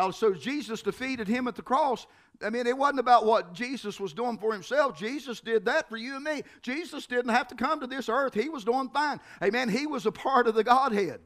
How, 0.00 0.10
so 0.10 0.32
Jesus 0.32 0.80
defeated 0.80 1.28
him 1.28 1.46
at 1.46 1.56
the 1.56 1.62
cross. 1.62 2.06
I 2.42 2.48
mean, 2.48 2.66
it 2.66 2.76
wasn't 2.76 3.00
about 3.00 3.26
what 3.26 3.52
Jesus 3.52 4.00
was 4.00 4.14
doing 4.14 4.38
for 4.38 4.52
himself. 4.52 4.98
Jesus 4.98 5.40
did 5.40 5.66
that 5.66 5.90
for 5.90 5.98
you 5.98 6.16
and 6.16 6.24
me. 6.24 6.42
Jesus 6.62 7.06
didn't 7.06 7.32
have 7.32 7.48
to 7.48 7.54
come 7.54 7.80
to 7.80 7.86
this 7.86 8.08
earth. 8.08 8.32
He 8.32 8.48
was 8.48 8.64
doing 8.64 8.88
fine. 8.88 9.20
Amen. 9.42 9.68
He 9.68 9.86
was 9.86 10.06
a 10.06 10.12
part 10.12 10.46
of 10.46 10.54
the 10.54 10.64
Godhead. 10.64 11.20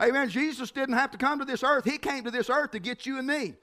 Amen. 0.00 0.30
Jesus 0.30 0.70
didn't 0.70 0.94
have 0.94 1.10
to 1.10 1.18
come 1.18 1.38
to 1.40 1.44
this 1.44 1.62
earth. 1.62 1.84
He 1.84 1.98
came 1.98 2.24
to 2.24 2.30
this 2.30 2.48
earth 2.48 2.70
to 2.70 2.78
get 2.78 3.04
you 3.04 3.18
and 3.18 3.26
me. 3.26 3.54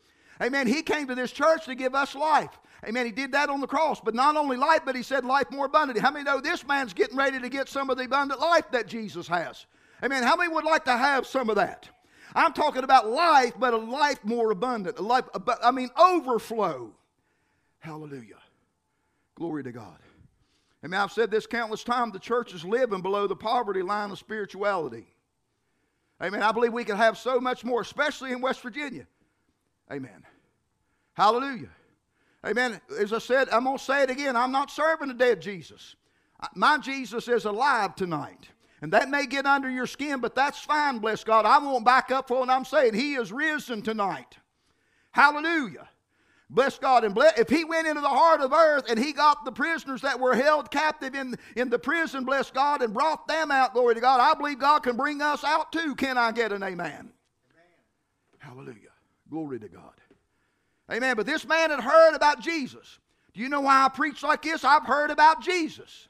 Amen. 0.42 0.68
He 0.68 0.84
came 0.84 1.08
to 1.08 1.16
this 1.16 1.32
church 1.32 1.66
to 1.66 1.74
give 1.74 1.96
us 1.96 2.14
life. 2.14 2.60
Amen. 2.88 3.08
He 3.08 3.12
did 3.12 3.32
that 3.32 3.50
on 3.50 3.60
the 3.60 3.68
cross. 3.68 4.00
But 4.00 4.14
not 4.14 4.38
only 4.38 4.56
life, 4.56 4.82
but 4.86 4.96
he 4.96 5.04
said 5.04 5.26
life 5.26 5.50
more 5.52 5.66
abundantly. 5.66 6.02
How 6.02 6.12
many 6.12 6.26
know 6.26 6.40
this 6.40 6.66
man's 6.66 6.94
getting 6.94 7.18
ready 7.18 7.40
to 7.40 7.50
get 7.50 7.70
some 7.70 7.90
of 7.90 7.98
the 7.98 8.04
abundant 8.04 8.40
life 8.40 8.70
that 8.72 8.88
Jesus 8.88 9.28
has? 9.28 9.66
Amen. 10.04 10.24
How 10.24 10.36
many 10.36 10.54
would 10.54 10.64
like 10.64 10.86
to 10.86 10.96
have 10.96 11.26
some 11.26 11.50
of 11.50 11.56
that? 11.56 11.90
I'm 12.34 12.54
talking 12.54 12.84
about 12.84 13.10
life, 13.10 13.54
but 13.60 13.74
a 13.74 13.78
life 13.78 14.24
more 14.24 14.52
abundant. 14.52 15.00
A 15.00 15.02
life, 15.02 15.26
I 15.64 15.72
mean, 15.72 15.90
overflow. 15.98 16.92
Hallelujah. 17.80 18.36
Glory 19.36 19.64
to 19.64 19.72
God. 19.72 19.98
I 20.84 20.88
mean, 20.88 21.00
I've 21.00 21.12
said 21.12 21.30
this 21.30 21.46
countless 21.46 21.84
times 21.84 22.14
the 22.14 22.20
church 22.20 22.54
is 22.54 22.66
living 22.66 23.02
below 23.02 23.28
the 23.28 23.36
poverty 23.36 23.82
line 23.82 24.12
of 24.12 24.20
spirituality. 24.20 25.06
Amen. 26.22 26.42
I 26.42 26.52
believe 26.52 26.74
we 26.74 26.84
could 26.84 26.98
have 26.98 27.18
so 27.18 27.40
much 27.40 27.64
more, 27.64 27.82
especially 27.82 28.32
in 28.32 28.42
West 28.42 28.62
Virginia. 28.62 29.08
Amen. 29.92 30.24
Hallelujah. 31.14 31.70
Amen. 32.46 32.80
As 33.00 33.14
I 33.14 33.20
said, 33.20 33.50
I'm 33.50 33.64
going 33.64 33.78
to 33.78 33.84
say 33.84 34.04
it 34.04 34.10
again. 34.10 34.36
I'm 34.36 34.52
not 34.52 34.72
serving 34.72 35.08
the 35.08 35.14
dead 35.14 35.42
Jesus. 35.42 35.96
My 36.56 36.78
Jesus 36.78 37.28
is 37.28 37.46
alive 37.46 37.96
tonight. 37.96 38.50
And 38.82 38.92
that 38.94 39.10
may 39.10 39.28
get 39.28 39.46
under 39.46 39.70
your 39.70 39.86
skin, 39.86 40.20
but 40.20 40.34
that's 40.34 40.60
fine, 40.60 40.98
bless 40.98 41.24
God. 41.24 41.46
I 41.46 41.60
won't 41.60 41.86
back 41.86 42.10
up 42.10 42.28
for 42.28 42.40
what 42.40 42.50
I'm 42.50 42.66
saying. 42.66 42.96
He 42.96 43.14
is 43.14 43.32
risen 43.32 43.84
tonight. 43.84 44.38
Hallelujah. 45.12 45.88
Bless 46.50 46.78
God. 46.80 47.06
And 47.06 47.16
bless, 47.16 47.40
if 47.40 47.48
he 47.48 47.64
went 47.64 47.88
into 47.88 48.02
the 48.02 48.10
heart 48.10 48.42
of 48.42 48.52
earth 48.52 48.86
and 48.90 49.00
he 49.00 49.14
got 49.14 49.46
the 49.46 49.52
prisoners 49.52 50.02
that 50.02 50.20
were 50.20 50.36
held 50.36 50.72
captive 50.72 51.16
in, 51.16 51.38
in 51.56 51.70
the 51.70 51.80
prison, 51.80 52.26
bless 52.26 52.50
God, 52.50 52.82
and 52.82 52.94
brought 52.94 53.28
them 53.28 53.52
out, 53.52 53.74
glory 53.74 53.96
to 53.96 54.02
God, 54.02 54.20
I 54.20 54.38
believe 54.38 54.60
God 54.60 54.80
can 54.80 54.98
bring 54.98 55.22
us 55.22 55.44
out 55.44 55.72
too. 55.72 55.96
Can 55.96 56.18
I 56.18 56.32
get 56.32 56.52
an 56.52 56.64
amen? 56.64 56.92
amen. 56.92 57.12
Hallelujah. 58.40 58.90
Glory 59.30 59.60
to 59.60 59.70
God. 59.70 59.94
Amen. 60.92 61.16
But 61.16 61.26
this 61.26 61.48
man 61.48 61.70
had 61.70 61.80
heard 61.80 62.16
about 62.16 62.42
Jesus. 62.42 63.00
Do 63.34 63.40
you 63.40 63.48
know 63.48 63.62
why 63.62 63.86
I 63.86 63.90
preach 63.90 64.24
like 64.24 64.42
this? 64.42 64.66
I've 64.66 64.86
heard 64.86 65.10
about 65.10 65.42
Jesus. 65.42 66.10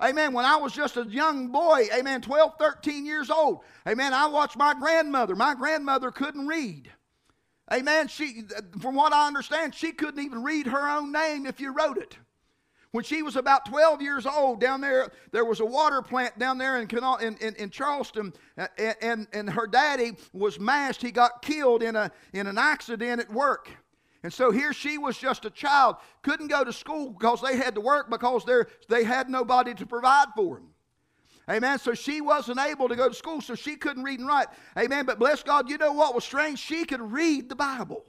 Amen. 0.00 0.32
When 0.32 0.44
I 0.44 0.56
was 0.56 0.72
just 0.72 0.96
a 0.96 1.04
young 1.04 1.48
boy, 1.48 1.88
amen, 1.92 2.20
12, 2.20 2.52
13 2.58 3.04
years 3.04 3.30
old, 3.30 3.60
amen, 3.86 4.14
I 4.14 4.26
watched 4.26 4.56
my 4.56 4.74
grandmother. 4.74 5.34
My 5.34 5.54
grandmother 5.54 6.10
couldn't 6.12 6.46
read. 6.46 6.90
Amen. 7.72 8.08
She, 8.08 8.44
from 8.80 8.94
what 8.94 9.12
I 9.12 9.26
understand, 9.26 9.74
she 9.74 9.92
couldn't 9.92 10.24
even 10.24 10.42
read 10.42 10.66
her 10.68 10.88
own 10.88 11.12
name 11.12 11.46
if 11.46 11.60
you 11.60 11.72
wrote 11.72 11.98
it. 11.98 12.16
When 12.92 13.04
she 13.04 13.22
was 13.22 13.36
about 13.36 13.66
12 13.66 14.00
years 14.00 14.24
old, 14.24 14.60
down 14.60 14.80
there, 14.80 15.10
there 15.30 15.44
was 15.44 15.60
a 15.60 15.64
water 15.64 16.00
plant 16.00 16.38
down 16.38 16.56
there 16.56 16.80
in, 16.80 16.88
in, 16.88 17.36
in, 17.36 17.54
in 17.56 17.70
Charleston, 17.70 18.32
and, 18.56 18.96
and, 19.02 19.26
and 19.34 19.50
her 19.50 19.66
daddy 19.66 20.16
was 20.32 20.58
mashed. 20.58 21.02
He 21.02 21.10
got 21.10 21.42
killed 21.42 21.82
in, 21.82 21.96
a, 21.96 22.10
in 22.32 22.46
an 22.46 22.56
accident 22.56 23.20
at 23.20 23.30
work. 23.30 23.68
And 24.22 24.32
so 24.32 24.50
here 24.50 24.72
she 24.72 24.98
was 24.98 25.16
just 25.16 25.44
a 25.44 25.50
child, 25.50 25.96
couldn't 26.22 26.48
go 26.48 26.64
to 26.64 26.72
school 26.72 27.10
because 27.10 27.40
they 27.40 27.56
had 27.56 27.74
to 27.76 27.80
work 27.80 28.10
because 28.10 28.44
they 28.88 29.04
had 29.04 29.30
nobody 29.30 29.74
to 29.74 29.86
provide 29.86 30.28
for 30.34 30.56
them. 30.56 30.68
Amen. 31.48 31.78
So 31.78 31.94
she 31.94 32.20
wasn't 32.20 32.60
able 32.60 32.88
to 32.88 32.96
go 32.96 33.08
to 33.08 33.14
school, 33.14 33.40
so 33.40 33.54
she 33.54 33.76
couldn't 33.76 34.02
read 34.02 34.18
and 34.18 34.28
write. 34.28 34.48
Amen. 34.76 35.06
But 35.06 35.18
bless 35.18 35.42
God, 35.42 35.70
you 35.70 35.78
know 35.78 35.92
what 35.92 36.14
was 36.14 36.24
strange? 36.24 36.58
She 36.58 36.84
could 36.84 37.00
read 37.00 37.48
the 37.48 37.56
Bible. 37.56 38.04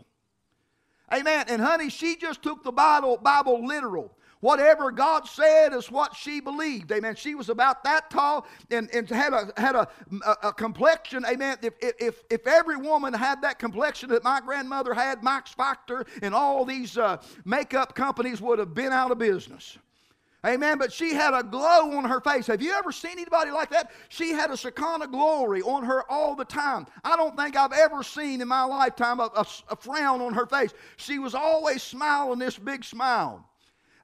Amen. 1.13 1.45
And 1.47 1.61
honey, 1.61 1.89
she 1.89 2.15
just 2.17 2.41
took 2.41 2.63
the 2.63 2.71
Bible, 2.71 3.17
Bible 3.17 3.65
literal. 3.65 4.11
Whatever 4.41 4.89
God 4.91 5.27
said 5.27 5.73
is 5.73 5.91
what 5.91 6.15
she 6.15 6.39
believed. 6.39 6.91
Amen. 6.93 7.15
She 7.15 7.35
was 7.35 7.49
about 7.49 7.83
that 7.83 8.09
tall 8.09 8.47
and, 8.71 8.89
and 8.93 9.09
had 9.09 9.33
a 9.33 9.51
had 9.57 9.75
a, 9.75 9.87
a, 10.25 10.47
a 10.47 10.53
complexion. 10.53 11.25
Amen. 11.25 11.57
If, 11.61 11.73
if 11.81 12.23
if 12.29 12.47
every 12.47 12.77
woman 12.77 13.13
had 13.13 13.41
that 13.41 13.59
complexion 13.59 14.09
that 14.09 14.23
my 14.23 14.39
grandmother 14.39 14.93
had, 14.93 15.23
Max 15.23 15.51
Factor 15.51 16.05
and 16.21 16.33
all 16.33 16.63
these 16.63 16.97
uh, 16.97 17.17
makeup 17.43 17.95
companies 17.95 18.41
would 18.41 18.59
have 18.59 18.73
been 18.73 18.93
out 18.93 19.11
of 19.11 19.17
business. 19.17 19.77
Amen. 20.45 20.77
But 20.77 20.93
she 20.93 21.13
had 21.13 21.33
a 21.33 21.43
glow 21.43 21.97
on 21.97 22.05
her 22.05 22.21
face. 22.21 22.47
Have 22.47 22.61
you 22.61 22.71
ever 22.71 22.93
seen 22.93 23.11
anybody 23.11 23.51
like 23.51 23.71
that? 23.71 23.91
She 24.07 24.31
had 24.31 24.51
a 24.51 24.55
Shekinah 24.55 25.07
glory 25.07 25.61
on 25.61 25.83
her 25.83 26.09
all 26.09 26.33
the 26.33 26.45
time. 26.45 26.87
I 27.03 27.17
don't 27.17 27.35
think 27.35 27.57
I've 27.57 27.73
ever 27.73 28.03
seen 28.03 28.39
in 28.39 28.47
my 28.47 28.63
lifetime 28.63 29.19
a, 29.19 29.29
a, 29.35 29.45
a 29.69 29.75
frown 29.75 30.21
on 30.21 30.33
her 30.33 30.45
face. 30.45 30.73
She 30.95 31.19
was 31.19 31.35
always 31.35 31.83
smiling 31.83 32.39
this 32.39 32.57
big 32.57 32.85
smile. 32.85 33.45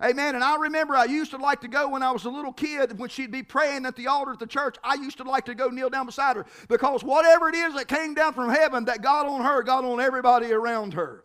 Amen. 0.04 0.36
And 0.36 0.44
I 0.44 0.58
remember 0.58 0.96
I 0.96 1.06
used 1.06 1.32
to 1.32 1.38
like 1.38 1.62
to 1.62 1.70
go 1.70 1.88
when 1.88 2.04
I 2.04 2.12
was 2.12 2.26
a 2.26 2.30
little 2.30 2.52
kid, 2.52 3.00
when 3.00 3.10
she'd 3.10 3.32
be 3.32 3.44
praying 3.44 3.86
at 3.86 3.96
the 3.96 4.08
altar 4.08 4.34
at 4.34 4.40
the 4.40 4.48
church, 4.48 4.76
I 4.84 4.96
used 4.96 5.18
to 5.18 5.24
like 5.24 5.46
to 5.46 5.56
go 5.56 5.70
kneel 5.70 5.90
down 5.90 6.06
beside 6.06 6.36
her 6.36 6.46
because 6.68 7.04
whatever 7.04 7.48
it 7.48 7.56
is 7.56 7.74
that 7.76 7.88
came 7.88 8.14
down 8.14 8.34
from 8.34 8.50
heaven 8.50 8.86
that 8.86 9.02
got 9.02 9.26
on 9.26 9.42
her, 9.44 9.64
got 9.64 9.86
on 9.86 10.02
everybody 10.02 10.52
around 10.52 10.96
her. 10.96 11.24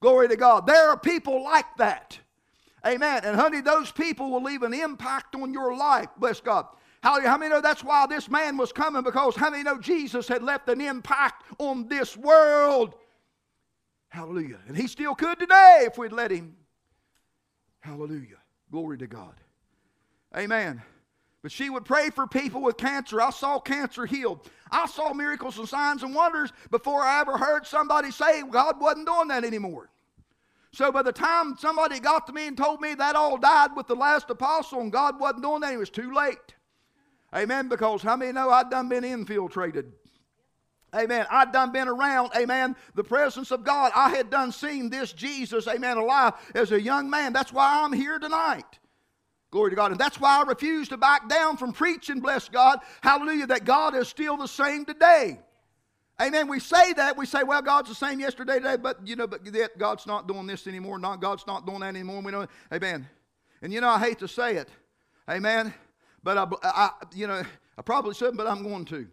Glory 0.00 0.28
to 0.28 0.36
God. 0.36 0.66
There 0.66 0.90
are 0.90 0.98
people 0.98 1.42
like 1.42 1.76
that. 1.78 2.18
Amen. 2.86 3.22
And 3.24 3.34
honey, 3.34 3.62
those 3.62 3.90
people 3.90 4.30
will 4.30 4.42
leave 4.42 4.62
an 4.62 4.74
impact 4.74 5.34
on 5.34 5.54
your 5.54 5.74
life. 5.74 6.08
Bless 6.18 6.40
God. 6.40 6.66
How, 7.02 7.20
how 7.22 7.38
many 7.38 7.50
know 7.50 7.60
that's 7.60 7.82
why 7.82 8.06
this 8.06 8.28
man 8.28 8.56
was 8.56 8.72
coming? 8.72 9.02
Because 9.02 9.36
how 9.36 9.48
many 9.48 9.62
know 9.62 9.78
Jesus 9.78 10.28
had 10.28 10.42
left 10.42 10.68
an 10.68 10.80
impact 10.80 11.44
on 11.58 11.88
this 11.88 12.16
world? 12.16 12.94
Hallelujah. 14.08 14.58
And 14.68 14.76
he 14.76 14.86
still 14.86 15.14
could 15.14 15.38
today 15.38 15.84
if 15.86 15.96
we'd 15.96 16.12
let 16.12 16.30
him. 16.30 16.56
Hallelujah. 17.86 18.38
Glory 18.72 18.98
to 18.98 19.06
God. 19.06 19.34
Amen. 20.36 20.82
But 21.40 21.52
she 21.52 21.70
would 21.70 21.84
pray 21.84 22.10
for 22.10 22.26
people 22.26 22.60
with 22.60 22.76
cancer. 22.76 23.20
I 23.20 23.30
saw 23.30 23.60
cancer 23.60 24.06
healed. 24.06 24.40
I 24.72 24.86
saw 24.86 25.12
miracles 25.12 25.56
and 25.58 25.68
signs 25.68 26.02
and 26.02 26.12
wonders 26.12 26.52
before 26.72 27.02
I 27.02 27.20
ever 27.20 27.38
heard 27.38 27.64
somebody 27.64 28.10
say 28.10 28.42
God 28.42 28.80
wasn't 28.80 29.06
doing 29.06 29.28
that 29.28 29.44
anymore. 29.44 29.88
So 30.72 30.90
by 30.90 31.02
the 31.02 31.12
time 31.12 31.56
somebody 31.56 32.00
got 32.00 32.26
to 32.26 32.32
me 32.32 32.48
and 32.48 32.56
told 32.56 32.80
me 32.80 32.94
that 32.94 33.14
all 33.14 33.38
died 33.38 33.76
with 33.76 33.86
the 33.86 33.94
last 33.94 34.28
apostle 34.30 34.80
and 34.80 34.90
God 34.90 35.20
wasn't 35.20 35.44
doing 35.44 35.60
that, 35.60 35.72
it 35.72 35.76
was 35.76 35.88
too 35.88 36.12
late. 36.12 36.56
Amen. 37.32 37.68
Because 37.68 38.02
how 38.02 38.16
many 38.16 38.32
know 38.32 38.50
I'd 38.50 38.68
done 38.68 38.88
been 38.88 39.04
infiltrated? 39.04 39.92
Amen. 40.94 41.26
I'd 41.30 41.52
done 41.52 41.72
been 41.72 41.88
around, 41.88 42.30
amen, 42.36 42.76
the 42.94 43.04
presence 43.04 43.50
of 43.50 43.64
God. 43.64 43.92
I 43.94 44.10
had 44.10 44.30
done 44.30 44.52
seen 44.52 44.88
this 44.88 45.12
Jesus, 45.12 45.66
amen, 45.66 45.96
alive 45.96 46.34
as 46.54 46.72
a 46.72 46.80
young 46.80 47.10
man. 47.10 47.32
That's 47.32 47.52
why 47.52 47.82
I'm 47.82 47.92
here 47.92 48.18
tonight. 48.18 48.64
Glory 49.50 49.70
to 49.70 49.76
God. 49.76 49.90
And 49.90 50.00
that's 50.00 50.20
why 50.20 50.40
I 50.40 50.42
refuse 50.42 50.88
to 50.88 50.96
back 50.96 51.28
down 51.28 51.56
from 51.56 51.72
preaching, 51.72 52.20
bless 52.20 52.48
God. 52.48 52.78
Hallelujah, 53.02 53.46
that 53.48 53.64
God 53.64 53.94
is 53.94 54.08
still 54.08 54.36
the 54.36 54.46
same 54.46 54.84
today. 54.84 55.40
Amen. 56.20 56.48
We 56.48 56.60
say 56.60 56.94
that. 56.94 57.16
We 57.16 57.26
say, 57.26 57.42
well, 57.42 57.60
God's 57.60 57.90
the 57.90 57.94
same 57.94 58.20
yesterday, 58.20 58.56
today, 58.56 58.76
but, 58.76 59.06
you 59.06 59.16
know, 59.16 59.26
but 59.26 59.44
yet 59.52 59.76
God's 59.76 60.06
not 60.06 60.26
doing 60.26 60.46
this 60.46 60.66
anymore. 60.66 60.98
Not, 60.98 61.20
God's 61.20 61.46
not 61.46 61.66
doing 61.66 61.80
that 61.80 61.88
anymore. 61.88 62.22
We 62.22 62.32
know, 62.32 62.46
amen. 62.72 63.06
And, 63.60 63.72
you 63.72 63.80
know, 63.80 63.88
I 63.88 63.98
hate 63.98 64.18
to 64.20 64.28
say 64.28 64.56
it. 64.56 64.68
Amen. 65.28 65.74
But, 66.22 66.38
I, 66.38 66.46
I 66.64 66.90
you 67.14 67.26
know, 67.26 67.42
I 67.76 67.82
probably 67.82 68.14
shouldn't, 68.14 68.38
but 68.38 68.46
I'm 68.46 68.62
going 68.62 68.86
to. 68.86 69.06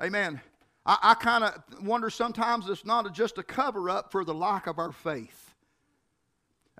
Amen. 0.00 0.40
I, 0.86 0.98
I 1.02 1.14
kind 1.14 1.44
of 1.44 1.52
wonder 1.82 2.08
sometimes 2.08 2.68
it's 2.68 2.84
not 2.86 3.12
just 3.12 3.36
a 3.38 3.42
cover 3.42 3.90
up 3.90 4.12
for 4.12 4.24
the 4.24 4.34
lack 4.34 4.66
of 4.66 4.78
our 4.78 4.92
faith. 4.92 5.54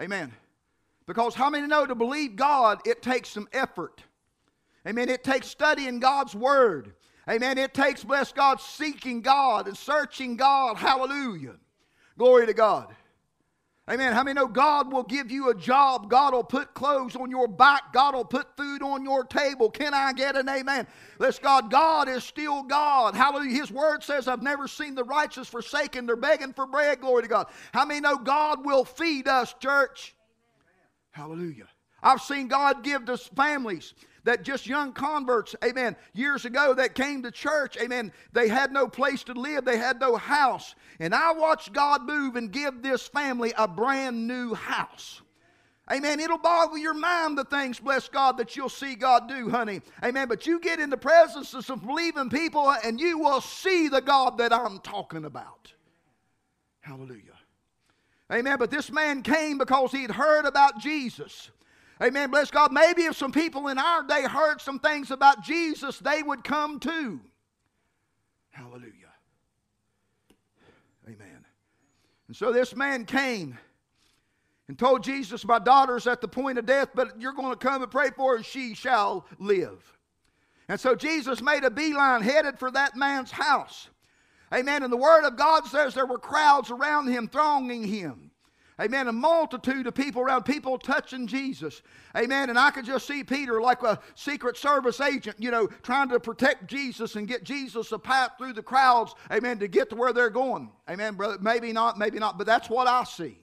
Amen. 0.00 0.32
Because 1.06 1.34
how 1.34 1.50
many 1.50 1.66
know 1.66 1.86
to 1.86 1.94
believe 1.94 2.36
God, 2.36 2.80
it 2.86 3.02
takes 3.02 3.28
some 3.28 3.48
effort. 3.52 4.02
Amen. 4.86 5.08
It 5.08 5.24
takes 5.24 5.48
studying 5.48 5.98
God's 5.98 6.34
Word. 6.34 6.94
Amen. 7.28 7.58
It 7.58 7.74
takes, 7.74 8.04
bless 8.04 8.32
God, 8.32 8.60
seeking 8.60 9.20
God 9.20 9.66
and 9.66 9.76
searching 9.76 10.36
God. 10.36 10.76
Hallelujah. 10.76 11.56
Glory 12.16 12.46
to 12.46 12.54
God. 12.54 12.94
Amen. 13.88 14.12
How 14.14 14.24
many 14.24 14.34
know 14.34 14.48
God 14.48 14.92
will 14.92 15.04
give 15.04 15.30
you 15.30 15.50
a 15.50 15.54
job? 15.54 16.10
God 16.10 16.32
will 16.32 16.42
put 16.42 16.74
clothes 16.74 17.14
on 17.14 17.30
your 17.30 17.46
back. 17.46 17.92
God 17.92 18.16
will 18.16 18.24
put 18.24 18.56
food 18.56 18.82
on 18.82 19.04
your 19.04 19.22
table. 19.22 19.70
Can 19.70 19.94
I 19.94 20.12
get 20.12 20.34
an 20.34 20.48
amen? 20.48 20.88
Let's 21.20 21.38
God. 21.38 21.70
God 21.70 22.08
is 22.08 22.24
still 22.24 22.64
God. 22.64 23.14
Hallelujah. 23.14 23.60
His 23.60 23.70
word 23.70 24.02
says, 24.02 24.26
I've 24.26 24.42
never 24.42 24.66
seen 24.66 24.96
the 24.96 25.04
righteous 25.04 25.46
forsaken. 25.46 26.04
They're 26.04 26.16
begging 26.16 26.52
for 26.52 26.66
bread. 26.66 27.00
Glory 27.00 27.22
to 27.22 27.28
God. 27.28 27.46
How 27.72 27.84
many 27.84 28.00
know 28.00 28.16
God 28.16 28.64
will 28.64 28.84
feed 28.84 29.28
us, 29.28 29.54
church? 29.60 30.16
Hallelujah. 31.12 31.68
I've 32.02 32.20
seen 32.20 32.48
God 32.48 32.82
give 32.82 33.04
to 33.04 33.16
families 33.16 33.94
that 34.26 34.42
just 34.42 34.66
young 34.66 34.92
converts, 34.92 35.56
amen, 35.64 35.96
years 36.12 36.44
ago 36.44 36.74
that 36.74 36.94
came 36.94 37.22
to 37.22 37.30
church, 37.30 37.76
amen, 37.80 38.12
they 38.32 38.48
had 38.48 38.72
no 38.72 38.86
place 38.86 39.24
to 39.24 39.32
live, 39.32 39.64
they 39.64 39.78
had 39.78 39.98
no 40.00 40.16
house. 40.16 40.74
And 41.00 41.14
I 41.14 41.32
watched 41.32 41.72
God 41.72 42.04
move 42.04 42.36
and 42.36 42.52
give 42.52 42.82
this 42.82 43.06
family 43.06 43.54
a 43.56 43.66
brand 43.66 44.26
new 44.26 44.54
house. 44.54 45.22
Amen. 45.90 46.18
It'll 46.18 46.38
boggle 46.38 46.78
your 46.78 46.94
mind 46.94 47.38
the 47.38 47.44
things, 47.44 47.78
bless 47.78 48.08
God, 48.08 48.38
that 48.38 48.56
you'll 48.56 48.68
see 48.68 48.96
God 48.96 49.28
do, 49.28 49.48
honey. 49.48 49.82
Amen. 50.02 50.26
But 50.26 50.44
you 50.44 50.58
get 50.58 50.80
in 50.80 50.90
the 50.90 50.96
presence 50.96 51.54
of 51.54 51.64
some 51.64 51.78
believing 51.78 52.28
people 52.28 52.68
and 52.84 52.98
you 52.98 53.18
will 53.18 53.40
see 53.40 53.88
the 53.88 54.00
God 54.00 54.38
that 54.38 54.52
I'm 54.52 54.80
talking 54.80 55.24
about. 55.24 55.72
Hallelujah. 56.80 57.22
Amen. 58.32 58.56
But 58.58 58.72
this 58.72 58.90
man 58.90 59.22
came 59.22 59.58
because 59.58 59.92
he'd 59.92 60.10
heard 60.10 60.44
about 60.44 60.80
Jesus. 60.80 61.50
Amen. 62.02 62.30
Bless 62.30 62.50
God. 62.50 62.72
Maybe 62.72 63.04
if 63.04 63.16
some 63.16 63.32
people 63.32 63.68
in 63.68 63.78
our 63.78 64.02
day 64.02 64.22
heard 64.22 64.60
some 64.60 64.78
things 64.78 65.10
about 65.10 65.42
Jesus, 65.42 65.98
they 65.98 66.22
would 66.22 66.44
come 66.44 66.78
too. 66.78 67.20
Hallelujah. 68.50 68.92
Amen. 71.06 71.44
And 72.26 72.36
so 72.36 72.52
this 72.52 72.76
man 72.76 73.04
came 73.04 73.58
and 74.68 74.78
told 74.78 75.04
Jesus, 75.04 75.44
My 75.44 75.58
daughter's 75.58 76.06
at 76.06 76.20
the 76.20 76.28
point 76.28 76.58
of 76.58 76.66
death, 76.66 76.90
but 76.94 77.20
you're 77.20 77.32
going 77.32 77.52
to 77.52 77.56
come 77.56 77.82
and 77.82 77.90
pray 77.90 78.10
for 78.10 78.32
her, 78.32 78.36
and 78.36 78.44
she 78.44 78.74
shall 78.74 79.26
live. 79.38 79.96
And 80.68 80.80
so 80.80 80.94
Jesus 80.94 81.40
made 81.40 81.64
a 81.64 81.70
beeline 81.70 82.22
headed 82.22 82.58
for 82.58 82.70
that 82.72 82.96
man's 82.96 83.30
house. 83.30 83.88
Amen. 84.52 84.82
And 84.82 84.92
the 84.92 84.96
Word 84.96 85.24
of 85.24 85.36
God 85.36 85.66
says 85.66 85.94
there 85.94 86.06
were 86.06 86.18
crowds 86.18 86.70
around 86.70 87.08
him, 87.08 87.28
thronging 87.28 87.84
him. 87.84 88.30
Amen. 88.78 89.08
A 89.08 89.12
multitude 89.12 89.86
of 89.86 89.94
people 89.94 90.20
around, 90.20 90.44
people 90.44 90.78
touching 90.78 91.26
Jesus. 91.26 91.80
Amen. 92.14 92.50
And 92.50 92.58
I 92.58 92.70
could 92.70 92.84
just 92.84 93.06
see 93.06 93.24
Peter 93.24 93.60
like 93.60 93.82
a 93.82 93.98
Secret 94.14 94.58
Service 94.58 95.00
agent, 95.00 95.36
you 95.40 95.50
know, 95.50 95.66
trying 95.82 96.10
to 96.10 96.20
protect 96.20 96.66
Jesus 96.66 97.16
and 97.16 97.26
get 97.26 97.42
Jesus 97.42 97.90
a 97.92 97.98
path 97.98 98.32
through 98.36 98.52
the 98.52 98.62
crowds. 98.62 99.14
Amen. 99.32 99.58
To 99.60 99.68
get 99.68 99.88
to 99.90 99.96
where 99.96 100.12
they're 100.12 100.28
going. 100.28 100.70
Amen, 100.90 101.14
brother. 101.14 101.38
Maybe 101.40 101.72
not, 101.72 101.98
maybe 101.98 102.18
not, 102.18 102.36
but 102.36 102.46
that's 102.46 102.68
what 102.68 102.86
I 102.86 103.04
see. 103.04 103.38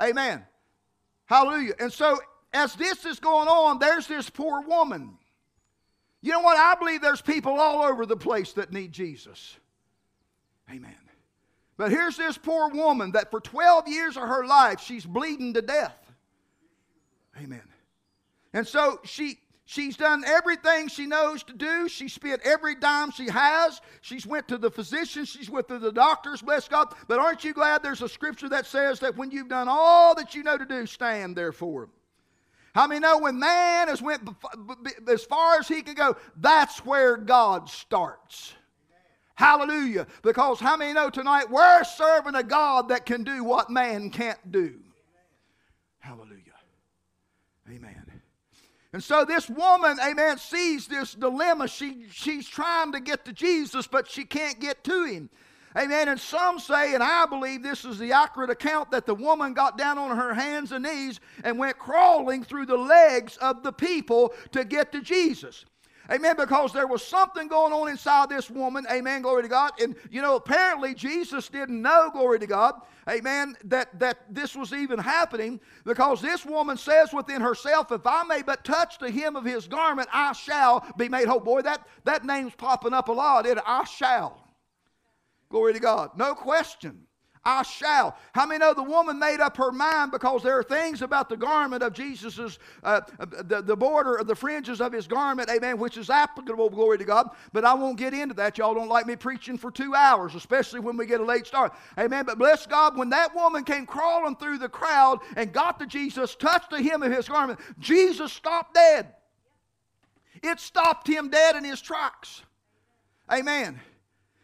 Amen. 0.00 0.42
Hallelujah. 1.26 1.74
And 1.78 1.92
so 1.92 2.18
as 2.54 2.74
this 2.74 3.04
is 3.04 3.20
going 3.20 3.48
on, 3.48 3.78
there's 3.78 4.06
this 4.06 4.30
poor 4.30 4.62
woman. 4.62 5.18
You 6.22 6.32
know 6.32 6.40
what? 6.40 6.58
I 6.58 6.74
believe 6.76 7.02
there's 7.02 7.22
people 7.22 7.60
all 7.60 7.82
over 7.82 8.06
the 8.06 8.16
place 8.16 8.54
that 8.54 8.72
need 8.72 8.92
Jesus. 8.92 9.56
Amen. 10.70 10.96
But 11.80 11.92
here's 11.92 12.18
this 12.18 12.36
poor 12.36 12.68
woman 12.68 13.12
that 13.12 13.30
for 13.30 13.40
12 13.40 13.88
years 13.88 14.18
of 14.18 14.24
her 14.24 14.44
life, 14.44 14.80
she's 14.80 15.06
bleeding 15.06 15.54
to 15.54 15.62
death. 15.62 15.96
Amen. 17.42 17.62
And 18.52 18.68
so 18.68 19.00
she 19.02 19.38
she's 19.64 19.96
done 19.96 20.22
everything 20.26 20.88
she 20.88 21.06
knows 21.06 21.42
to 21.44 21.54
do. 21.54 21.88
She 21.88 22.10
spent 22.10 22.42
every 22.44 22.74
dime 22.74 23.12
she 23.12 23.30
has. 23.30 23.80
She's 24.02 24.26
went 24.26 24.46
to 24.48 24.58
the 24.58 24.70
physician. 24.70 25.24
She's 25.24 25.48
went 25.48 25.68
to 25.68 25.78
the 25.78 25.90
doctors, 25.90 26.42
bless 26.42 26.68
God. 26.68 26.92
But 27.08 27.18
aren't 27.18 27.44
you 27.44 27.54
glad 27.54 27.82
there's 27.82 28.02
a 28.02 28.10
scripture 28.10 28.50
that 28.50 28.66
says 28.66 29.00
that 29.00 29.16
when 29.16 29.30
you've 29.30 29.48
done 29.48 29.66
all 29.66 30.14
that 30.16 30.34
you 30.34 30.42
know 30.42 30.58
to 30.58 30.66
do, 30.66 30.84
stand 30.84 31.34
therefore. 31.34 31.88
How 32.74 32.88
many 32.88 33.00
know 33.00 33.20
when 33.20 33.38
man 33.38 33.88
has 33.88 34.02
went 34.02 34.28
as 35.08 35.24
far 35.24 35.58
as 35.58 35.66
he 35.66 35.80
can 35.80 35.94
go, 35.94 36.14
that's 36.36 36.84
where 36.84 37.16
God 37.16 37.70
starts. 37.70 38.52
Hallelujah. 39.40 40.06
Because 40.20 40.60
how 40.60 40.76
many 40.76 40.92
know 40.92 41.08
tonight 41.08 41.50
we're 41.50 41.82
serving 41.82 42.34
a 42.34 42.42
God 42.42 42.90
that 42.90 43.06
can 43.06 43.24
do 43.24 43.42
what 43.42 43.70
man 43.70 44.10
can't 44.10 44.52
do? 44.52 44.74
Hallelujah. 45.98 46.36
Amen. 47.66 48.04
And 48.92 49.02
so 49.02 49.24
this 49.24 49.48
woman, 49.48 49.96
amen, 50.04 50.36
sees 50.36 50.86
this 50.88 51.14
dilemma. 51.14 51.68
She, 51.68 52.04
she's 52.12 52.46
trying 52.46 52.92
to 52.92 53.00
get 53.00 53.24
to 53.24 53.32
Jesus, 53.32 53.86
but 53.86 54.10
she 54.10 54.24
can't 54.24 54.60
get 54.60 54.84
to 54.84 55.04
him. 55.04 55.30
Amen. 55.74 56.08
And 56.08 56.20
some 56.20 56.58
say, 56.58 56.92
and 56.92 57.02
I 57.02 57.24
believe 57.24 57.62
this 57.62 57.86
is 57.86 57.98
the 57.98 58.12
accurate 58.12 58.50
account, 58.50 58.90
that 58.90 59.06
the 59.06 59.14
woman 59.14 59.54
got 59.54 59.78
down 59.78 59.96
on 59.96 60.14
her 60.18 60.34
hands 60.34 60.72
and 60.72 60.84
knees 60.84 61.18
and 61.44 61.58
went 61.58 61.78
crawling 61.78 62.44
through 62.44 62.66
the 62.66 62.76
legs 62.76 63.38
of 63.38 63.62
the 63.62 63.72
people 63.72 64.34
to 64.52 64.66
get 64.66 64.92
to 64.92 65.00
Jesus. 65.00 65.64
Amen. 66.12 66.34
Because 66.36 66.72
there 66.72 66.86
was 66.86 67.06
something 67.06 67.46
going 67.48 67.72
on 67.72 67.88
inside 67.88 68.28
this 68.28 68.50
woman. 68.50 68.86
Amen. 68.90 69.22
Glory 69.22 69.42
to 69.42 69.48
God. 69.48 69.72
And, 69.80 69.94
you 70.10 70.22
know, 70.22 70.36
apparently 70.36 70.94
Jesus 70.94 71.48
didn't 71.48 71.80
know, 71.80 72.10
glory 72.12 72.38
to 72.40 72.46
God. 72.46 72.74
Amen. 73.08 73.56
That, 73.64 73.98
that 74.00 74.18
this 74.28 74.56
was 74.56 74.72
even 74.72 74.98
happening 74.98 75.60
because 75.84 76.20
this 76.20 76.44
woman 76.44 76.76
says 76.76 77.12
within 77.12 77.40
herself, 77.40 77.92
if 77.92 78.06
I 78.06 78.24
may 78.24 78.42
but 78.42 78.64
touch 78.64 78.98
the 78.98 79.10
hem 79.10 79.36
of 79.36 79.44
his 79.44 79.68
garment, 79.68 80.08
I 80.12 80.32
shall 80.32 80.84
be 80.96 81.08
made 81.08 81.28
whole. 81.28 81.40
Boy, 81.40 81.62
that, 81.62 81.86
that 82.04 82.24
name's 82.24 82.54
popping 82.54 82.92
up 82.92 83.08
a 83.08 83.12
lot. 83.12 83.46
It, 83.46 83.58
I 83.64 83.84
shall. 83.84 84.48
Glory 85.48 85.72
to 85.74 85.80
God. 85.80 86.16
No 86.16 86.34
question. 86.34 87.06
I 87.44 87.62
shall. 87.62 88.16
How 88.34 88.44
many 88.44 88.58
know 88.58 88.74
the 88.74 88.82
woman 88.82 89.18
made 89.18 89.40
up 89.40 89.56
her 89.56 89.72
mind 89.72 90.10
because 90.10 90.42
there 90.42 90.58
are 90.58 90.62
things 90.62 91.00
about 91.00 91.30
the 91.30 91.38
garment 91.38 91.82
of 91.82 91.94
Jesus's, 91.94 92.58
uh, 92.84 93.00
the, 93.18 93.62
the 93.62 93.76
border 93.76 94.16
of 94.16 94.26
the 94.26 94.34
fringes 94.34 94.80
of 94.80 94.92
his 94.92 95.06
garment, 95.06 95.48
amen, 95.48 95.78
which 95.78 95.96
is 95.96 96.10
applicable, 96.10 96.68
glory 96.68 96.98
to 96.98 97.04
God. 97.04 97.30
But 97.54 97.64
I 97.64 97.72
won't 97.72 97.96
get 97.96 98.12
into 98.12 98.34
that. 98.34 98.58
Y'all 98.58 98.74
don't 98.74 98.90
like 98.90 99.06
me 99.06 99.16
preaching 99.16 99.56
for 99.56 99.70
two 99.70 99.94
hours, 99.94 100.34
especially 100.34 100.80
when 100.80 100.98
we 100.98 101.06
get 101.06 101.20
a 101.20 101.24
late 101.24 101.46
start. 101.46 101.72
Amen. 101.98 102.26
But 102.26 102.38
bless 102.38 102.66
God, 102.66 102.98
when 102.98 103.08
that 103.10 103.34
woman 103.34 103.64
came 103.64 103.86
crawling 103.86 104.36
through 104.36 104.58
the 104.58 104.68
crowd 104.68 105.20
and 105.34 105.50
got 105.50 105.78
to 105.80 105.86
Jesus, 105.86 106.34
touched 106.34 106.70
the 106.70 106.82
hem 106.82 107.02
of 107.02 107.10
his 107.10 107.26
garment, 107.26 107.58
Jesus 107.78 108.34
stopped 108.34 108.74
dead. 108.74 109.14
It 110.42 110.60
stopped 110.60 111.06
him 111.06 111.30
dead 111.30 111.56
in 111.56 111.64
his 111.64 111.80
tracks. 111.80 112.42
Amen. 113.30 113.80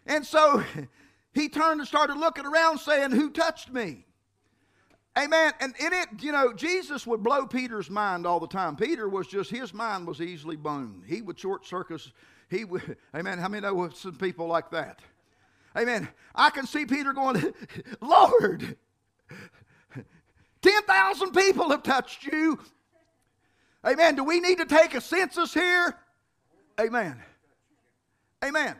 And 0.06 0.24
so 0.24 0.64
he 1.36 1.50
turned 1.50 1.80
and 1.80 1.86
started 1.86 2.16
looking 2.16 2.46
around 2.46 2.78
saying, 2.78 3.10
Who 3.10 3.30
touched 3.30 3.70
me? 3.70 4.06
Amen. 5.18 5.52
And 5.60 5.74
in 5.78 5.92
it, 5.92 6.08
you 6.20 6.32
know, 6.32 6.52
Jesus 6.54 7.06
would 7.06 7.22
blow 7.22 7.46
Peter's 7.46 7.90
mind 7.90 8.26
all 8.26 8.40
the 8.40 8.46
time. 8.46 8.74
Peter 8.74 9.08
was 9.08 9.26
just, 9.26 9.50
his 9.50 9.74
mind 9.74 10.06
was 10.06 10.20
easily 10.20 10.56
blown. 10.56 11.02
He 11.06 11.20
would 11.20 11.38
short 11.38 11.66
circuit. 11.66 12.02
He 12.50 12.64
would, 12.64 12.96
amen. 13.14 13.38
How 13.38 13.48
many 13.48 13.60
know 13.60 13.88
some 13.90 14.16
people 14.16 14.46
like 14.46 14.70
that? 14.70 15.00
Amen. 15.76 16.08
I 16.34 16.48
can 16.48 16.66
see 16.66 16.86
Peter 16.86 17.12
going, 17.12 17.54
Lord, 18.00 18.76
10,000 20.62 21.32
people 21.32 21.68
have 21.70 21.82
touched 21.82 22.24
you. 22.24 22.58
Amen. 23.86 24.16
Do 24.16 24.24
we 24.24 24.40
need 24.40 24.56
to 24.56 24.66
take 24.66 24.94
a 24.94 25.02
census 25.02 25.52
here? 25.52 25.96
Amen. 26.80 27.22
Amen. 28.42 28.76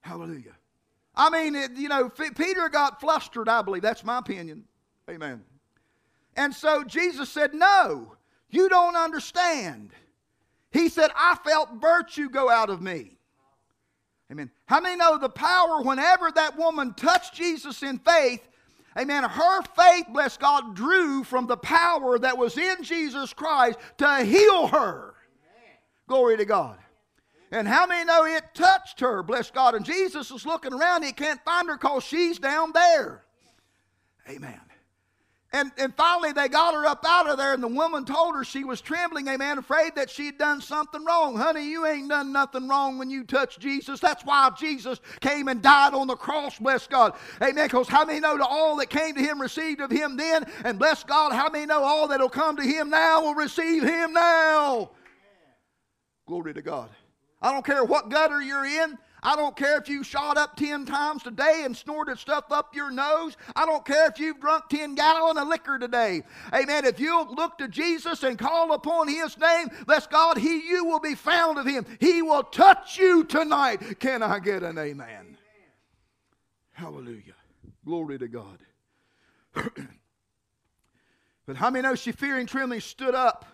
Hallelujah. 0.00 0.54
I 1.16 1.30
mean, 1.30 1.54
it, 1.54 1.72
you 1.72 1.88
know, 1.88 2.08
Peter 2.08 2.68
got 2.68 3.00
flustered, 3.00 3.48
I 3.48 3.62
believe. 3.62 3.82
That's 3.82 4.04
my 4.04 4.18
opinion. 4.18 4.64
Amen. 5.08 5.42
And 6.36 6.54
so 6.54 6.84
Jesus 6.84 7.28
said, 7.28 7.54
No, 7.54 8.16
you 8.50 8.68
don't 8.68 8.96
understand. 8.96 9.90
He 10.72 10.88
said, 10.88 11.10
I 11.16 11.36
felt 11.44 11.80
virtue 11.80 12.28
go 12.28 12.50
out 12.50 12.68
of 12.68 12.82
me. 12.82 13.16
Amen. 14.32 14.50
How 14.66 14.80
many 14.80 14.96
know 14.96 15.18
the 15.18 15.28
power 15.28 15.82
whenever 15.82 16.32
that 16.32 16.56
woman 16.58 16.94
touched 16.94 17.34
Jesus 17.34 17.82
in 17.82 17.98
faith? 17.98 18.42
Amen. 18.98 19.24
Her 19.24 19.62
faith, 19.62 20.06
bless 20.12 20.36
God, 20.36 20.74
drew 20.74 21.24
from 21.24 21.46
the 21.46 21.56
power 21.56 22.18
that 22.18 22.38
was 22.38 22.56
in 22.56 22.82
Jesus 22.82 23.32
Christ 23.32 23.78
to 23.98 24.24
heal 24.24 24.68
her. 24.68 25.14
Amen. 25.14 25.78
Glory 26.08 26.36
to 26.36 26.44
God. 26.44 26.78
And 27.54 27.68
how 27.68 27.86
many 27.86 28.04
know 28.04 28.24
it 28.24 28.42
touched 28.52 28.98
her? 28.98 29.22
Bless 29.22 29.50
God. 29.50 29.76
And 29.76 29.84
Jesus 29.84 30.32
is 30.32 30.44
looking 30.44 30.72
around. 30.72 31.04
He 31.04 31.12
can't 31.12 31.42
find 31.44 31.68
her 31.68 31.76
because 31.76 32.02
she's 32.02 32.40
down 32.40 32.72
there. 32.72 33.22
Amen. 34.28 34.60
And, 35.52 35.70
and 35.78 35.94
finally, 35.94 36.32
they 36.32 36.48
got 36.48 36.74
her 36.74 36.84
up 36.84 37.04
out 37.06 37.28
of 37.28 37.38
there, 37.38 37.54
and 37.54 37.62
the 37.62 37.68
woman 37.68 38.04
told 38.04 38.34
her 38.34 38.42
she 38.42 38.64
was 38.64 38.80
trembling, 38.80 39.28
amen, 39.28 39.58
afraid 39.58 39.94
that 39.94 40.10
she'd 40.10 40.36
done 40.36 40.60
something 40.60 41.04
wrong. 41.04 41.36
Honey, 41.36 41.70
you 41.70 41.86
ain't 41.86 42.08
done 42.08 42.32
nothing 42.32 42.66
wrong 42.66 42.98
when 42.98 43.08
you 43.08 43.22
touch 43.22 43.60
Jesus. 43.60 44.00
That's 44.00 44.24
why 44.24 44.50
Jesus 44.58 45.00
came 45.20 45.46
and 45.46 45.62
died 45.62 45.94
on 45.94 46.08
the 46.08 46.16
cross, 46.16 46.58
bless 46.58 46.88
God. 46.88 47.14
Amen. 47.40 47.66
Because 47.66 47.86
how 47.86 48.04
many 48.04 48.18
know 48.18 48.36
to 48.36 48.44
all 48.44 48.74
that 48.78 48.90
came 48.90 49.14
to 49.14 49.20
him 49.20 49.40
received 49.40 49.80
of 49.80 49.92
him 49.92 50.16
then? 50.16 50.44
And 50.64 50.76
bless 50.76 51.04
God, 51.04 51.32
how 51.32 51.48
many 51.48 51.66
know 51.66 51.84
all 51.84 52.08
that'll 52.08 52.28
come 52.28 52.56
to 52.56 52.64
him 52.64 52.90
now 52.90 53.22
will 53.22 53.36
receive 53.36 53.84
him 53.84 54.12
now? 54.12 54.72
Amen. 54.74 54.90
Glory 56.26 56.52
to 56.54 56.62
God. 56.62 56.90
I 57.44 57.52
don't 57.52 57.64
care 57.64 57.84
what 57.84 58.08
gutter 58.08 58.40
you're 58.40 58.64
in. 58.64 58.98
I 59.22 59.36
don't 59.36 59.54
care 59.54 59.78
if 59.78 59.86
you 59.86 60.02
shot 60.02 60.38
up 60.38 60.56
10 60.56 60.86
times 60.86 61.22
today 61.22 61.62
and 61.66 61.76
snorted 61.76 62.18
stuff 62.18 62.50
up 62.50 62.74
your 62.74 62.90
nose. 62.90 63.36
I 63.54 63.66
don't 63.66 63.84
care 63.84 64.08
if 64.08 64.18
you've 64.18 64.40
drunk 64.40 64.70
10 64.70 64.94
gallon 64.94 65.36
of 65.36 65.48
liquor 65.48 65.78
today. 65.78 66.22
Amen. 66.54 66.86
If 66.86 66.98
you 66.98 67.26
look 67.36 67.58
to 67.58 67.68
Jesus 67.68 68.22
and 68.22 68.38
call 68.38 68.72
upon 68.72 69.08
his 69.08 69.36
name, 69.36 69.68
bless 69.86 70.06
God, 70.06 70.38
he 70.38 70.66
you 70.66 70.86
will 70.86 71.00
be 71.00 71.14
found 71.14 71.58
of 71.58 71.66
him. 71.66 71.84
He 72.00 72.22
will 72.22 72.44
touch 72.44 72.96
you 72.96 73.24
tonight. 73.24 74.00
Can 74.00 74.22
I 74.22 74.38
get 74.38 74.62
an 74.62 74.78
amen? 74.78 75.06
amen. 75.06 75.36
Hallelujah. 76.72 77.34
Glory 77.84 78.18
to 78.20 78.28
God. 78.28 78.58
but 81.46 81.56
how 81.56 81.68
many 81.68 81.82
know 81.82 81.94
she 81.94 82.12
fearing 82.12 82.46
trembling 82.46 82.80
stood 82.80 83.14
up? 83.14 83.53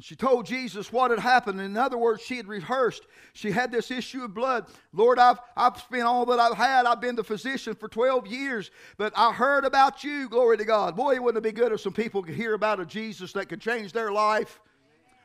She 0.00 0.16
told 0.16 0.46
Jesus 0.46 0.92
what 0.92 1.10
had 1.10 1.20
happened. 1.20 1.60
In 1.60 1.76
other 1.76 1.98
words, 1.98 2.22
she 2.22 2.36
had 2.36 2.48
rehearsed. 2.48 3.06
She 3.32 3.50
had 3.50 3.70
this 3.70 3.90
issue 3.90 4.24
of 4.24 4.34
blood. 4.34 4.66
Lord, 4.92 5.18
I've, 5.18 5.38
I've 5.56 5.78
spent 5.78 6.02
all 6.02 6.26
that 6.26 6.38
I've 6.38 6.56
had. 6.56 6.86
I've 6.86 7.00
been 7.00 7.16
the 7.16 7.24
physician 7.24 7.74
for 7.74 7.88
12 7.88 8.26
years, 8.26 8.70
but 8.96 9.12
I 9.16 9.32
heard 9.32 9.64
about 9.64 10.02
you. 10.02 10.28
Glory 10.28 10.56
to 10.58 10.64
God. 10.64 10.96
Boy, 10.96 11.16
it 11.16 11.22
wouldn't 11.22 11.44
it 11.44 11.54
be 11.54 11.58
good 11.58 11.72
if 11.72 11.80
some 11.80 11.92
people 11.92 12.22
could 12.22 12.34
hear 12.34 12.54
about 12.54 12.80
a 12.80 12.86
Jesus 12.86 13.32
that 13.34 13.48
could 13.48 13.60
change 13.60 13.92
their 13.92 14.10
life? 14.10 14.60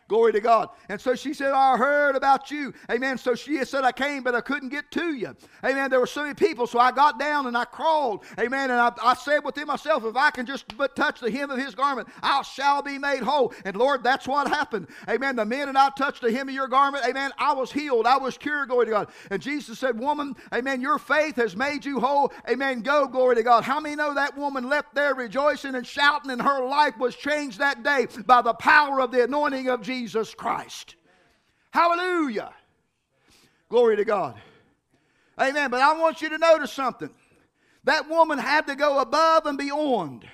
Glory 0.07 0.33
to 0.33 0.39
God. 0.39 0.69
And 0.89 1.01
so 1.01 1.15
she 1.15 1.33
said, 1.33 1.51
I 1.51 1.77
heard 1.77 2.15
about 2.15 2.51
you. 2.51 2.73
Amen. 2.91 3.17
So 3.17 3.35
she 3.35 3.63
said, 3.65 3.83
I 3.83 3.91
came, 3.91 4.23
but 4.23 4.35
I 4.35 4.41
couldn't 4.41 4.69
get 4.69 4.91
to 4.91 5.13
you. 5.13 5.35
Amen. 5.63 5.89
There 5.89 5.99
were 5.99 6.07
so 6.07 6.21
many 6.21 6.35
people. 6.35 6.67
So 6.67 6.79
I 6.79 6.91
got 6.91 7.19
down 7.19 7.47
and 7.47 7.57
I 7.57 7.65
crawled. 7.65 8.23
Amen. 8.39 8.71
And 8.71 8.79
I, 8.79 8.91
I 9.01 9.15
said 9.15 9.39
within 9.43 9.67
myself, 9.67 10.05
if 10.05 10.15
I 10.15 10.31
can 10.31 10.45
just 10.45 10.77
but 10.77 10.95
touch 10.95 11.19
the 11.21 11.31
hem 11.31 11.49
of 11.49 11.57
his 11.57 11.75
garment, 11.75 12.07
I 12.21 12.43
shall 12.43 12.81
be 12.81 12.97
made 12.99 13.23
whole. 13.23 13.53
And 13.65 13.75
Lord, 13.75 14.03
that's 14.03 14.27
what 14.27 14.47
happened. 14.47 14.87
Amen. 15.09 15.35
The 15.35 15.45
men 15.45 15.65
minute 15.65 15.79
I 15.79 15.89
touched 15.97 16.21
the 16.21 16.31
hem 16.31 16.49
of 16.49 16.55
your 16.55 16.67
garment, 16.67 17.05
amen, 17.07 17.31
I 17.37 17.53
was 17.53 17.71
healed. 17.71 18.05
I 18.05 18.17
was 18.17 18.37
cured. 18.37 18.69
Glory 18.69 18.85
to 18.85 18.91
God. 18.91 19.09
And 19.31 19.41
Jesus 19.41 19.79
said, 19.79 19.99
Woman, 19.99 20.35
amen, 20.53 20.81
your 20.81 20.99
faith 20.99 21.35
has 21.37 21.55
made 21.55 21.85
you 21.85 21.99
whole. 21.99 22.31
Amen. 22.49 22.81
Go, 22.81 23.07
glory 23.07 23.35
to 23.35 23.43
God. 23.43 23.63
How 23.63 23.79
many 23.79 23.95
know 23.95 24.13
that 24.13 24.37
woman 24.37 24.69
left 24.69 24.93
there 24.93 25.15
rejoicing 25.15 25.75
and 25.75 25.85
shouting, 25.85 26.31
and 26.31 26.41
her 26.41 26.65
life 26.65 26.97
was 26.97 27.15
changed 27.15 27.59
that 27.59 27.83
day 27.83 28.07
by 28.25 28.41
the 28.41 28.53
power 28.53 29.01
of 29.01 29.11
the 29.11 29.23
anointing 29.23 29.69
of 29.69 29.81
Jesus? 29.81 29.94
Jesus 29.95 30.33
Christ. 30.33 30.95
Hallelujah. 31.71 32.51
Glory 33.69 33.95
to 33.95 34.05
God. 34.05 34.35
Amen. 35.39 35.71
But 35.71 35.81
I 35.81 35.93
want 35.93 36.21
you 36.21 36.29
to 36.29 36.37
notice 36.37 36.71
something. 36.71 37.09
That 37.85 38.09
woman 38.09 38.37
had 38.37 38.67
to 38.67 38.75
go 38.75 38.99
above 38.99 39.45
and 39.45 39.57
beyond. 39.57 40.27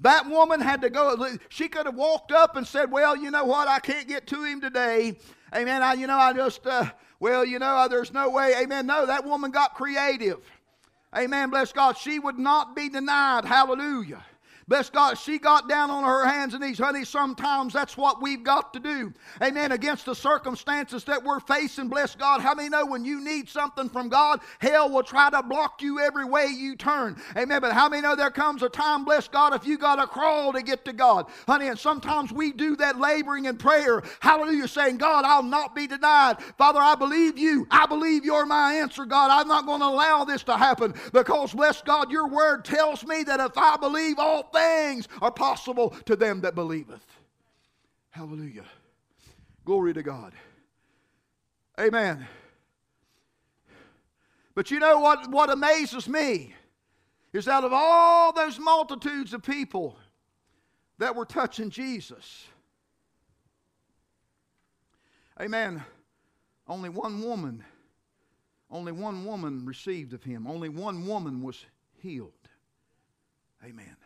That 0.00 0.28
woman 0.28 0.60
had 0.60 0.80
to 0.82 0.90
go. 0.90 1.28
She 1.48 1.68
could 1.68 1.86
have 1.86 1.94
walked 1.94 2.32
up 2.32 2.56
and 2.56 2.66
said, 2.66 2.90
Well, 2.90 3.16
you 3.16 3.30
know 3.30 3.44
what? 3.44 3.68
I 3.68 3.78
can't 3.78 4.08
get 4.08 4.26
to 4.28 4.42
him 4.44 4.60
today. 4.60 5.16
Amen. 5.54 5.82
I, 5.82 5.94
you 5.94 6.06
know, 6.06 6.18
I 6.18 6.32
just, 6.32 6.66
uh, 6.66 6.90
well, 7.20 7.44
you 7.44 7.58
know, 7.58 7.86
there's 7.88 8.12
no 8.12 8.30
way. 8.30 8.54
Amen. 8.56 8.86
No, 8.86 9.06
that 9.06 9.24
woman 9.24 9.50
got 9.50 9.74
creative. 9.74 10.40
Amen. 11.16 11.50
Bless 11.50 11.72
God. 11.72 11.96
She 11.96 12.18
would 12.18 12.38
not 12.38 12.74
be 12.74 12.88
denied. 12.88 13.44
Hallelujah. 13.44 14.24
Bless 14.66 14.88
God, 14.88 15.18
she 15.18 15.38
got 15.38 15.68
down 15.68 15.90
on 15.90 16.04
her 16.04 16.26
hands 16.26 16.54
and 16.54 16.62
knees. 16.64 16.78
Honey, 16.78 17.04
sometimes 17.04 17.72
that's 17.74 17.96
what 17.96 18.22
we've 18.22 18.42
got 18.42 18.72
to 18.72 18.80
do. 18.80 19.12
Amen. 19.42 19.72
Against 19.72 20.06
the 20.06 20.14
circumstances 20.14 21.04
that 21.04 21.22
we're 21.22 21.40
facing, 21.40 21.88
bless 21.88 22.14
God. 22.14 22.40
How 22.40 22.54
many 22.54 22.70
know 22.70 22.86
when 22.86 23.04
you 23.04 23.22
need 23.22 23.48
something 23.48 23.90
from 23.90 24.08
God, 24.08 24.40
hell 24.60 24.88
will 24.90 25.02
try 25.02 25.28
to 25.30 25.42
block 25.42 25.82
you 25.82 26.00
every 26.00 26.24
way 26.24 26.46
you 26.46 26.76
turn? 26.76 27.20
Amen. 27.36 27.60
But 27.60 27.72
how 27.72 27.88
many 27.88 28.00
know 28.00 28.16
there 28.16 28.30
comes 28.30 28.62
a 28.62 28.70
time, 28.70 29.04
bless 29.04 29.28
God, 29.28 29.54
if 29.54 29.66
you 29.66 29.76
got 29.76 29.96
to 29.96 30.06
crawl 30.06 30.52
to 30.54 30.62
get 30.62 30.84
to 30.86 30.94
God? 30.94 31.26
Honey, 31.46 31.68
and 31.68 31.78
sometimes 31.78 32.32
we 32.32 32.52
do 32.52 32.76
that 32.76 32.98
laboring 32.98 33.44
in 33.44 33.58
prayer. 33.58 34.02
Hallelujah, 34.20 34.68
saying, 34.68 34.96
God, 34.96 35.26
I'll 35.26 35.42
not 35.42 35.74
be 35.74 35.86
denied. 35.86 36.42
Father, 36.56 36.80
I 36.80 36.94
believe 36.94 37.38
you. 37.38 37.66
I 37.70 37.84
believe 37.86 38.24
you're 38.24 38.46
my 38.46 38.74
answer, 38.74 39.04
God. 39.04 39.30
I'm 39.30 39.48
not 39.48 39.66
going 39.66 39.80
to 39.80 39.86
allow 39.86 40.24
this 40.24 40.42
to 40.44 40.56
happen 40.56 40.94
because, 41.12 41.52
bless 41.52 41.82
God, 41.82 42.10
your 42.10 42.28
word 42.28 42.64
tells 42.64 43.04
me 43.04 43.24
that 43.24 43.40
if 43.40 43.58
I 43.58 43.76
believe 43.76 44.18
all 44.18 44.44
things 44.54 45.08
are 45.20 45.30
possible 45.30 45.90
to 46.06 46.16
them 46.16 46.40
that 46.42 46.54
believeth. 46.54 47.04
Hallelujah. 48.10 48.64
Glory 49.64 49.92
to 49.92 50.02
God. 50.02 50.32
Amen. 51.78 52.26
But 54.54 54.70
you 54.70 54.78
know 54.78 55.00
what, 55.00 55.30
what 55.30 55.50
amazes 55.50 56.08
me 56.08 56.54
is 57.32 57.48
out 57.48 57.64
of 57.64 57.72
all 57.74 58.32
those 58.32 58.58
multitudes 58.58 59.34
of 59.34 59.42
people 59.42 59.96
that 60.98 61.16
were 61.16 61.24
touching 61.24 61.70
Jesus, 61.70 62.46
amen, 65.40 65.82
only 66.68 66.88
one 66.88 67.20
woman, 67.20 67.64
only 68.70 68.92
one 68.92 69.24
woman 69.24 69.64
received 69.64 70.12
of 70.14 70.22
him. 70.22 70.46
Only 70.46 70.68
one 70.68 71.06
woman 71.06 71.42
was 71.42 71.64
healed. 72.00 72.32
Amen. 73.64 73.96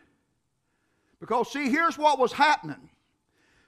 Because, 1.21 1.53
see, 1.53 1.69
here's 1.71 1.99
what 1.99 2.19
was 2.19 2.33
happening. 2.33 2.91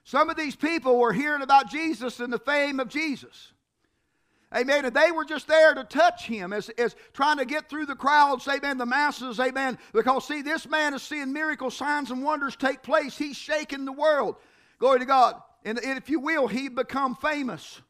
Some 0.03 0.29
of 0.29 0.37
these 0.37 0.55
people 0.55 0.97
were 0.97 1.13
hearing 1.13 1.41
about 1.41 1.69
Jesus 1.69 2.19
and 2.19 2.31
the 2.31 2.39
fame 2.39 2.79
of 2.79 2.87
Jesus. 2.87 3.51
Amen. 4.53 4.83
And 4.85 4.93
they 4.93 5.11
were 5.11 5.23
just 5.23 5.47
there 5.47 5.73
to 5.73 5.83
touch 5.83 6.25
him 6.25 6.51
as, 6.51 6.69
as 6.69 6.95
trying 7.13 7.37
to 7.37 7.45
get 7.45 7.69
through 7.69 7.85
the 7.85 7.95
crowds, 7.95 8.47
amen, 8.47 8.77
the 8.77 8.85
masses, 8.85 9.39
amen. 9.39 9.77
Because, 9.93 10.27
see, 10.27 10.41
this 10.41 10.67
man 10.67 10.93
is 10.93 11.01
seeing 11.01 11.31
miracle 11.31 11.71
signs, 11.71 12.11
and 12.11 12.23
wonders 12.23 12.55
take 12.55 12.83
place. 12.83 13.17
He's 13.17 13.37
shaking 13.37 13.85
the 13.85 13.93
world. 13.93 14.35
Glory 14.79 14.99
to 14.99 15.05
God. 15.05 15.35
And, 15.63 15.79
and 15.79 15.97
if 15.97 16.09
you 16.09 16.19
will, 16.19 16.47
he'd 16.47 16.75
become 16.75 17.15
famous. 17.15 17.81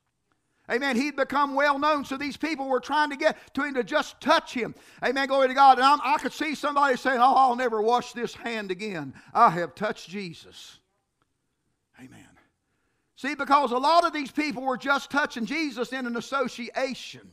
Amen. 0.72 0.95
He'd 0.95 1.15
become 1.15 1.53
well 1.53 1.78
known. 1.78 2.05
So 2.05 2.15
these 2.15 2.38
people 2.38 2.69
were 2.69 2.80
trying 2.80 3.09
to 3.09 3.17
get 3.17 3.38
to 3.55 3.63
him 3.63 3.74
to 3.74 3.84
just 3.84 4.22
touch 4.22 4.53
him. 4.53 4.74
Amen. 5.03 5.28
Glory 5.28 5.49
to 5.49 5.53
God. 5.53 5.78
And 5.78 5.86
I'm, 5.86 5.99
i 6.03 6.17
could 6.17 6.32
see 6.32 6.55
somebody 6.55 6.95
saying, 6.95 7.19
Oh, 7.19 7.36
I'll 7.36 7.55
never 7.55 7.82
wash 7.82 8.13
this 8.13 8.34
hand 8.34 8.72
again. 8.72 9.13
I 9.34 9.49
have 9.49 9.76
touched 9.76 10.09
Jesus. 10.09 10.80
Amen. 11.99 12.26
See, 13.15 13.36
because 13.36 13.72
a 13.72 13.78
lot 13.78 14.05
of 14.05 14.13
these 14.13 14.32
people 14.32 14.63
were 14.63 14.78
just 14.78 15.11
touching 15.11 15.45
Jesus 15.45 15.93
in 15.93 16.07
an 16.07 16.15
association. 16.15 17.30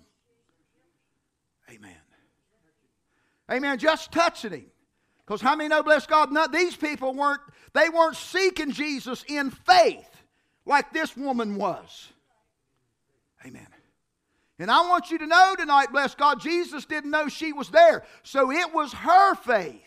Amen. 1.71 1.95
Amen. 3.51 3.79
Just 3.79 4.13
touching 4.13 4.53
him. 4.53 4.67
Because 5.25 5.41
how 5.41 5.55
many 5.55 5.69
know, 5.69 5.83
bless 5.83 6.07
God, 6.07 6.33
not, 6.33 6.53
these 6.53 6.75
people 6.75 7.15
weren't, 7.15 7.41
they 7.73 7.89
weren't 7.89 8.17
seeking 8.17 8.73
Jesus 8.73 9.25
in 9.29 9.51
faith 9.51 10.09
like 10.67 10.93
this 10.93 11.17
woman 11.17 11.57
was. 11.57 12.09
Amen. 13.47 13.67
And 14.59 14.71
I 14.71 14.89
want 14.89 15.11
you 15.11 15.19
to 15.19 15.27
know 15.27 15.55
tonight, 15.57 15.93
bless 15.93 16.15
God, 16.15 16.41
Jesus 16.41 16.85
didn't 16.85 17.11
know 17.11 17.29
she 17.29 17.53
was 17.53 17.71
there. 17.71 18.05
So 18.25 18.51
it 18.51 18.75
was 18.75 18.93
her 18.93 19.35
faith. 19.37 19.83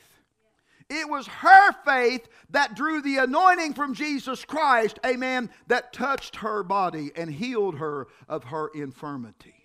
It 0.89 1.10
was 1.10 1.28
her 1.28 1.72
faith 1.86 2.28
that 2.49 2.76
drew 2.76 3.02
the 3.02 3.18
anointing 3.18 3.74
from 3.74 3.93
Jesus 3.93 4.43
Christ, 4.43 4.99
amen, 5.06 5.49
that 5.68 5.93
touched 5.93 6.38
her 6.38 6.64
body 6.64 7.12
and 7.16 7.32
healed 7.32 7.76
her 7.78 8.08
of 8.28 8.45
her 8.45 8.70
infirmity. 8.74 9.56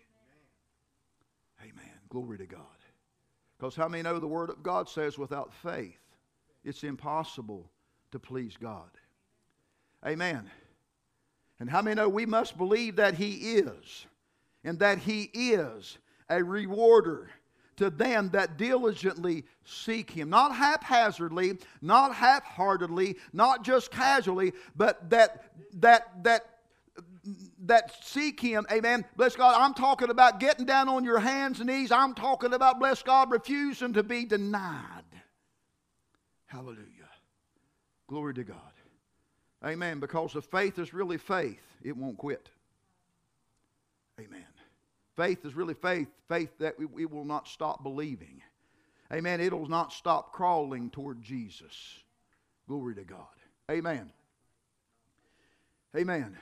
Amen. 1.61 1.93
Glory 2.09 2.39
to 2.39 2.47
God. 2.47 2.63
Because 3.59 3.75
how 3.75 3.89
many 3.89 4.03
know 4.03 4.21
the 4.21 4.27
Word 4.29 4.51
of 4.51 4.63
God 4.63 4.89
says 4.89 5.19
without 5.19 5.53
faith, 5.53 5.99
it's 6.65 6.85
impossible 6.85 7.71
to 8.13 8.19
please 8.19 8.57
God? 8.57 8.91
Amen. 10.07 10.49
And 11.59 11.71
how 11.71 11.83
many 11.83 11.97
know 11.97 12.09
we 12.09 12.27
must 12.27 12.59
believe 12.59 12.97
that 12.97 13.15
He 13.15 13.57
is, 13.57 14.07
and 14.65 14.79
that 14.81 14.99
He 14.99 15.31
is 15.33 15.99
a 16.29 16.43
rewarder 16.43 17.31
to 17.77 17.91
them 17.91 18.31
that 18.31 18.57
diligently 18.57 19.45
seek 19.65 20.11
him. 20.11 20.31
Not 20.31 20.55
haphazardly, 20.55 21.59
not 21.83 22.15
half-heartedly, 22.15 23.17
not 23.33 23.65
just 23.65 23.91
casually, 23.91 24.53
but 24.75 25.11
that 25.11 25.53
that 25.75 26.25
that 26.25 26.47
that 27.59 28.05
seek 28.05 28.41
him. 28.41 28.67
Amen. 28.71 29.05
Bless 29.17 29.37
God. 29.37 29.55
I'm 29.59 29.75
talking 29.75 30.11
about 30.11 30.41
getting 30.41 30.65
down 30.65 30.89
on 30.89 31.05
your 31.05 31.19
hands 31.19 31.61
and 31.61 31.69
knees. 31.69 31.91
I'm 31.91 32.15
talking 32.15 32.53
about, 32.53 32.79
bless 32.79 33.03
God, 33.03 33.31
refusing 33.31 33.93
to 33.95 34.03
be 34.03 34.25
denied. 34.25 35.03
Hallelujah. 36.47 37.11
Glory 38.07 38.35
to 38.35 38.45
God. 38.45 38.57
Amen. 39.65 40.01
Because 40.01 40.35
if 40.37 40.45
faith 40.45 40.79
is 40.79 40.93
really 40.93 41.19
faith, 41.19 41.63
it 41.83 41.97
won't 41.97 42.19
quit. 42.19 42.49
Amen. 44.21 44.45
Faith 45.17 45.45
is 45.45 45.55
really 45.55 45.75
faith, 45.75 46.09
faith 46.29 46.51
that 46.59 46.79
we, 46.79 46.85
we 46.87 47.07
will 47.07 47.25
not 47.25 47.49
stop 47.49 47.83
believing. 47.83 48.43
Amen. 49.13 49.41
It'll 49.41 49.69
not 49.69 49.93
stop 49.93 50.33
crawling 50.33 50.91
toward 50.91 51.23
Jesus. 51.23 52.01
Glory 52.69 52.95
to 52.97 53.05
God. 53.05 53.27
Amen. 53.71 54.11
Amen. 55.97 56.37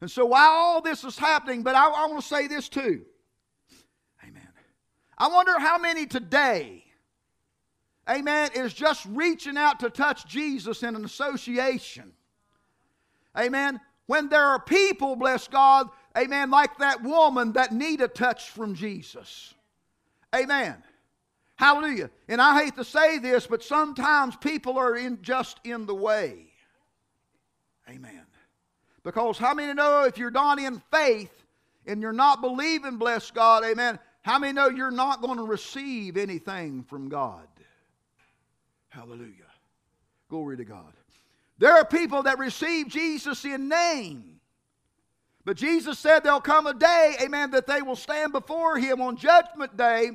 And 0.00 0.10
so 0.10 0.26
while 0.26 0.50
all 0.50 0.80
this 0.82 1.04
is 1.04 1.16
happening, 1.16 1.62
but 1.62 1.74
I, 1.74 1.86
I 1.86 2.06
want 2.06 2.20
to 2.20 2.26
say 2.26 2.46
this 2.46 2.68
too. 2.68 3.02
Amen. 4.22 4.48
I 5.16 5.28
wonder 5.28 5.58
how 5.58 5.78
many 5.78 6.06
today, 6.06 6.84
amen, 8.08 8.50
is 8.54 8.72
just 8.72 9.06
reaching 9.06 9.56
out 9.56 9.80
to 9.80 9.90
touch 9.90 10.26
Jesus 10.26 10.82
in 10.82 10.96
an 10.96 11.04
association. 11.04 12.12
Amen. 13.38 13.80
When 14.06 14.28
there 14.28 14.44
are 14.44 14.60
people, 14.60 15.16
bless 15.16 15.48
God, 15.48 15.88
amen, 16.16 16.50
like 16.50 16.78
that 16.78 17.02
woman 17.02 17.52
that 17.52 17.72
need 17.72 18.00
a 18.00 18.08
touch 18.08 18.50
from 18.50 18.74
Jesus. 18.74 19.54
Amen. 20.34 20.76
Hallelujah. 21.56 22.10
And 22.28 22.40
I 22.40 22.62
hate 22.62 22.76
to 22.76 22.84
say 22.84 23.18
this, 23.18 23.46
but 23.46 23.62
sometimes 23.62 24.36
people 24.36 24.78
are 24.78 24.96
in 24.96 25.22
just 25.22 25.58
in 25.64 25.86
the 25.86 25.94
way. 25.94 26.46
Amen. 27.88 28.22
Because 29.02 29.38
how 29.38 29.54
many 29.54 29.72
know 29.72 30.04
if 30.04 30.18
you're 30.18 30.30
not 30.30 30.58
in 30.58 30.82
faith 30.90 31.32
and 31.86 32.02
you're 32.02 32.12
not 32.12 32.40
believing, 32.40 32.96
bless 32.96 33.30
God, 33.30 33.64
amen, 33.64 33.98
how 34.22 34.38
many 34.38 34.52
know 34.52 34.68
you're 34.68 34.90
not 34.90 35.22
going 35.22 35.36
to 35.36 35.44
receive 35.44 36.16
anything 36.16 36.82
from 36.82 37.08
God? 37.08 37.46
Hallelujah. 38.96 39.50
Glory 40.30 40.56
to 40.56 40.64
God. 40.64 40.92
There 41.58 41.72
are 41.72 41.84
people 41.84 42.22
that 42.22 42.38
receive 42.38 42.88
Jesus 42.88 43.44
in 43.44 43.68
name. 43.68 44.40
But 45.44 45.58
Jesus 45.58 45.98
said 45.98 46.20
there'll 46.20 46.40
come 46.40 46.66
a 46.66 46.74
day, 46.74 47.16
amen, 47.22 47.50
that 47.50 47.66
they 47.66 47.82
will 47.82 47.94
stand 47.94 48.32
before 48.32 48.78
him 48.78 49.00
on 49.00 49.16
judgment 49.16 49.76
day 49.76 50.12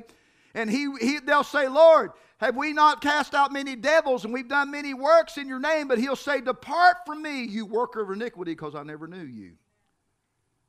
and 0.54 0.68
he, 0.68 0.88
he, 1.00 1.18
they'll 1.20 1.44
say, 1.44 1.68
Lord, 1.68 2.10
have 2.38 2.56
we 2.56 2.72
not 2.72 3.00
cast 3.00 3.34
out 3.34 3.52
many 3.52 3.76
devils 3.76 4.24
and 4.24 4.34
we've 4.34 4.48
done 4.48 4.70
many 4.70 4.94
works 4.94 5.38
in 5.38 5.48
your 5.48 5.60
name? 5.60 5.88
But 5.88 5.98
he'll 5.98 6.16
say, 6.16 6.40
Depart 6.40 6.98
from 7.06 7.22
me, 7.22 7.44
you 7.44 7.64
worker 7.64 8.00
of 8.00 8.10
iniquity, 8.10 8.52
because 8.52 8.74
I 8.74 8.82
never 8.82 9.06
knew 9.06 9.24
you. 9.24 9.52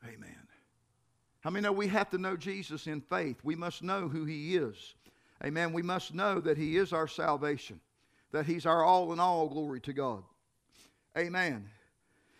Amen. 0.05 0.37
How 1.41 1.49
many 1.49 1.63
know 1.63 1.73
we 1.73 1.87
have 1.87 2.09
to 2.11 2.17
know 2.17 2.37
Jesus 2.37 2.87
in 2.87 3.01
faith? 3.01 3.37
We 3.43 3.55
must 3.55 3.83
know 3.83 4.07
who 4.07 4.23
he 4.23 4.55
is. 4.55 4.93
Amen. 5.43 5.73
We 5.73 5.81
must 5.81 6.13
know 6.13 6.39
that 6.39 6.57
he 6.57 6.77
is 6.77 6.93
our 6.93 7.07
salvation, 7.07 7.81
that 8.33 8.45
he's 8.45 8.65
our 8.65 8.83
all 8.83 9.13
in 9.13 9.19
all. 9.19 9.47
Glory 9.47 9.79
to 9.81 9.93
God. 9.93 10.23
Amen. 11.17 11.69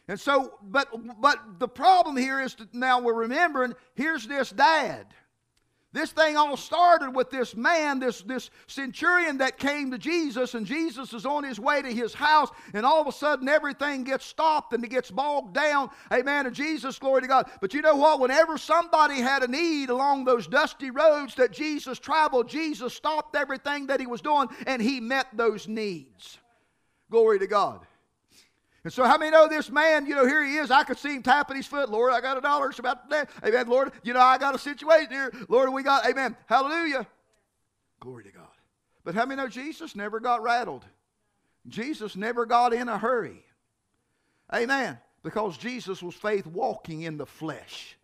And 0.07 0.19
so, 0.19 0.55
but 0.61 0.89
but 1.21 1.59
the 1.59 1.67
problem 1.67 2.17
here 2.17 2.41
is 2.41 2.55
that 2.55 2.73
now 2.73 2.99
we're 2.99 3.13
remembering 3.13 3.73
here's 3.95 4.27
this 4.27 4.49
dad. 4.49 5.07
This 5.93 6.11
thing 6.11 6.35
all 6.35 6.57
started 6.57 7.11
with 7.11 7.29
this 7.29 7.55
man, 7.55 7.99
this, 7.99 8.23
this 8.23 8.49
centurion 8.65 9.37
that 9.37 9.59
came 9.59 9.91
to 9.91 9.99
Jesus, 9.99 10.55
and 10.55 10.65
Jesus 10.65 11.13
is 11.13 11.23
on 11.23 11.43
his 11.43 11.59
way 11.59 11.83
to 11.83 11.93
his 11.93 12.15
house, 12.15 12.49
and 12.73 12.83
all 12.83 12.99
of 12.99 13.07
a 13.07 13.11
sudden 13.11 13.47
everything 13.47 14.03
gets 14.03 14.25
stopped 14.25 14.73
and 14.73 14.83
it 14.83 14.89
gets 14.89 15.11
bogged 15.11 15.53
down. 15.53 15.91
Amen. 16.11 16.47
And 16.47 16.55
Jesus, 16.55 16.97
glory 16.97 17.21
to 17.21 17.27
God. 17.27 17.47
But 17.61 17.75
you 17.75 17.83
know 17.83 17.95
what? 17.95 18.19
Whenever 18.19 18.57
somebody 18.57 19.21
had 19.21 19.43
a 19.43 19.47
need 19.47 19.91
along 19.91 20.25
those 20.25 20.47
dusty 20.47 20.89
roads 20.89 21.35
that 21.35 21.51
Jesus 21.51 21.99
traveled, 21.99 22.49
Jesus 22.49 22.95
stopped 22.95 23.35
everything 23.35 23.87
that 23.87 23.99
he 23.99 24.07
was 24.07 24.21
doing 24.21 24.47
and 24.65 24.81
he 24.81 24.99
met 24.99 25.27
those 25.33 25.67
needs. 25.67 26.39
Glory 27.11 27.37
to 27.37 27.47
God. 27.47 27.85
And 28.83 28.91
so, 28.91 29.05
how 29.05 29.17
many 29.17 29.31
know 29.31 29.47
this 29.47 29.69
man? 29.69 30.05
You 30.05 30.15
know, 30.15 30.25
here 30.25 30.43
he 30.43 30.57
is. 30.57 30.69
I 30.69 30.83
could 30.83 30.97
see 30.97 31.15
him 31.15 31.23
tapping 31.23 31.55
his 31.55 31.67
foot. 31.67 31.89
Lord, 31.89 32.11
I 32.11 32.19
got 32.19 32.37
a 32.37 32.41
dollar. 32.41 32.69
It's 32.69 32.79
about 32.79 33.09
that. 33.09 33.29
Amen. 33.45 33.67
Lord, 33.67 33.93
you 34.03 34.13
know, 34.13 34.19
I 34.19 34.37
got 34.37 34.55
a 34.55 34.59
situation 34.59 35.09
here. 35.09 35.31
Lord, 35.47 35.71
we 35.71 35.83
got, 35.83 36.05
amen. 36.05 36.35
Hallelujah. 36.47 37.07
Glory 38.01 38.25
to 38.25 38.31
God. 38.31 38.47
But 39.05 39.15
how 39.15 39.25
many 39.25 39.41
know 39.41 39.47
Jesus 39.47 39.95
never 39.95 40.19
got 40.19 40.43
rattled? 40.43 40.85
Jesus 41.67 42.17
never 42.17 42.45
got 42.45 42.73
in 42.73 42.89
a 42.89 42.97
hurry. 42.97 43.45
Amen. 44.53 44.99
Because 45.23 45.57
Jesus 45.57 46.03
was 46.03 46.15
faith 46.15 46.45
walking 46.45 47.03
in 47.03 47.15
the 47.15 47.25
flesh. 47.25 47.95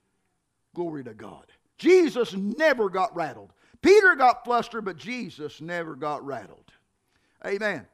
Glory 0.73 1.03
to 1.03 1.13
God. 1.13 1.45
Jesus 1.77 2.33
never 2.33 2.89
got 2.89 3.13
rattled. 3.13 3.51
Peter 3.81 4.15
got 4.15 4.45
flustered, 4.45 4.85
but 4.85 4.97
Jesus 4.97 5.59
never 5.59 5.95
got 5.95 6.25
rattled. 6.25 6.71
Amen. 7.45 7.85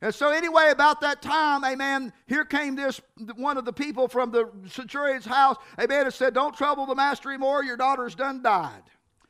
And 0.00 0.14
so, 0.14 0.30
anyway, 0.30 0.70
about 0.70 1.00
that 1.00 1.20
time, 1.20 1.64
amen, 1.64 2.12
here 2.28 2.44
came 2.44 2.76
this 2.76 3.00
one 3.34 3.56
of 3.56 3.64
the 3.64 3.72
people 3.72 4.06
from 4.06 4.30
the 4.30 4.48
centurion's 4.68 5.24
house, 5.24 5.56
amen, 5.80 6.04
and 6.04 6.14
said, 6.14 6.34
Don't 6.34 6.56
trouble 6.56 6.86
the 6.86 6.94
master 6.94 7.30
anymore, 7.30 7.64
your 7.64 7.76
daughter's 7.76 8.14
done 8.14 8.42
died. 8.42 8.82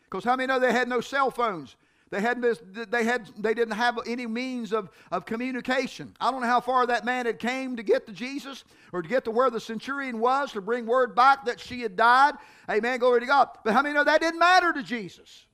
Because 0.04 0.24
how 0.24 0.36
many 0.36 0.46
know 0.46 0.58
they 0.58 0.72
had 0.72 0.88
no 0.88 1.00
cell 1.00 1.30
phones? 1.30 1.76
They, 2.10 2.20
had 2.20 2.40
this, 2.40 2.60
they, 2.88 3.04
had, 3.04 3.30
they 3.38 3.52
didn't 3.52 3.74
have 3.74 3.98
any 4.06 4.26
means 4.26 4.72
of, 4.72 4.88
of 5.10 5.26
communication. 5.26 6.14
I 6.20 6.30
don't 6.30 6.40
know 6.40 6.46
how 6.46 6.60
far 6.60 6.86
that 6.86 7.04
man 7.04 7.26
had 7.26 7.38
came 7.38 7.76
to 7.76 7.82
get 7.82 8.06
to 8.06 8.12
Jesus 8.12 8.64
or 8.92 9.02
to 9.02 9.08
get 9.08 9.24
to 9.24 9.30
where 9.30 9.50
the 9.50 9.60
centurion 9.60 10.18
was 10.18 10.52
to 10.52 10.62
bring 10.62 10.86
word 10.86 11.14
back 11.14 11.44
that 11.44 11.60
she 11.60 11.82
had 11.82 11.96
died. 11.96 12.34
Amen, 12.70 12.98
glory 12.98 13.20
to 13.20 13.26
God. 13.26 13.48
But 13.62 13.74
how 13.74 13.82
many 13.82 13.94
know 13.94 14.04
that 14.04 14.22
didn't 14.22 14.40
matter 14.40 14.72
to 14.72 14.82
Jesus? 14.82 15.44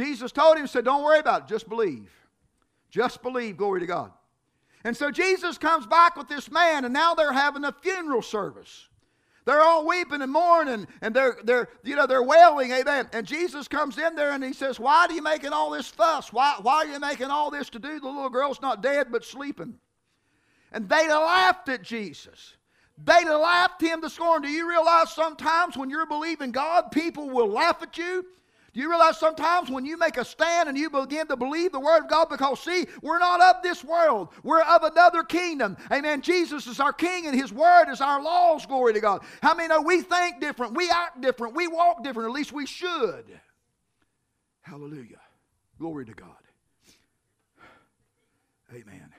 Jesus 0.00 0.32
told 0.32 0.56
him, 0.56 0.66
said, 0.66 0.84
Don't 0.84 1.04
worry 1.04 1.18
about 1.18 1.42
it, 1.42 1.48
just 1.48 1.68
believe. 1.68 2.10
Just 2.90 3.22
believe, 3.22 3.56
glory 3.56 3.80
to 3.80 3.86
God. 3.86 4.12
And 4.84 4.96
so 4.96 5.10
Jesus 5.10 5.58
comes 5.58 5.86
back 5.86 6.16
with 6.16 6.28
this 6.28 6.50
man, 6.50 6.84
and 6.84 6.94
now 6.94 7.14
they're 7.14 7.32
having 7.32 7.64
a 7.64 7.72
funeral 7.82 8.22
service. 8.22 8.88
They're 9.44 9.60
all 9.60 9.86
weeping 9.86 10.22
and 10.22 10.32
mourning, 10.32 10.86
and 11.00 11.14
they're 11.14 11.36
they're 11.44 11.68
you 11.82 11.96
know 11.96 12.06
they're 12.06 12.22
wailing, 12.22 12.72
amen. 12.72 13.08
And 13.12 13.26
Jesus 13.26 13.68
comes 13.68 13.98
in 13.98 14.14
there 14.14 14.32
and 14.32 14.44
he 14.44 14.52
says, 14.52 14.78
Why 14.78 15.06
are 15.06 15.12
you 15.12 15.22
making 15.22 15.52
all 15.52 15.70
this 15.70 15.88
fuss? 15.88 16.32
Why, 16.32 16.56
why 16.60 16.76
are 16.76 16.86
you 16.86 17.00
making 17.00 17.26
all 17.26 17.50
this 17.50 17.70
to 17.70 17.78
do? 17.78 18.00
The 18.00 18.06
little 18.06 18.30
girl's 18.30 18.60
not 18.60 18.82
dead 18.82 19.08
but 19.10 19.24
sleeping. 19.24 19.74
And 20.72 20.88
they 20.88 21.08
laughed 21.08 21.68
at 21.68 21.82
Jesus. 21.82 22.56
They 23.02 23.24
laughed 23.24 23.80
him 23.80 24.02
to 24.02 24.10
scorn. 24.10 24.42
Do 24.42 24.48
you 24.48 24.68
realize 24.68 25.12
sometimes 25.12 25.76
when 25.76 25.90
you're 25.90 26.06
believing 26.06 26.52
God, 26.52 26.92
people 26.92 27.30
will 27.30 27.48
laugh 27.48 27.82
at 27.82 27.96
you? 27.96 28.26
Do 28.72 28.80
you 28.80 28.88
realize 28.88 29.18
sometimes 29.18 29.68
when 29.68 29.84
you 29.84 29.96
make 29.96 30.16
a 30.16 30.24
stand 30.24 30.68
and 30.68 30.78
you 30.78 30.90
begin 30.90 31.26
to 31.26 31.36
believe 31.36 31.72
the 31.72 31.80
Word 31.80 32.04
of 32.04 32.08
God, 32.08 32.28
because 32.28 32.60
see, 32.60 32.86
we're 33.02 33.18
not 33.18 33.40
of 33.40 33.62
this 33.62 33.82
world, 33.82 34.28
we're 34.44 34.62
of 34.62 34.84
another 34.84 35.24
kingdom. 35.24 35.76
Amen. 35.92 36.22
Jesus 36.22 36.66
is 36.68 36.78
our 36.78 36.92
King 36.92 37.26
and 37.26 37.34
His 37.34 37.52
Word 37.52 37.90
is 37.90 38.00
our 38.00 38.22
laws, 38.22 38.66
glory 38.66 38.92
to 38.92 39.00
God. 39.00 39.22
How 39.42 39.54
many 39.54 39.68
know 39.68 39.82
we 39.82 40.02
think 40.02 40.40
different, 40.40 40.74
we 40.74 40.88
act 40.88 41.20
different, 41.20 41.56
we 41.56 41.66
walk 41.66 42.04
different, 42.04 42.28
at 42.28 42.34
least 42.34 42.52
we 42.52 42.66
should. 42.66 43.24
Hallelujah. 44.60 45.20
Glory 45.78 46.04
to 46.04 46.12
God. 46.12 46.28
Amen. 48.72 49.12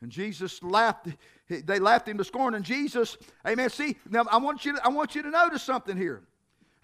And 0.00 0.12
Jesus 0.12 0.62
laughed, 0.62 1.08
they 1.48 1.78
laughed 1.80 2.08
him 2.08 2.18
to 2.18 2.24
scorn, 2.24 2.54
and 2.54 2.64
Jesus, 2.64 3.16
amen. 3.46 3.68
See, 3.70 3.96
now 4.08 4.24
I 4.30 4.36
want 4.36 4.64
you 4.64 4.76
to, 4.76 4.84
I 4.84 4.88
want 4.88 5.14
you 5.14 5.22
to 5.22 5.30
notice 5.30 5.62
something 5.62 5.96
here. 5.96 6.22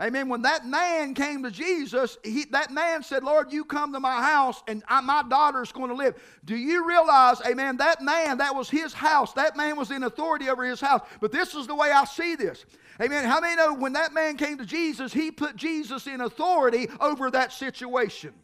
Amen. 0.01 0.29
When 0.29 0.43
that 0.43 0.67
man 0.67 1.15
came 1.15 1.43
to 1.43 1.51
Jesus, 1.51 2.19
he, 2.23 2.45
that 2.51 2.71
man 2.71 3.03
said, 3.03 3.25
Lord, 3.25 3.51
you 3.51 3.65
come 3.65 3.95
to 3.95 4.01
my 4.01 4.23
house 4.23 4.63
and 4.69 4.83
I, 4.89 5.01
my 5.01 5.23
daughter's 5.27 5.73
going 5.73 5.89
to 5.89 5.95
live. 5.95 6.15
Do 6.45 6.55
you 6.55 6.87
realize, 6.87 7.41
amen, 7.47 7.79
that 7.79 8.03
man, 8.03 8.37
that 8.39 8.55
was 8.55 8.69
his 8.69 8.93
house. 8.93 9.33
That 9.33 9.57
man 9.57 9.77
was 9.77 9.91
in 9.91 10.03
authority 10.03 10.51
over 10.51 10.65
his 10.65 10.83
house. 10.83 11.01
But 11.21 11.33
this 11.33 11.55
is 11.55 11.67
the 11.67 11.75
way 11.75 11.91
I 11.93 12.05
see 12.05 12.37
this. 12.37 12.67
Amen. 13.01 13.25
How 13.25 13.41
many 13.41 13.57
know 13.57 13.73
when 13.73 13.95
that 13.95 14.13
man 14.13 14.37
came 14.37 14.59
to 14.59 14.67
Jesus, 14.67 15.15
he 15.15 15.31
put 15.31 15.57
Jesus 15.57 16.07
in 16.07 16.21
authority 16.21 16.89
over 17.01 17.31
that 17.31 17.53
situation? 17.53 18.35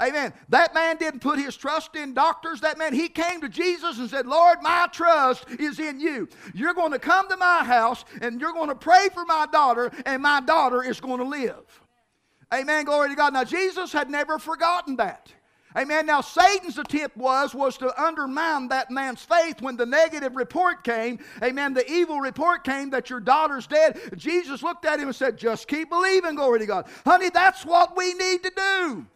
Amen. 0.00 0.32
That 0.48 0.74
man 0.74 0.96
didn't 0.96 1.20
put 1.20 1.40
his 1.40 1.56
trust 1.56 1.96
in 1.96 2.14
doctors. 2.14 2.60
That 2.60 2.78
man, 2.78 2.94
he 2.94 3.08
came 3.08 3.40
to 3.40 3.48
Jesus 3.48 3.98
and 3.98 4.08
said, 4.08 4.26
Lord, 4.26 4.58
my 4.62 4.86
trust 4.92 5.50
is 5.58 5.80
in 5.80 5.98
you. 5.98 6.28
You're 6.54 6.74
going 6.74 6.92
to 6.92 7.00
come 7.00 7.28
to 7.28 7.36
my 7.36 7.64
house 7.64 8.04
and 8.20 8.40
you're 8.40 8.52
going 8.52 8.68
to 8.68 8.76
pray 8.76 9.08
for 9.12 9.24
my 9.24 9.46
daughter, 9.50 9.90
and 10.06 10.22
my 10.22 10.40
daughter 10.40 10.84
is 10.84 11.00
going 11.00 11.18
to 11.18 11.24
live. 11.24 11.80
Amen. 12.54 12.84
Glory 12.84 13.08
to 13.10 13.16
God. 13.16 13.32
Now, 13.32 13.44
Jesus 13.44 13.92
had 13.92 14.08
never 14.08 14.38
forgotten 14.38 14.96
that. 14.96 15.32
Amen. 15.76 16.06
Now 16.06 16.22
Satan's 16.22 16.78
attempt 16.78 17.16
was 17.16 17.54
was 17.54 17.76
to 17.78 18.02
undermine 18.02 18.68
that 18.68 18.90
man's 18.90 19.22
faith 19.22 19.60
when 19.60 19.76
the 19.76 19.84
negative 19.84 20.34
report 20.34 20.82
came. 20.82 21.18
Amen. 21.42 21.74
The 21.74 21.88
evil 21.90 22.20
report 22.20 22.64
came 22.64 22.90
that 22.90 23.10
your 23.10 23.20
daughter's 23.20 23.66
dead. 23.66 24.00
Jesus 24.16 24.62
looked 24.62 24.86
at 24.86 24.98
him 24.98 25.08
and 25.08 25.14
said, 25.14 25.36
"Just 25.36 25.68
keep 25.68 25.90
believing, 25.90 26.36
glory 26.36 26.60
to 26.60 26.66
God." 26.66 26.88
Honey, 27.04 27.28
that's 27.28 27.66
what 27.66 27.96
we 27.96 28.14
need 28.14 28.42
to 28.44 28.52
do. 28.56 29.06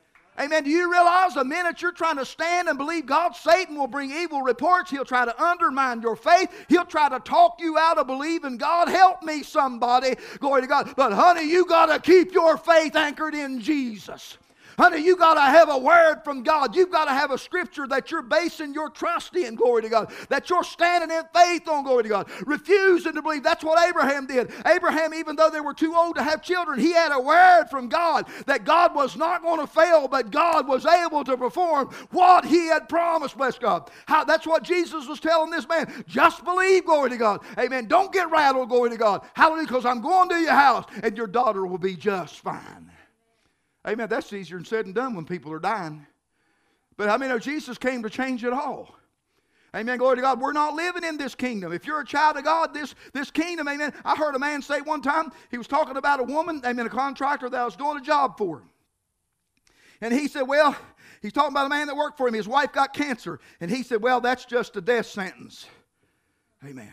Amen. 0.40 0.64
Do 0.64 0.70
you 0.70 0.90
realize 0.90 1.34
the 1.34 1.44
minute 1.44 1.82
you're 1.82 1.92
trying 1.92 2.16
to 2.16 2.24
stand 2.24 2.68
and 2.68 2.78
believe 2.78 3.04
God, 3.04 3.36
Satan 3.36 3.76
will 3.76 3.86
bring 3.86 4.10
evil 4.10 4.40
reports. 4.40 4.90
He'll 4.90 5.04
try 5.04 5.26
to 5.26 5.42
undermine 5.42 6.00
your 6.00 6.16
faith. 6.16 6.48
He'll 6.68 6.86
try 6.86 7.10
to 7.10 7.20
talk 7.20 7.60
you 7.60 7.76
out 7.76 7.98
of 7.98 8.06
believing 8.06 8.56
God. 8.56 8.88
Help 8.88 9.22
me, 9.22 9.42
somebody. 9.42 10.14
Glory 10.38 10.62
to 10.62 10.66
God. 10.66 10.94
But, 10.96 11.12
honey, 11.12 11.50
you 11.50 11.66
got 11.66 11.86
to 11.86 11.98
keep 11.98 12.32
your 12.32 12.56
faith 12.56 12.96
anchored 12.96 13.34
in 13.34 13.60
Jesus. 13.60 14.38
Honey, 14.78 15.02
you 15.02 15.16
got 15.16 15.34
to 15.34 15.40
have 15.40 15.68
a 15.68 15.78
word 15.78 16.22
from 16.24 16.42
God. 16.42 16.74
You've 16.74 16.90
got 16.90 17.06
to 17.06 17.12
have 17.12 17.30
a 17.30 17.38
scripture 17.38 17.86
that 17.88 18.10
you're 18.10 18.22
basing 18.22 18.74
your 18.74 18.90
trust 18.90 19.36
in, 19.36 19.54
glory 19.54 19.82
to 19.82 19.88
God, 19.88 20.12
that 20.28 20.48
you're 20.50 20.64
standing 20.64 21.16
in 21.16 21.22
faith 21.34 21.68
on, 21.68 21.84
glory 21.84 22.04
to 22.04 22.08
God, 22.08 22.30
refusing 22.46 23.14
to 23.14 23.22
believe. 23.22 23.42
That's 23.42 23.64
what 23.64 23.86
Abraham 23.86 24.26
did. 24.26 24.52
Abraham, 24.66 25.14
even 25.14 25.36
though 25.36 25.50
they 25.50 25.60
were 25.60 25.74
too 25.74 25.94
old 25.94 26.16
to 26.16 26.22
have 26.22 26.42
children, 26.42 26.78
he 26.78 26.92
had 26.92 27.12
a 27.12 27.20
word 27.20 27.66
from 27.70 27.88
God 27.88 28.26
that 28.46 28.64
God 28.64 28.94
was 28.94 29.16
not 29.16 29.42
going 29.42 29.60
to 29.60 29.66
fail, 29.66 30.08
but 30.08 30.30
God 30.30 30.66
was 30.66 30.86
able 30.86 31.24
to 31.24 31.36
perform 31.36 31.88
what 32.10 32.44
he 32.44 32.68
had 32.68 32.88
promised, 32.88 33.36
bless 33.36 33.58
God. 33.58 33.90
How, 34.06 34.24
that's 34.24 34.46
what 34.46 34.62
Jesus 34.62 35.06
was 35.06 35.20
telling 35.20 35.50
this 35.50 35.68
man. 35.68 36.04
Just 36.06 36.44
believe, 36.44 36.84
glory 36.84 37.10
to 37.10 37.16
God. 37.16 37.42
Amen. 37.58 37.86
Don't 37.86 38.12
get 38.12 38.30
rattled, 38.30 38.68
glory 38.68 38.90
to 38.90 38.96
God. 38.96 39.22
Hallelujah, 39.34 39.66
because 39.66 39.86
I'm 39.86 40.00
going 40.00 40.28
to 40.30 40.36
your 40.36 40.52
house 40.52 40.86
and 41.02 41.16
your 41.16 41.26
daughter 41.26 41.66
will 41.66 41.78
be 41.78 41.96
just 41.96 42.40
fine. 42.40 42.90
Amen. 43.86 44.08
That's 44.08 44.32
easier 44.32 44.62
said 44.64 44.86
and 44.86 44.94
done 44.94 45.14
when 45.14 45.24
people 45.24 45.52
are 45.52 45.58
dying. 45.58 46.06
But 46.96 47.08
I 47.08 47.16
mean, 47.16 47.30
oh, 47.30 47.38
Jesus 47.38 47.78
came 47.78 48.02
to 48.02 48.10
change 48.10 48.44
it 48.44 48.52
all. 48.52 48.94
Amen. 49.74 49.96
Glory 49.96 50.16
to 50.16 50.22
God. 50.22 50.40
We're 50.40 50.52
not 50.52 50.74
living 50.74 51.02
in 51.02 51.16
this 51.16 51.34
kingdom. 51.34 51.72
If 51.72 51.86
you're 51.86 52.00
a 52.00 52.06
child 52.06 52.36
of 52.36 52.44
God, 52.44 52.74
this, 52.74 52.94
this 53.14 53.30
kingdom, 53.30 53.66
amen. 53.68 53.94
I 54.04 54.14
heard 54.14 54.34
a 54.34 54.38
man 54.38 54.60
say 54.60 54.82
one 54.82 55.00
time, 55.00 55.32
he 55.50 55.56
was 55.56 55.66
talking 55.66 55.96
about 55.96 56.20
a 56.20 56.24
woman, 56.24 56.60
amen, 56.64 56.86
a 56.86 56.90
contractor 56.90 57.48
that 57.48 57.64
was 57.64 57.74
doing 57.74 57.96
a 57.96 58.02
job 58.02 58.36
for 58.36 58.58
him. 58.58 58.68
And 60.02 60.12
he 60.12 60.28
said, 60.28 60.42
Well, 60.42 60.76
he's 61.22 61.32
talking 61.32 61.52
about 61.52 61.66
a 61.66 61.70
man 61.70 61.86
that 61.86 61.96
worked 61.96 62.18
for 62.18 62.28
him. 62.28 62.34
His 62.34 62.48
wife 62.48 62.72
got 62.72 62.92
cancer. 62.92 63.40
And 63.60 63.70
he 63.70 63.82
said, 63.82 64.02
Well, 64.02 64.20
that's 64.20 64.44
just 64.44 64.76
a 64.76 64.82
death 64.82 65.06
sentence. 65.06 65.66
Amen. 66.66 66.92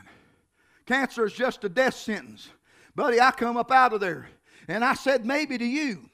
Cancer 0.86 1.26
is 1.26 1.34
just 1.34 1.64
a 1.66 1.70
death 1.70 1.96
sentence. 1.96 2.50
Buddy, 2.96 3.20
I 3.20 3.32
come 3.32 3.58
up 3.58 3.72
out 3.72 3.94
of 3.94 4.00
there. 4.00 4.30
And 4.68 4.86
I 4.86 4.94
said, 4.94 5.26
Maybe 5.26 5.58
to 5.58 5.66
you. 5.66 6.10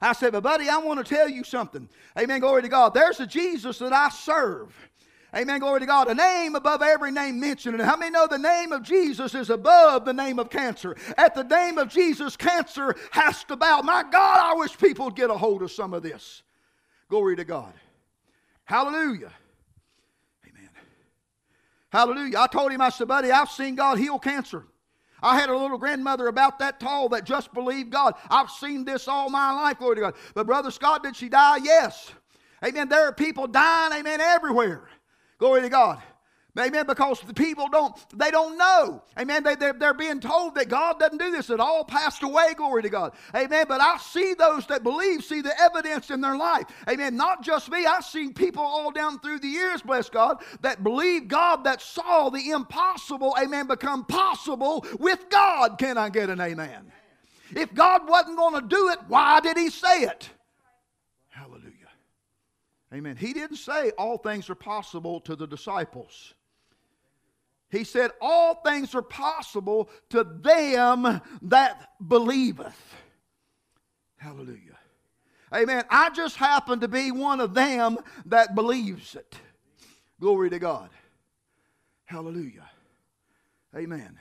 I 0.00 0.12
said, 0.12 0.32
but 0.32 0.42
buddy, 0.42 0.68
I 0.68 0.78
want 0.78 1.04
to 1.04 1.14
tell 1.14 1.28
you 1.28 1.44
something. 1.44 1.88
Amen. 2.18 2.40
Glory 2.40 2.62
to 2.62 2.68
God. 2.68 2.94
There's 2.94 3.20
a 3.20 3.26
Jesus 3.26 3.78
that 3.78 3.92
I 3.92 4.08
serve. 4.10 4.72
Amen. 5.34 5.60
Glory 5.60 5.80
to 5.80 5.86
God. 5.86 6.08
A 6.08 6.14
name 6.14 6.54
above 6.54 6.80
every 6.80 7.10
name 7.10 7.38
mentioned. 7.38 7.74
And 7.74 7.84
how 7.84 7.96
many 7.96 8.10
know 8.10 8.26
the 8.26 8.38
name 8.38 8.72
of 8.72 8.82
Jesus 8.82 9.34
is 9.34 9.50
above 9.50 10.04
the 10.04 10.12
name 10.12 10.38
of 10.38 10.48
cancer? 10.48 10.96
At 11.18 11.34
the 11.34 11.44
name 11.44 11.76
of 11.76 11.88
Jesus, 11.88 12.36
cancer 12.36 12.94
has 13.10 13.44
to 13.44 13.56
bow. 13.56 13.82
My 13.82 14.04
God, 14.04 14.38
I 14.38 14.54
wish 14.54 14.78
people 14.78 15.06
would 15.06 15.16
get 15.16 15.30
a 15.30 15.36
hold 15.36 15.62
of 15.62 15.70
some 15.70 15.92
of 15.92 16.02
this. 16.02 16.42
Glory 17.10 17.36
to 17.36 17.44
God. 17.44 17.72
Hallelujah. 18.64 19.32
Amen. 20.46 20.70
Hallelujah. 21.90 22.38
I 22.38 22.46
told 22.46 22.72
him, 22.72 22.80
I 22.80 22.88
said, 22.88 23.08
buddy, 23.08 23.30
I've 23.30 23.50
seen 23.50 23.74
God 23.74 23.98
heal 23.98 24.18
cancer. 24.18 24.64
I 25.22 25.38
had 25.38 25.50
a 25.50 25.56
little 25.56 25.78
grandmother 25.78 26.28
about 26.28 26.58
that 26.60 26.80
tall 26.80 27.08
that 27.10 27.24
just 27.24 27.52
believed 27.52 27.90
God. 27.90 28.14
I've 28.30 28.50
seen 28.50 28.84
this 28.84 29.08
all 29.08 29.30
my 29.30 29.52
life, 29.52 29.78
glory 29.78 29.96
to 29.96 30.00
God. 30.02 30.14
But 30.34 30.46
Brother 30.46 30.70
Scott, 30.70 31.02
did 31.02 31.16
she 31.16 31.28
die? 31.28 31.58
Yes. 31.58 32.10
Amen. 32.64 32.88
There 32.88 33.06
are 33.08 33.12
people 33.12 33.46
dying, 33.46 33.92
amen, 33.92 34.20
everywhere. 34.20 34.88
Glory 35.38 35.62
to 35.62 35.68
God. 35.68 36.02
Amen. 36.58 36.86
Because 36.86 37.20
the 37.20 37.34
people 37.34 37.68
don't, 37.68 37.94
they 38.18 38.30
don't 38.30 38.56
know. 38.56 39.02
Amen. 39.18 39.42
They, 39.42 39.54
they're, 39.54 39.72
they're 39.72 39.94
being 39.94 40.20
told 40.20 40.54
that 40.56 40.68
God 40.68 40.98
doesn't 40.98 41.18
do 41.18 41.30
this. 41.30 41.50
It 41.50 41.60
all 41.60 41.84
passed 41.84 42.22
away. 42.22 42.54
Glory 42.56 42.82
to 42.82 42.88
God. 42.88 43.12
Amen. 43.34 43.66
But 43.68 43.80
I 43.80 43.98
see 43.98 44.34
those 44.34 44.66
that 44.66 44.82
believe, 44.82 45.24
see 45.24 45.40
the 45.40 45.58
evidence 45.60 46.10
in 46.10 46.20
their 46.20 46.36
life. 46.36 46.66
Amen. 46.88 47.16
Not 47.16 47.42
just 47.42 47.70
me. 47.70 47.86
I've 47.86 48.04
seen 48.04 48.32
people 48.34 48.62
all 48.62 48.90
down 48.90 49.18
through 49.20 49.40
the 49.40 49.48
years, 49.48 49.82
bless 49.82 50.08
God, 50.08 50.42
that 50.62 50.82
believe 50.82 51.28
God, 51.28 51.64
that 51.64 51.80
saw 51.80 52.30
the 52.30 52.50
impossible, 52.50 53.34
amen, 53.40 53.66
become 53.66 54.04
possible 54.04 54.86
with 54.98 55.28
God. 55.30 55.78
Can 55.78 55.98
I 55.98 56.08
get 56.08 56.30
an 56.30 56.40
amen? 56.40 56.92
If 57.54 57.72
God 57.74 58.08
wasn't 58.08 58.36
going 58.36 58.54
to 58.54 58.66
do 58.66 58.90
it, 58.90 58.98
why 59.08 59.40
did 59.40 59.56
He 59.56 59.70
say 59.70 60.02
it? 60.02 60.28
Hallelujah. 61.28 61.72
Amen. 62.92 63.16
He 63.16 63.32
didn't 63.32 63.56
say 63.56 63.90
all 63.92 64.18
things 64.18 64.50
are 64.50 64.54
possible 64.54 65.20
to 65.20 65.36
the 65.36 65.46
disciples. 65.46 66.34
He 67.70 67.84
said, 67.84 68.10
All 68.20 68.54
things 68.54 68.94
are 68.94 69.02
possible 69.02 69.90
to 70.10 70.24
them 70.24 71.20
that 71.42 71.90
believeth. 72.06 72.76
Hallelujah. 74.16 74.78
Amen. 75.54 75.84
I 75.90 76.10
just 76.10 76.36
happen 76.36 76.80
to 76.80 76.88
be 76.88 77.10
one 77.10 77.40
of 77.40 77.54
them 77.54 77.98
that 78.26 78.54
believes 78.54 79.14
it. 79.14 79.36
Glory 80.20 80.50
to 80.50 80.58
God. 80.58 80.90
Hallelujah. 82.04 82.68
Amen. 83.76 84.18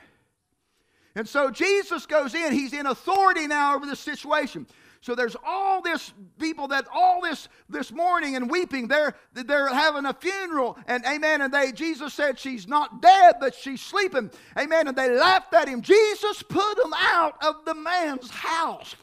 And 1.15 1.27
so 1.27 1.49
Jesus 1.49 2.05
goes 2.05 2.35
in, 2.35 2.53
he's 2.53 2.73
in 2.73 2.85
authority 2.85 3.47
now 3.47 3.75
over 3.75 3.85
this 3.85 3.99
situation. 3.99 4.67
So 5.01 5.15
there's 5.15 5.35
all 5.45 5.81
this 5.81 6.13
people 6.39 6.69
that 6.69 6.87
all 6.93 7.21
this 7.21 7.47
this 7.69 7.91
mourning 7.91 8.35
and 8.35 8.49
weeping. 8.49 8.87
They're 8.87 9.15
they're 9.33 9.69
having 9.69 10.05
a 10.05 10.13
funeral, 10.13 10.77
and 10.87 11.05
amen. 11.05 11.41
And 11.41 11.53
they 11.53 11.71
Jesus 11.71 12.13
said 12.13 12.39
she's 12.39 12.67
not 12.67 13.01
dead, 13.01 13.35
but 13.39 13.55
she's 13.55 13.81
sleeping. 13.81 14.31
Amen. 14.57 14.87
And 14.87 14.97
they 14.97 15.09
laughed 15.09 15.53
at 15.53 15.67
him. 15.67 15.81
Jesus 15.81 16.43
put 16.43 16.75
them 16.77 16.93
out 16.95 17.43
of 17.43 17.65
the 17.65 17.75
man's 17.75 18.29
house. 18.29 18.95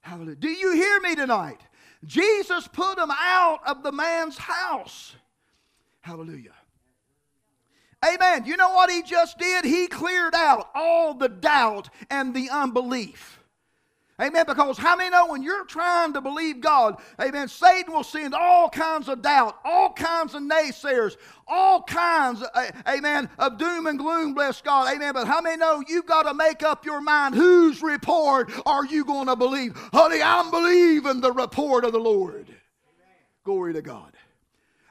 Hallelujah. 0.00 0.36
Do 0.36 0.48
you 0.48 0.72
hear 0.72 1.00
me 1.00 1.14
tonight? 1.14 1.60
Jesus 2.04 2.68
put 2.68 2.96
them 2.96 3.10
out 3.10 3.60
of 3.66 3.82
the 3.82 3.92
man's 3.92 4.38
house. 4.38 5.14
Hallelujah. 6.00 6.54
Amen. 8.06 8.44
You 8.46 8.56
know 8.56 8.70
what 8.70 8.90
he 8.90 9.02
just 9.02 9.38
did? 9.38 9.64
He 9.64 9.88
cleared 9.88 10.34
out 10.34 10.70
all 10.74 11.14
the 11.14 11.28
doubt 11.28 11.90
and 12.10 12.32
the 12.32 12.48
unbelief. 12.50 13.37
Amen. 14.20 14.44
Because 14.46 14.78
how 14.78 14.96
many 14.96 15.10
know 15.10 15.28
when 15.28 15.42
you're 15.42 15.64
trying 15.64 16.12
to 16.14 16.20
believe 16.20 16.60
God, 16.60 17.00
amen, 17.20 17.46
Satan 17.46 17.92
will 17.92 18.02
send 18.02 18.34
all 18.34 18.68
kinds 18.68 19.08
of 19.08 19.22
doubt, 19.22 19.56
all 19.64 19.92
kinds 19.92 20.34
of 20.34 20.42
naysayers, 20.42 21.16
all 21.46 21.82
kinds, 21.82 22.42
amen, 22.88 23.30
of 23.38 23.58
doom 23.58 23.86
and 23.86 23.98
gloom, 23.98 24.34
bless 24.34 24.60
God. 24.60 24.92
Amen. 24.92 25.14
But 25.14 25.28
how 25.28 25.40
many 25.40 25.56
know 25.56 25.84
you've 25.86 26.06
got 26.06 26.24
to 26.24 26.34
make 26.34 26.64
up 26.64 26.84
your 26.84 27.00
mind 27.00 27.36
whose 27.36 27.80
report 27.80 28.50
are 28.66 28.84
you 28.84 29.04
going 29.04 29.28
to 29.28 29.36
believe? 29.36 29.76
Honey, 29.92 30.20
I'm 30.20 30.50
believing 30.50 31.20
the 31.20 31.32
report 31.32 31.84
of 31.84 31.92
the 31.92 32.00
Lord. 32.00 32.48
Amen. 32.48 32.56
Glory 33.44 33.72
to 33.74 33.82
God. 33.82 34.17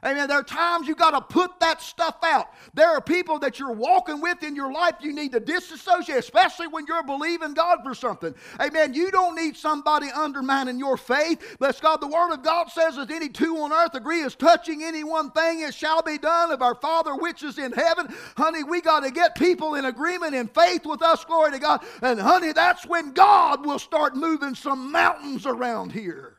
Amen. 0.04 0.28
There 0.28 0.38
are 0.38 0.44
times 0.44 0.86
you 0.86 0.94
got 0.94 1.10
to 1.10 1.20
put 1.20 1.58
that 1.58 1.82
stuff 1.82 2.18
out. 2.22 2.50
There 2.72 2.88
are 2.88 3.00
people 3.00 3.40
that 3.40 3.58
you're 3.58 3.72
walking 3.72 4.20
with 4.20 4.44
in 4.44 4.54
your 4.54 4.72
life 4.72 4.94
you 5.00 5.12
need 5.12 5.32
to 5.32 5.40
disassociate, 5.40 6.18
especially 6.18 6.68
when 6.68 6.86
you're 6.86 7.02
believing 7.02 7.52
God 7.52 7.80
for 7.82 7.96
something. 7.96 8.32
Amen. 8.60 8.94
You 8.94 9.10
don't 9.10 9.34
need 9.34 9.56
somebody 9.56 10.06
undermining 10.14 10.78
your 10.78 10.96
faith. 10.96 11.56
Bless 11.58 11.80
God. 11.80 12.00
The 12.00 12.06
Word 12.06 12.32
of 12.32 12.44
God 12.44 12.70
says, 12.70 12.96
as 12.96 13.10
any 13.10 13.28
two 13.28 13.56
on 13.56 13.72
earth 13.72 13.94
agree 13.94 14.22
as 14.22 14.36
touching 14.36 14.84
any 14.84 15.02
one 15.02 15.32
thing, 15.32 15.62
it 15.62 15.74
shall 15.74 16.00
be 16.02 16.16
done 16.16 16.52
of 16.52 16.62
our 16.62 16.76
Father 16.76 17.16
which 17.16 17.42
is 17.42 17.58
in 17.58 17.72
heaven. 17.72 18.06
Honey, 18.36 18.62
we 18.62 18.80
got 18.80 19.00
to 19.00 19.10
get 19.10 19.34
people 19.34 19.74
in 19.74 19.84
agreement 19.84 20.32
in 20.32 20.46
faith 20.46 20.86
with 20.86 21.02
us. 21.02 21.24
Glory 21.24 21.50
to 21.50 21.58
God. 21.58 21.84
And 22.02 22.20
honey, 22.20 22.52
that's 22.52 22.86
when 22.86 23.12
God 23.14 23.66
will 23.66 23.80
start 23.80 24.14
moving 24.14 24.54
some 24.54 24.92
mountains 24.92 25.44
around 25.44 25.90
here. 25.90 26.36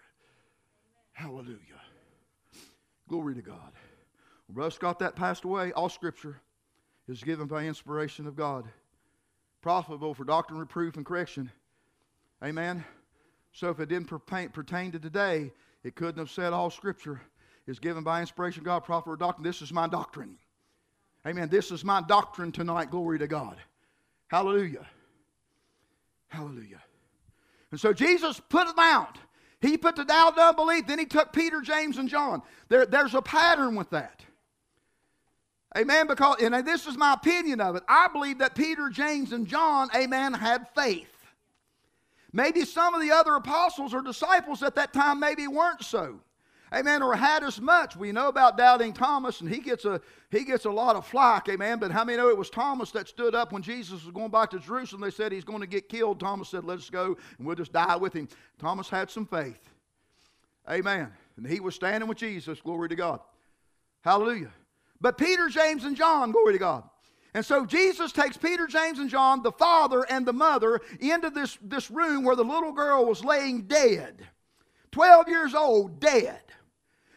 Hallelujah. 1.11 1.68
Glory 3.09 3.35
to 3.35 3.41
God. 3.41 3.73
Russ 4.53 4.77
got 4.77 4.99
that 4.99 5.15
passed 5.15 5.43
away. 5.43 5.71
All 5.73 5.89
scripture 5.89 6.39
is 7.07 7.23
given 7.23 7.47
by 7.47 7.65
inspiration 7.65 8.27
of 8.27 8.35
God, 8.35 8.65
profitable 9.61 10.13
for 10.13 10.23
doctrine, 10.23 10.59
reproof, 10.59 10.95
and 10.95 11.05
correction. 11.05 11.51
Amen. 12.43 12.85
So 13.51 13.69
if 13.69 13.79
it 13.79 13.89
didn't 13.89 14.07
pertain 14.07 14.91
to 14.91 14.99
today, 14.99 15.51
it 15.83 15.95
couldn't 15.95 16.19
have 16.19 16.29
said 16.29 16.53
all 16.53 16.69
scripture 16.69 17.19
is 17.65 17.79
given 17.79 18.03
by 18.03 18.21
inspiration 18.21 18.61
of 18.61 18.65
God, 18.65 18.83
profitable 18.83 19.15
for 19.15 19.19
doctrine. 19.19 19.43
This 19.43 19.61
is 19.61 19.73
my 19.73 19.87
doctrine. 19.87 20.37
Amen. 21.25 21.49
This 21.49 21.71
is 21.71 21.83
my 21.83 22.01
doctrine 22.01 22.51
tonight. 22.51 22.91
Glory 22.91 23.19
to 23.19 23.27
God. 23.27 23.57
Hallelujah. 24.27 24.85
Hallelujah. 26.27 26.81
And 27.71 27.79
so 27.79 27.91
Jesus 27.91 28.39
put 28.49 28.67
them 28.67 28.79
out. 28.79 29.17
He 29.61 29.77
put 29.77 29.95
the 29.95 30.05
doubt 30.05 30.37
and 30.37 30.49
unbelief. 30.49 30.87
Then 30.87 30.99
he 30.99 31.05
took 31.05 31.33
Peter, 31.33 31.61
James, 31.61 31.97
and 31.97 32.07
John. 32.07 32.41
There, 32.69 32.85
there's 32.85 33.13
a 33.13 33.21
pattern 33.21 33.75
with 33.75 33.89
that. 33.89 34.21
Amen. 35.77 36.07
Because, 36.07 36.41
and 36.41 36.53
this 36.65 36.87
is 36.87 36.97
my 36.97 37.13
opinion 37.13 37.59
of 37.59 37.75
it. 37.75 37.83
I 37.87 38.07
believe 38.11 38.39
that 38.39 38.55
Peter, 38.55 38.89
James, 38.89 39.33
and 39.33 39.45
John, 39.45 39.89
amen, 39.95 40.33
had 40.33 40.67
faith. 40.75 41.07
Maybe 42.31 42.63
some 42.63 42.93
of 42.93 43.01
the 43.01 43.11
other 43.11 43.35
apostles 43.35 43.93
or 43.93 44.01
disciples 44.01 44.63
at 44.63 44.75
that 44.75 44.93
time 44.93 45.19
maybe 45.19 45.47
weren't 45.47 45.83
so. 45.83 46.19
Amen. 46.73 47.01
Or 47.01 47.15
had 47.15 47.43
as 47.43 47.59
much. 47.59 47.95
We 47.95 48.11
know 48.11 48.27
about 48.27 48.57
doubting 48.57 48.93
Thomas, 48.93 49.41
and 49.41 49.49
he 49.49 49.59
gets 49.59 49.85
a 49.85 50.01
he 50.31 50.43
gets 50.43 50.65
a 50.65 50.71
lot 50.71 50.95
of 50.95 51.07
flack, 51.07 51.49
amen. 51.49 51.79
But 51.79 51.91
how 51.91 52.03
many 52.03 52.17
know 52.17 52.29
it 52.29 52.37
was 52.37 52.51
Thomas 52.51 52.91
that 52.91 53.07
stood 53.07 53.33
up 53.33 53.51
when 53.51 53.63
Jesus 53.63 54.03
was 54.05 54.13
going 54.13 54.29
back 54.29 54.51
to 54.51 54.59
Jerusalem? 54.59 55.01
They 55.01 55.09
said 55.09 55.31
he's 55.31 55.43
going 55.43 55.61
to 55.61 55.67
get 55.67 55.89
killed. 55.89 56.19
Thomas 56.19 56.49
said, 56.49 56.63
Let 56.63 56.77
us 56.77 56.89
go 56.89 57.17
and 57.37 57.47
we'll 57.47 57.55
just 57.55 57.73
die 57.73 57.95
with 57.95 58.13
him. 58.13 58.27
Thomas 58.59 58.89
had 58.89 59.09
some 59.09 59.25
faith. 59.25 59.69
Amen. 60.69 61.11
And 61.37 61.47
he 61.47 61.59
was 61.59 61.73
standing 61.73 62.07
with 62.07 62.19
Jesus. 62.19 62.61
Glory 62.61 62.89
to 62.89 62.95
God. 62.95 63.21
Hallelujah. 64.01 64.51
But 65.01 65.17
Peter, 65.17 65.49
James, 65.49 65.83
and 65.83 65.95
John, 65.95 66.31
glory 66.31 66.53
to 66.53 66.59
God. 66.59 66.83
And 67.33 67.45
so 67.45 67.65
Jesus 67.65 68.11
takes 68.11 68.37
Peter, 68.37 68.67
James, 68.67 68.99
and 68.99 69.09
John, 69.09 69.41
the 69.41 69.51
father 69.51 70.05
and 70.09 70.25
the 70.25 70.33
mother, 70.33 70.81
into 70.99 71.29
this, 71.29 71.57
this 71.61 71.89
room 71.89 72.23
where 72.23 72.35
the 72.35 72.43
little 72.43 72.71
girl 72.71 73.05
was 73.05 73.23
laying 73.23 73.61
dead. 73.63 74.27
12 74.91 75.27
years 75.27 75.53
old, 75.53 75.99
dead. 75.99 76.41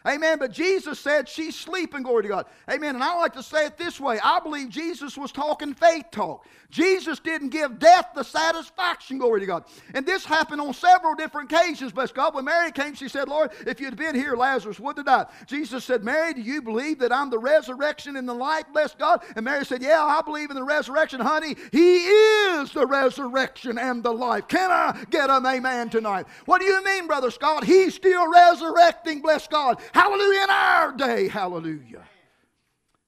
Amen. 0.05 0.37
But 0.37 0.51
Jesus 0.51 0.99
said 0.99 1.29
she's 1.29 1.55
sleeping, 1.55 2.03
glory 2.03 2.23
to 2.23 2.29
God. 2.29 2.45
Amen. 2.69 2.95
And 2.95 3.03
I 3.03 3.15
like 3.15 3.33
to 3.33 3.43
say 3.43 3.65
it 3.65 3.77
this 3.77 3.99
way 3.99 4.19
I 4.23 4.39
believe 4.39 4.69
Jesus 4.69 5.17
was 5.17 5.31
talking 5.31 5.73
faith 5.73 6.05
talk. 6.11 6.45
Jesus 6.69 7.19
didn't 7.19 7.49
give 7.49 7.77
death 7.77 8.07
the 8.15 8.23
satisfaction, 8.23 9.19
glory 9.19 9.39
to 9.41 9.45
God. 9.45 9.63
And 9.93 10.05
this 10.05 10.25
happened 10.25 10.59
on 10.59 10.73
several 10.73 11.13
different 11.13 11.51
occasions, 11.51 11.91
bless 11.91 12.11
God. 12.11 12.33
When 12.33 12.45
Mary 12.45 12.71
came, 12.71 12.95
she 12.95 13.07
said, 13.07 13.29
Lord, 13.29 13.51
if 13.67 13.79
you'd 13.79 13.95
been 13.95 14.15
here, 14.15 14.35
Lazarus 14.35 14.79
would 14.79 14.97
have 14.97 15.05
died. 15.05 15.27
Jesus 15.45 15.85
said, 15.85 16.03
Mary, 16.03 16.33
do 16.33 16.41
you 16.41 16.63
believe 16.63 16.97
that 16.99 17.13
I'm 17.13 17.29
the 17.29 17.37
resurrection 17.37 18.15
and 18.15 18.27
the 18.27 18.33
life, 18.33 18.65
bless 18.73 18.95
God? 18.95 19.23
And 19.35 19.45
Mary 19.45 19.65
said, 19.65 19.83
Yeah, 19.83 20.03
I 20.03 20.21
believe 20.23 20.49
in 20.49 20.55
the 20.55 20.63
resurrection, 20.63 21.19
honey. 21.21 21.55
He 21.71 21.97
is 21.97 22.71
the 22.71 22.87
resurrection 22.87 23.77
and 23.77 24.03
the 24.03 24.11
life. 24.11 24.47
Can 24.47 24.71
I 24.71 25.05
get 25.11 25.29
an 25.29 25.45
amen 25.45 25.91
tonight? 25.91 26.25
What 26.45 26.59
do 26.59 26.65
you 26.65 26.83
mean, 26.83 27.05
Brother 27.05 27.29
Scott? 27.29 27.63
He's 27.63 27.93
still 27.93 28.31
resurrecting, 28.31 29.21
bless 29.21 29.47
God. 29.47 29.79
Hallelujah 29.93 30.43
in 30.43 30.49
our 30.49 30.91
day. 30.93 31.27
Hallelujah. 31.27 32.03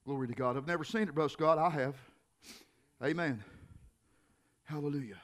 Glory 0.05 0.27
to 0.27 0.33
God. 0.33 0.55
I've 0.55 0.67
never 0.67 0.83
seen 0.83 1.03
it, 1.03 1.15
Brother 1.15 1.29
Scott. 1.29 1.57
I 1.57 1.69
have. 1.69 1.95
Amen. 3.03 3.43
Hallelujah. 4.63 5.17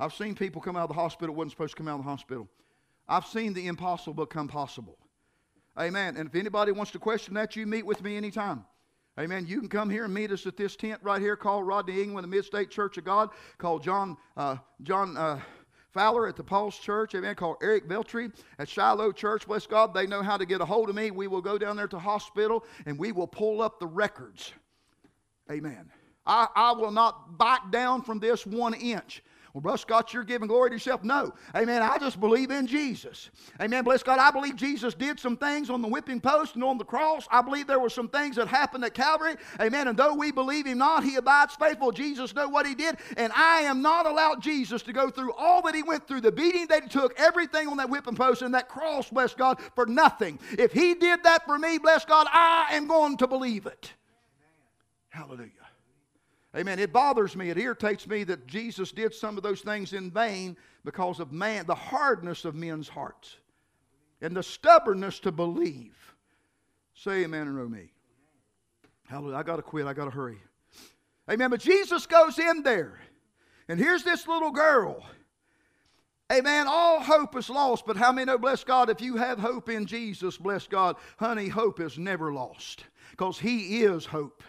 I've 0.00 0.12
seen 0.14 0.34
people 0.34 0.60
come 0.60 0.76
out 0.76 0.82
of 0.82 0.88
the 0.88 1.00
hospital 1.00 1.34
wasn't 1.34 1.52
supposed 1.52 1.72
to 1.72 1.76
come 1.76 1.88
out 1.88 1.98
of 2.00 2.04
the 2.04 2.10
hospital. 2.10 2.48
I've 3.08 3.26
seen 3.26 3.52
the 3.52 3.68
impossible 3.68 4.26
become 4.26 4.48
possible. 4.48 4.98
Amen. 5.78 6.16
And 6.16 6.28
if 6.28 6.34
anybody 6.34 6.72
wants 6.72 6.90
to 6.92 6.98
question 6.98 7.34
that, 7.34 7.54
you 7.54 7.66
meet 7.66 7.86
with 7.86 8.02
me 8.02 8.16
anytime. 8.16 8.64
Amen. 9.18 9.46
You 9.46 9.60
can 9.60 9.68
come 9.68 9.90
here 9.90 10.04
and 10.04 10.12
meet 10.14 10.32
us 10.32 10.46
at 10.46 10.56
this 10.56 10.74
tent 10.74 10.98
right 11.02 11.20
here 11.20 11.36
called 11.36 11.66
Rodney 11.66 12.02
England, 12.02 12.24
the 12.24 12.28
Mid 12.28 12.44
State 12.44 12.70
Church 12.70 12.96
of 12.98 13.04
God, 13.04 13.30
called 13.58 13.82
John 13.82 14.16
uh, 14.36 14.56
John 14.82 15.16
uh, 15.16 15.40
Fowler 15.92 16.26
at 16.26 16.36
the 16.36 16.44
Paul's 16.44 16.78
Church. 16.78 17.14
Amen. 17.14 17.34
Called 17.34 17.56
Eric 17.62 17.88
Veltri 17.88 18.32
at 18.58 18.68
Shiloh 18.68 19.12
Church. 19.12 19.46
Bless 19.46 19.66
God. 19.66 19.92
They 19.92 20.06
know 20.06 20.22
how 20.22 20.36
to 20.36 20.46
get 20.46 20.60
a 20.60 20.64
hold 20.64 20.88
of 20.88 20.94
me. 20.94 21.10
We 21.10 21.26
will 21.26 21.42
go 21.42 21.58
down 21.58 21.76
there 21.76 21.88
to 21.88 21.98
hospital 21.98 22.64
and 22.86 22.98
we 22.98 23.12
will 23.12 23.26
pull 23.26 23.60
up 23.60 23.78
the 23.78 23.86
records. 23.86 24.52
Amen. 25.50 25.90
I, 26.24 26.48
I 26.54 26.72
will 26.72 26.92
not 26.92 27.36
back 27.38 27.70
down 27.70 28.02
from 28.02 28.18
this 28.18 28.46
one 28.46 28.74
inch. 28.74 29.22
Well, 29.52 29.60
Brother 29.60 29.78
Scott, 29.78 30.14
you're 30.14 30.24
giving 30.24 30.48
glory 30.48 30.70
to 30.70 30.76
yourself. 30.76 31.04
No. 31.04 31.34
Amen. 31.54 31.82
I 31.82 31.98
just 31.98 32.18
believe 32.18 32.50
in 32.50 32.66
Jesus. 32.66 33.28
Amen. 33.60 33.84
Bless 33.84 34.02
God. 34.02 34.18
I 34.18 34.30
believe 34.30 34.56
Jesus 34.56 34.94
did 34.94 35.20
some 35.20 35.36
things 35.36 35.68
on 35.68 35.82
the 35.82 35.88
whipping 35.88 36.22
post 36.22 36.54
and 36.54 36.64
on 36.64 36.78
the 36.78 36.84
cross. 36.84 37.28
I 37.30 37.42
believe 37.42 37.66
there 37.66 37.78
were 37.78 37.90
some 37.90 38.08
things 38.08 38.36
that 38.36 38.48
happened 38.48 38.82
at 38.82 38.94
Calvary. 38.94 39.34
Amen. 39.60 39.88
And 39.88 39.98
though 39.98 40.14
we 40.14 40.32
believe 40.32 40.64
him 40.64 40.78
not, 40.78 41.04
he 41.04 41.16
abides 41.16 41.54
faithful. 41.54 41.92
Jesus 41.92 42.34
know 42.34 42.48
what 42.48 42.66
he 42.66 42.74
did. 42.74 42.96
And 43.18 43.30
I 43.36 43.60
am 43.62 43.82
not 43.82 44.06
allowed 44.06 44.40
Jesus 44.40 44.80
to 44.82 44.92
go 44.94 45.10
through 45.10 45.34
all 45.34 45.60
that 45.62 45.74
he 45.74 45.82
went 45.82 46.08
through, 46.08 46.22
the 46.22 46.32
beating 46.32 46.68
that 46.68 46.84
he 46.84 46.88
took, 46.88 47.18
everything 47.20 47.68
on 47.68 47.76
that 47.76 47.90
whipping 47.90 48.16
post 48.16 48.40
and 48.40 48.54
that 48.54 48.70
cross, 48.70 49.10
bless 49.10 49.34
God, 49.34 49.60
for 49.74 49.84
nothing. 49.84 50.38
If 50.58 50.72
he 50.72 50.94
did 50.94 51.24
that 51.24 51.44
for 51.44 51.58
me, 51.58 51.76
bless 51.76 52.06
God, 52.06 52.26
I 52.32 52.68
am 52.70 52.86
going 52.86 53.18
to 53.18 53.26
believe 53.26 53.66
it. 53.66 53.92
Hallelujah. 55.10 55.61
Amen. 56.54 56.78
It 56.78 56.92
bothers 56.92 57.34
me, 57.34 57.48
it 57.48 57.58
irritates 57.58 58.06
me 58.06 58.24
that 58.24 58.46
Jesus 58.46 58.92
did 58.92 59.14
some 59.14 59.36
of 59.36 59.42
those 59.42 59.62
things 59.62 59.94
in 59.94 60.10
vain 60.10 60.56
because 60.84 61.18
of 61.18 61.32
man, 61.32 61.64
the 61.66 61.74
hardness 61.74 62.44
of 62.44 62.54
men's 62.54 62.88
hearts 62.88 63.36
and 64.20 64.36
the 64.36 64.42
stubbornness 64.42 65.18
to 65.20 65.32
believe. 65.32 65.96
Say 66.94 67.24
amen 67.24 67.48
and 67.48 67.56
know 67.56 67.68
me. 67.68 67.92
Hallelujah. 69.08 69.36
I 69.36 69.42
got 69.42 69.56
to 69.56 69.62
quit. 69.62 69.86
I 69.86 69.94
got 69.94 70.04
to 70.06 70.10
hurry. 70.10 70.38
Amen. 71.30 71.50
But 71.50 71.60
Jesus 71.60 72.06
goes 72.06 72.38
in 72.38 72.62
there, 72.62 73.00
and 73.68 73.78
here's 73.78 74.04
this 74.04 74.26
little 74.26 74.50
girl. 74.50 75.04
Amen. 76.32 76.66
All 76.68 77.00
hope 77.00 77.36
is 77.36 77.50
lost, 77.50 77.84
but 77.86 77.96
how 77.96 78.12
many 78.12 78.26
know, 78.26 78.38
bless 78.38 78.64
God, 78.64 78.88
if 78.88 79.00
you 79.00 79.16
have 79.16 79.38
hope 79.38 79.68
in 79.68 79.84
Jesus, 79.84 80.38
bless 80.38 80.66
God, 80.66 80.96
honey, 81.18 81.48
hope 81.48 81.78
is 81.80 81.98
never 81.98 82.32
lost 82.32 82.84
because 83.10 83.38
He 83.38 83.82
is 83.82 84.06
hope. 84.06 84.42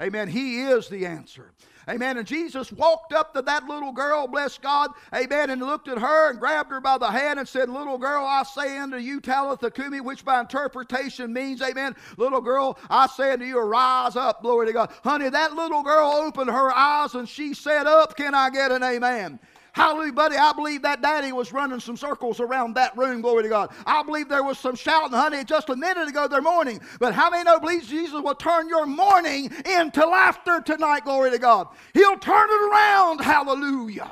Amen. 0.00 0.28
He 0.28 0.62
is 0.62 0.88
the 0.88 1.06
answer. 1.06 1.52
Amen. 1.88 2.18
And 2.18 2.26
Jesus 2.26 2.70
walked 2.72 3.12
up 3.12 3.34
to 3.34 3.42
that 3.42 3.64
little 3.64 3.92
girl, 3.92 4.28
bless 4.28 4.58
God. 4.58 4.90
Amen. 5.14 5.50
And 5.50 5.60
looked 5.60 5.88
at 5.88 5.98
her 5.98 6.30
and 6.30 6.38
grabbed 6.38 6.70
her 6.70 6.80
by 6.80 6.98
the 6.98 7.10
hand 7.10 7.38
and 7.38 7.48
said, 7.48 7.68
Little 7.68 7.98
girl, 7.98 8.24
I 8.24 8.44
say 8.44 8.78
unto 8.78 8.96
you, 8.96 9.20
Talitha 9.20 9.70
Kumi, 9.70 10.00
which 10.00 10.24
by 10.24 10.40
interpretation 10.40 11.32
means, 11.32 11.62
Amen. 11.62 11.96
Little 12.16 12.40
girl, 12.40 12.78
I 12.88 13.08
say 13.08 13.32
unto 13.32 13.44
you, 13.44 13.58
arise 13.58 14.14
up. 14.14 14.42
Glory 14.42 14.66
to 14.66 14.72
God. 14.72 14.92
Honey, 15.02 15.28
that 15.30 15.54
little 15.54 15.82
girl 15.82 16.10
opened 16.10 16.50
her 16.50 16.70
eyes 16.70 17.14
and 17.14 17.28
she 17.28 17.54
said, 17.54 17.86
Up, 17.86 18.16
can 18.16 18.34
I 18.34 18.50
get 18.50 18.72
an 18.72 18.82
amen? 18.82 19.40
Hallelujah, 19.72 20.12
buddy. 20.12 20.36
I 20.36 20.52
believe 20.52 20.82
that 20.82 21.00
daddy 21.00 21.32
was 21.32 21.52
running 21.52 21.80
some 21.80 21.96
circles 21.96 22.40
around 22.40 22.74
that 22.74 22.96
room. 22.96 23.20
Glory 23.20 23.44
to 23.44 23.48
God. 23.48 23.72
I 23.86 24.02
believe 24.02 24.28
there 24.28 24.42
was 24.42 24.58
some 24.58 24.74
shouting, 24.74 25.16
honey, 25.16 25.44
just 25.44 25.68
a 25.68 25.76
minute 25.76 26.08
ago, 26.08 26.26
they're 26.26 26.42
mourning. 26.42 26.80
But 26.98 27.14
how 27.14 27.30
many 27.30 27.44
know, 27.44 27.60
believes 27.60 27.88
Jesus 27.88 28.20
will 28.20 28.34
turn 28.34 28.68
your 28.68 28.86
mourning 28.86 29.50
into 29.66 30.06
laughter 30.06 30.60
tonight? 30.60 31.04
Glory 31.04 31.30
to 31.30 31.38
God. 31.38 31.68
He'll 31.94 32.18
turn 32.18 32.48
it 32.50 32.72
around. 32.72 33.20
Hallelujah. 33.20 34.10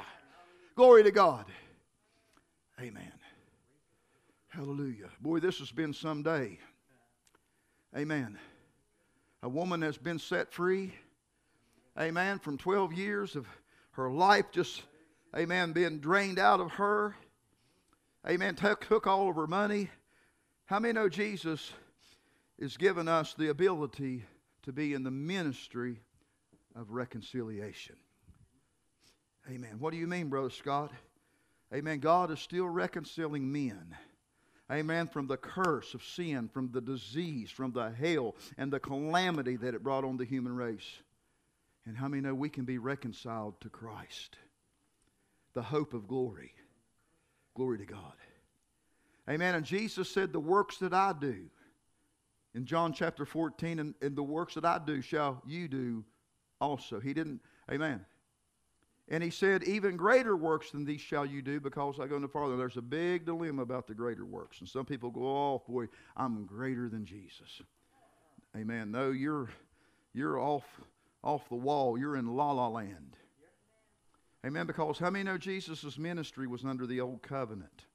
Glory 0.76 1.02
to 1.02 1.10
God. 1.10 1.44
Amen. 2.80 3.12
Hallelujah. 4.48 5.08
Boy, 5.20 5.40
this 5.40 5.58
has 5.58 5.72
been 5.72 5.92
some 5.92 6.22
day. 6.22 6.58
Amen. 7.96 8.38
A 9.42 9.48
woman 9.48 9.82
has 9.82 9.96
been 9.96 10.18
set 10.18 10.52
free. 10.52 10.92
Amen. 11.98 12.38
From 12.38 12.58
12 12.58 12.92
years 12.92 13.34
of 13.34 13.46
her 13.92 14.10
life 14.10 14.46
just 14.52 14.82
amen, 15.36 15.72
being 15.72 16.00
drained 16.00 16.38
out 16.38 16.60
of 16.60 16.72
her. 16.72 17.14
Amen. 18.28 18.54
Took, 18.54 18.86
took 18.86 19.06
all 19.06 19.30
of 19.30 19.36
her 19.36 19.46
money. 19.46 19.90
How 20.66 20.78
many 20.78 20.92
know 20.92 21.08
Jesus 21.08 21.72
is 22.58 22.76
giving 22.76 23.08
us 23.08 23.34
the 23.34 23.48
ability 23.48 24.24
to 24.64 24.72
be 24.72 24.92
in 24.94 25.02
the 25.02 25.10
ministry 25.10 26.00
of 26.74 26.90
reconciliation? 26.90 27.96
Amen. 29.50 29.76
What 29.78 29.92
do 29.92 29.96
you 29.96 30.06
mean, 30.06 30.28
Brother 30.28 30.50
Scott? 30.50 30.92
Amen. 31.72 32.00
God 32.00 32.30
is 32.30 32.40
still 32.40 32.68
reconciling 32.68 33.50
men. 33.50 33.96
Amen. 34.70 35.06
From 35.06 35.26
the 35.26 35.38
curse 35.38 35.94
of 35.94 36.04
sin, 36.04 36.48
from 36.48 36.70
the 36.70 36.80
disease, 36.82 37.50
from 37.50 37.72
the 37.72 37.90
hell, 37.90 38.34
and 38.58 38.70
the 38.70 38.80
calamity 38.80 39.56
that 39.56 39.74
it 39.74 39.82
brought 39.82 40.04
on 40.04 40.18
the 40.18 40.26
human 40.26 40.54
race. 40.54 41.00
And 41.86 41.96
how 41.96 42.08
many 42.08 42.20
know 42.20 42.34
we 42.34 42.50
can 42.50 42.64
be 42.64 42.76
reconciled 42.76 43.58
to 43.62 43.70
Christ? 43.70 44.36
The 45.58 45.62
hope 45.62 45.92
of 45.92 46.06
glory. 46.06 46.52
Glory 47.56 47.78
to 47.78 47.84
God. 47.84 48.12
Amen. 49.28 49.56
And 49.56 49.66
Jesus 49.66 50.08
said, 50.08 50.32
The 50.32 50.38
works 50.38 50.76
that 50.76 50.94
I 50.94 51.12
do, 51.20 51.46
in 52.54 52.64
John 52.64 52.92
chapter 52.92 53.26
14, 53.26 53.80
and, 53.80 53.94
and 54.00 54.14
the 54.14 54.22
works 54.22 54.54
that 54.54 54.64
I 54.64 54.78
do 54.78 55.02
shall 55.02 55.42
you 55.44 55.66
do 55.66 56.04
also. 56.60 57.00
He 57.00 57.12
didn't, 57.12 57.40
amen. 57.72 58.06
And 59.08 59.20
he 59.20 59.30
said, 59.30 59.64
Even 59.64 59.96
greater 59.96 60.36
works 60.36 60.70
than 60.70 60.84
these 60.84 61.00
shall 61.00 61.26
you 61.26 61.42
do, 61.42 61.58
because 61.58 61.98
I 61.98 62.06
go 62.06 62.20
no 62.20 62.28
farther. 62.28 62.56
There's 62.56 62.76
a 62.76 62.80
big 62.80 63.26
dilemma 63.26 63.62
about 63.62 63.88
the 63.88 63.94
greater 63.94 64.24
works. 64.24 64.60
And 64.60 64.68
some 64.68 64.84
people 64.84 65.10
go, 65.10 65.22
Oh, 65.22 65.62
boy, 65.68 65.86
I'm 66.16 66.46
greater 66.46 66.88
than 66.88 67.04
Jesus. 67.04 67.62
Amen. 68.56 68.92
No, 68.92 69.10
you're 69.10 69.48
you're 70.14 70.38
off 70.38 70.80
off 71.24 71.48
the 71.48 71.56
wall. 71.56 71.98
You're 71.98 72.14
in 72.14 72.36
la 72.36 72.52
la 72.52 72.68
land. 72.68 73.16
Amen. 74.46 74.66
Because 74.66 74.98
how 74.98 75.10
many 75.10 75.24
know 75.24 75.38
Jesus' 75.38 75.98
ministry 75.98 76.46
was 76.46 76.64
under 76.64 76.86
the 76.86 77.00
old 77.00 77.22
covenant? 77.22 77.86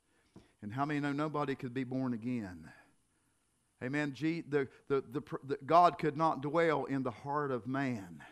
And 0.61 0.73
how 0.73 0.85
many 0.85 0.99
know 0.99 1.11
nobody 1.11 1.55
could 1.55 1.73
be 1.73 1.83
born 1.83 2.13
again? 2.13 2.69
Amen. 3.83 4.13
the, 4.15 4.67
the, 4.87 5.03
the, 5.11 5.21
the, 5.43 5.57
God 5.65 5.97
could 5.97 6.15
not 6.15 6.41
dwell 6.41 6.85
in 6.85 7.03
the 7.03 7.11
heart 7.11 7.51
of 7.51 7.67
man. 7.67 8.23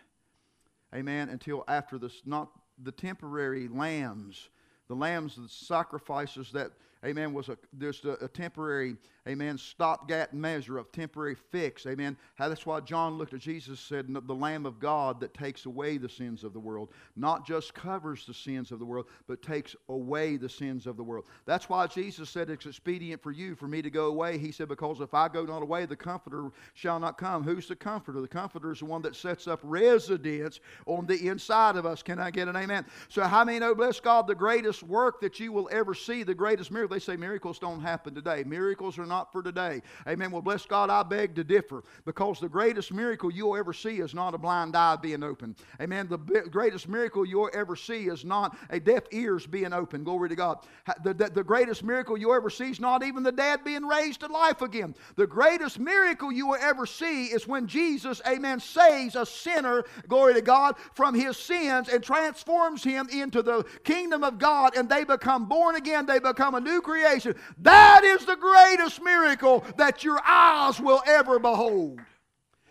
Amen. 0.96 1.30
Until 1.30 1.64
after 1.68 1.98
this, 1.98 2.22
not 2.26 2.50
the 2.82 2.92
temporary 2.92 3.68
lambs, 3.68 4.50
the 4.88 4.96
lambs, 4.96 5.36
the 5.36 5.48
sacrifices 5.50 6.52
that, 6.54 6.72
amen, 7.06 7.34
was 7.34 7.50
a, 7.50 7.58
just 7.80 8.06
a, 8.06 8.24
a 8.24 8.28
temporary, 8.28 8.96
amen, 9.28 9.58
stopgap 9.58 10.34
measure 10.34 10.78
of 10.78 10.92
temporary 10.92 11.36
fix, 11.36 11.86
amen. 11.86 12.18
How 12.36 12.50
that's 12.50 12.66
why 12.66 12.80
John 12.80 13.18
looked 13.18 13.34
at 13.34 13.40
Jesus 13.40 13.68
and 13.68 13.78
said, 13.78 14.28
the 14.28 14.36
Lamb 14.36 14.66
of 14.66 14.80
God 14.80 15.20
that 15.20 15.34
takes 15.34 15.66
away 15.66 15.98
the 15.98 16.10
sins 16.10 16.44
of 16.44 16.54
the 16.54 16.60
world, 16.60 16.90
not 17.16 17.46
just 17.46 17.74
covers 17.74 18.26
the 18.26 18.34
sins 18.34 18.72
of 18.72 18.80
the 18.80 18.86
world, 18.86 19.06
but 19.28 19.42
takes 19.42 19.76
away 19.90 20.38
the 20.38 20.50
sins 20.50 20.88
of 20.88 20.98
the 20.98 21.04
world. 21.04 21.26
That's 21.46 21.70
why 21.70 21.88
Jesus 21.88 22.30
said 22.30 22.50
it's 22.50 22.66
expedient 22.66 23.22
for 23.22 23.32
you, 23.32 23.56
for 23.56 23.68
me 23.68 23.82
to 23.82 23.90
go 23.90 24.06
away. 24.06 24.38
He 24.38 24.52
said, 24.52 24.68
because 24.68 25.02
if 25.02 25.14
I 25.14 25.28
go 25.28 25.44
not 25.46 25.62
away, 25.62 25.86
the 25.86 25.96
Comforter 25.96 26.52
shall 26.74 27.00
not 27.00 27.18
come. 27.18 27.44
Who's 27.44 27.68
the 27.68 27.76
Comforter? 27.76 28.22
The 28.22 28.28
Comforter 28.28 28.72
is 28.72 28.80
the 28.80 28.86
one 28.86 29.02
that 29.04 29.16
sets 29.16 29.48
up 29.48 29.60
residence 29.64 30.60
on 30.86 31.06
the 31.06 31.28
inside 31.28 31.76
of 31.76 31.86
us. 31.86 32.02
Can 32.04 32.20
I 32.20 32.32
get 32.32 32.48
an 32.48 32.56
amen? 32.56 32.86
So 33.10 33.24
how 33.24 33.44
many 33.44 33.60
know, 33.60 33.76
bless 33.76 34.00
God, 34.00 34.28
the 34.28 34.36
greatest 34.36 34.84
work 34.84 35.22
that 35.22 35.40
you 35.40 35.52
will 35.52 35.70
ever 35.72 35.94
see, 35.94 36.24
the 36.24 36.34
greatest 36.34 36.72
miracle, 36.72 36.91
they 36.92 37.00
say 37.00 37.16
miracles 37.16 37.58
don't 37.60 37.82
happen 37.82 38.14
today. 38.14 38.44
Miracles 38.46 38.98
are 39.00 39.06
not 39.06 39.32
for 39.32 39.42
today. 39.42 39.82
Amen. 40.08 40.32
Well, 40.32 40.42
bless 40.42 40.66
God, 40.66 40.90
I 40.90 41.04
beg 41.04 41.36
to 41.36 41.44
differ 41.44 41.84
because 42.06 42.40
the 42.40 42.50
greatest 42.50 42.94
miracle 42.94 43.32
you'll 43.32 43.56
ever 43.56 43.74
see 43.74 44.00
is 44.00 44.14
not 44.14 44.34
a 44.34 44.38
blind 44.38 44.76
eye 44.76 44.96
being 44.96 45.24
open. 45.24 45.56
Amen. 45.82 46.08
The 46.08 46.18
greatest 46.18 46.88
miracle 46.88 47.26
you'll 47.26 47.50
ever 47.54 47.76
see 47.76 48.08
is 48.08 48.26
not 48.26 48.58
a 48.70 48.80
deaf 48.80 49.04
ears 49.12 49.48
being 49.48 49.74
open. 49.74 50.04
Glory 50.04 50.30
to 50.30 50.36
God. 50.36 50.60
The, 51.04 51.14
the, 51.14 51.30
the 51.30 51.44
greatest 51.44 51.84
miracle 51.84 52.18
you'll 52.18 52.36
ever 52.36 52.50
see 52.50 52.70
is 52.70 52.80
not 52.80 53.04
even 53.04 53.24
the 53.24 53.32
dead 53.32 53.64
being 53.64 53.86
raised 53.86 54.20
to 54.22 54.28
life 54.28 54.62
again. 54.62 54.96
The 55.16 55.28
greatest 55.28 55.80
miracle 55.80 56.32
you 56.32 56.48
will 56.48 56.60
ever 56.62 56.86
see 56.86 57.26
is 57.26 57.48
when 57.48 57.68
Jesus, 57.68 58.22
amen, 58.28 58.60
saves 58.60 59.16
a 59.16 59.26
sinner, 59.26 59.86
glory 60.08 60.34
to 60.34 60.42
God, 60.42 60.76
from 60.94 61.16
his 61.16 61.38
sins 61.38 61.90
and 61.90 62.04
transforms 62.04 62.84
him 62.84 63.08
into 63.10 63.42
the 63.42 63.64
kingdom 63.84 64.24
of 64.24 64.38
God 64.38 64.76
and 64.76 64.90
they 64.90 65.04
become 65.04 65.46
born 65.46 65.76
again. 65.76 66.06
They 66.06 66.20
become 66.20 66.56
a 66.56 66.60
new 66.60 66.81
creation. 66.82 67.36
That 67.60 68.04
is 68.04 68.26
the 68.26 68.36
greatest 68.36 69.02
miracle 69.02 69.64
that 69.78 70.04
your 70.04 70.20
eyes 70.26 70.80
will 70.80 71.02
ever 71.06 71.40
behold. 71.40 72.02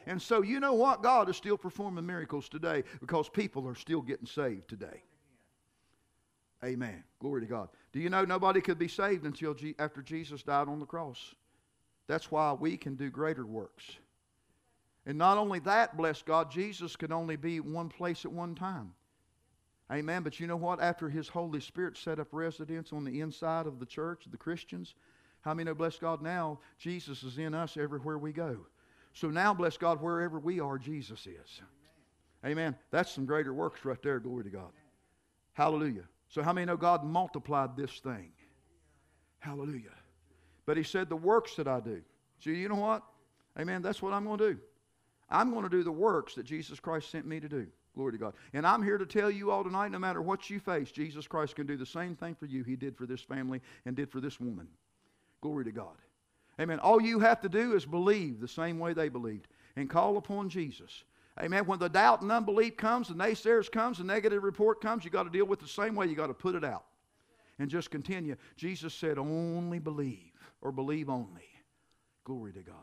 And 0.07 0.21
so, 0.21 0.43
you 0.43 0.61
know 0.61 0.75
what? 0.75 1.03
God 1.03 1.29
is 1.29 1.37
still 1.37 1.57
performing 1.57 2.07
miracles 2.07 2.49
today 2.49 2.85
because 3.01 3.29
people 3.29 3.69
are 3.69 3.75
still 3.75 4.03
getting 4.03 4.27
saved 4.27 4.69
today. 4.69 5.03
Amen. 6.65 7.05
Glory 7.21 7.41
to 7.43 7.47
God. 7.47 7.69
Do 7.93 8.01
you 8.01 8.11
know 8.11 8.25
nobody 8.25 8.61
could 8.61 8.79
be 8.79 8.89
saved 8.89 9.25
until 9.25 9.55
G- 9.55 9.75
after 9.79 10.03
Jesus 10.03 10.43
died 10.43 10.69
on 10.69 10.79
the 10.79 10.87
cross? 10.87 11.35
That's 12.07 12.31
why 12.31 12.53
we 12.53 12.77
can 12.77 12.97
do 12.97 13.09
greater 13.09 13.47
works. 13.47 13.85
And 15.07 15.17
not 15.17 15.39
only 15.39 15.61
that, 15.61 15.97
bless 15.97 16.23
God, 16.23 16.51
Jesus 16.51 16.97
can 16.97 17.13
only 17.13 17.37
be 17.37 17.61
one 17.61 17.89
place 17.89 18.25
at 18.25 18.33
one 18.33 18.55
time. 18.55 18.93
Amen. 19.91 20.23
But 20.23 20.39
you 20.39 20.47
know 20.47 20.57
what? 20.57 20.81
After 20.81 21.09
His 21.09 21.29
Holy 21.29 21.61
Spirit 21.61 21.97
set 21.97 22.21
up 22.21 22.29
residence 22.33 22.93
on 22.93 23.05
the 23.05 23.21
inside 23.21 23.67
of 23.67 23.81
the 23.81 23.87
church, 23.87 24.25
the 24.31 24.37
Christians, 24.37 24.95
how 25.43 25.55
many 25.55 25.67
know, 25.67 25.75
bless 25.75 25.97
God, 25.97 26.23
now 26.23 26.59
Jesus 26.79 27.23
is 27.23 27.39
in 27.39 27.55
us 27.55 27.77
everywhere 27.77 28.19
we 28.19 28.33
go. 28.33 28.59
So 29.13 29.29
now, 29.29 29.53
bless 29.53 29.77
God, 29.77 30.01
wherever 30.01 30.39
we 30.39 30.61
are, 30.61 30.79
Jesus 30.79 31.27
is. 31.27 31.61
Amen. 32.45 32.53
Amen. 32.53 32.77
That's 32.91 33.11
some 33.11 33.27
greater 33.27 33.53
works 33.53 33.85
right 33.85 34.01
there. 34.03 34.21
Glory 34.21 34.45
to 34.45 34.51
God. 34.51 34.71
Hallelujah. 35.55 36.05
So, 36.29 36.43
how 36.43 36.53
many 36.53 36.67
know 36.67 36.77
God 36.77 37.05
multiplied 37.05 37.77
this 37.77 37.99
thing? 37.99 38.31
Hallelujah. 39.41 39.91
But 40.67 40.77
He 40.77 40.85
said, 40.85 41.09
The 41.09 41.17
works 41.17 41.57
that 41.57 41.67
I 41.67 41.81
do. 41.81 42.03
So, 42.39 42.51
you 42.51 42.69
know 42.69 42.77
what? 42.77 43.03
Amen. 43.59 43.83
That's 43.83 44.01
what 44.01 44.13
I'm 44.13 44.25
going 44.25 44.39
to 44.39 44.53
do. 44.55 44.61
I'm 45.29 45.51
going 45.51 45.65
to 45.65 45.69
do 45.69 45.83
the 45.83 45.93
works 45.93 46.35
that 46.35 46.45
Jesus 46.45 46.79
Christ 46.79 47.11
sent 47.11 47.27
me 47.27 47.41
to 47.41 47.49
do. 47.49 47.67
Glory 47.95 48.13
to 48.13 48.19
God. 48.19 48.35
And 48.53 48.67
I'm 48.67 48.83
here 48.83 48.99
to 48.99 49.07
tell 49.07 49.31
you 49.31 49.51
all 49.51 49.65
tonight 49.65 49.91
no 49.91 49.99
matter 49.99 50.23
what 50.23 50.49
you 50.49 50.61
face, 50.61 50.91
Jesus 50.91 51.27
Christ 51.27 51.57
can 51.57 51.67
do 51.67 51.77
the 51.77 51.87
same 51.87 52.15
thing 52.15 52.35
for 52.35 52.47
you 52.47 52.63
He 52.63 52.77
did 52.77 52.97
for 52.97 53.07
this 53.07 53.21
family 53.21 53.61
and 53.85 53.97
did 53.97 54.11
for 54.11 54.21
this 54.21 54.39
woman. 54.39 54.69
Glory 55.41 55.65
to 55.65 55.73
God. 55.73 55.97
Amen. 56.61 56.79
All 56.79 57.01
you 57.01 57.21
have 57.21 57.41
to 57.41 57.49
do 57.49 57.75
is 57.75 57.87
believe 57.87 58.41
the 58.41 58.49
same 58.49 58.79
way 58.79 58.93
they 58.93 59.09
believed 59.09 59.49
and 59.77 59.89
call 59.89 60.17
upon 60.19 60.49
Jesus. 60.49 61.05
Amen. 61.41 61.65
When 61.65 61.79
the 61.79 61.89
doubt 61.89 62.23
and 62.23 62.31
unbelief 62.31 62.77
comes, 62.77 63.09
the 63.09 63.15
naysayers 63.15 63.71
comes, 63.71 63.99
the 63.99 64.05
negative 64.05 64.43
report 64.43 64.81
comes, 64.81 65.05
you 65.05 65.11
got 65.11 65.23
to 65.23 65.31
deal 65.31 65.47
with 65.47 65.61
the 65.61 65.69
same 65.69 65.95
way. 65.95 66.07
You 66.07 66.15
got 66.15 66.27
to 66.27 66.35
put 66.35 66.55
it 66.55 66.65
out 66.65 66.85
and 67.59 67.71
just 67.71 67.91
continue. 67.91 68.37
Jesus 68.57 68.93
said, 68.93 69.19
only 69.19 69.79
believe 69.79 70.33
or 70.61 70.71
believe 70.73 71.09
only. 71.09 71.49
Glory 72.25 72.53
to 72.53 72.61
God. 72.61 72.77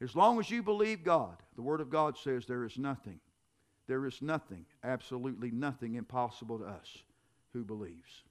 As 0.00 0.14
long 0.14 0.38
as 0.38 0.50
you 0.50 0.62
believe 0.62 1.02
God, 1.02 1.36
the 1.56 1.62
Word 1.62 1.80
of 1.80 1.90
God 1.90 2.16
says 2.16 2.46
there 2.46 2.64
is 2.64 2.78
nothing, 2.78 3.20
there 3.90 4.06
is 4.06 4.22
nothing, 4.22 4.64
absolutely 4.84 5.50
nothing 5.50 5.96
impossible 5.96 6.60
to 6.60 6.64
us 6.64 6.98
who 7.52 7.64
believes. 7.64 8.22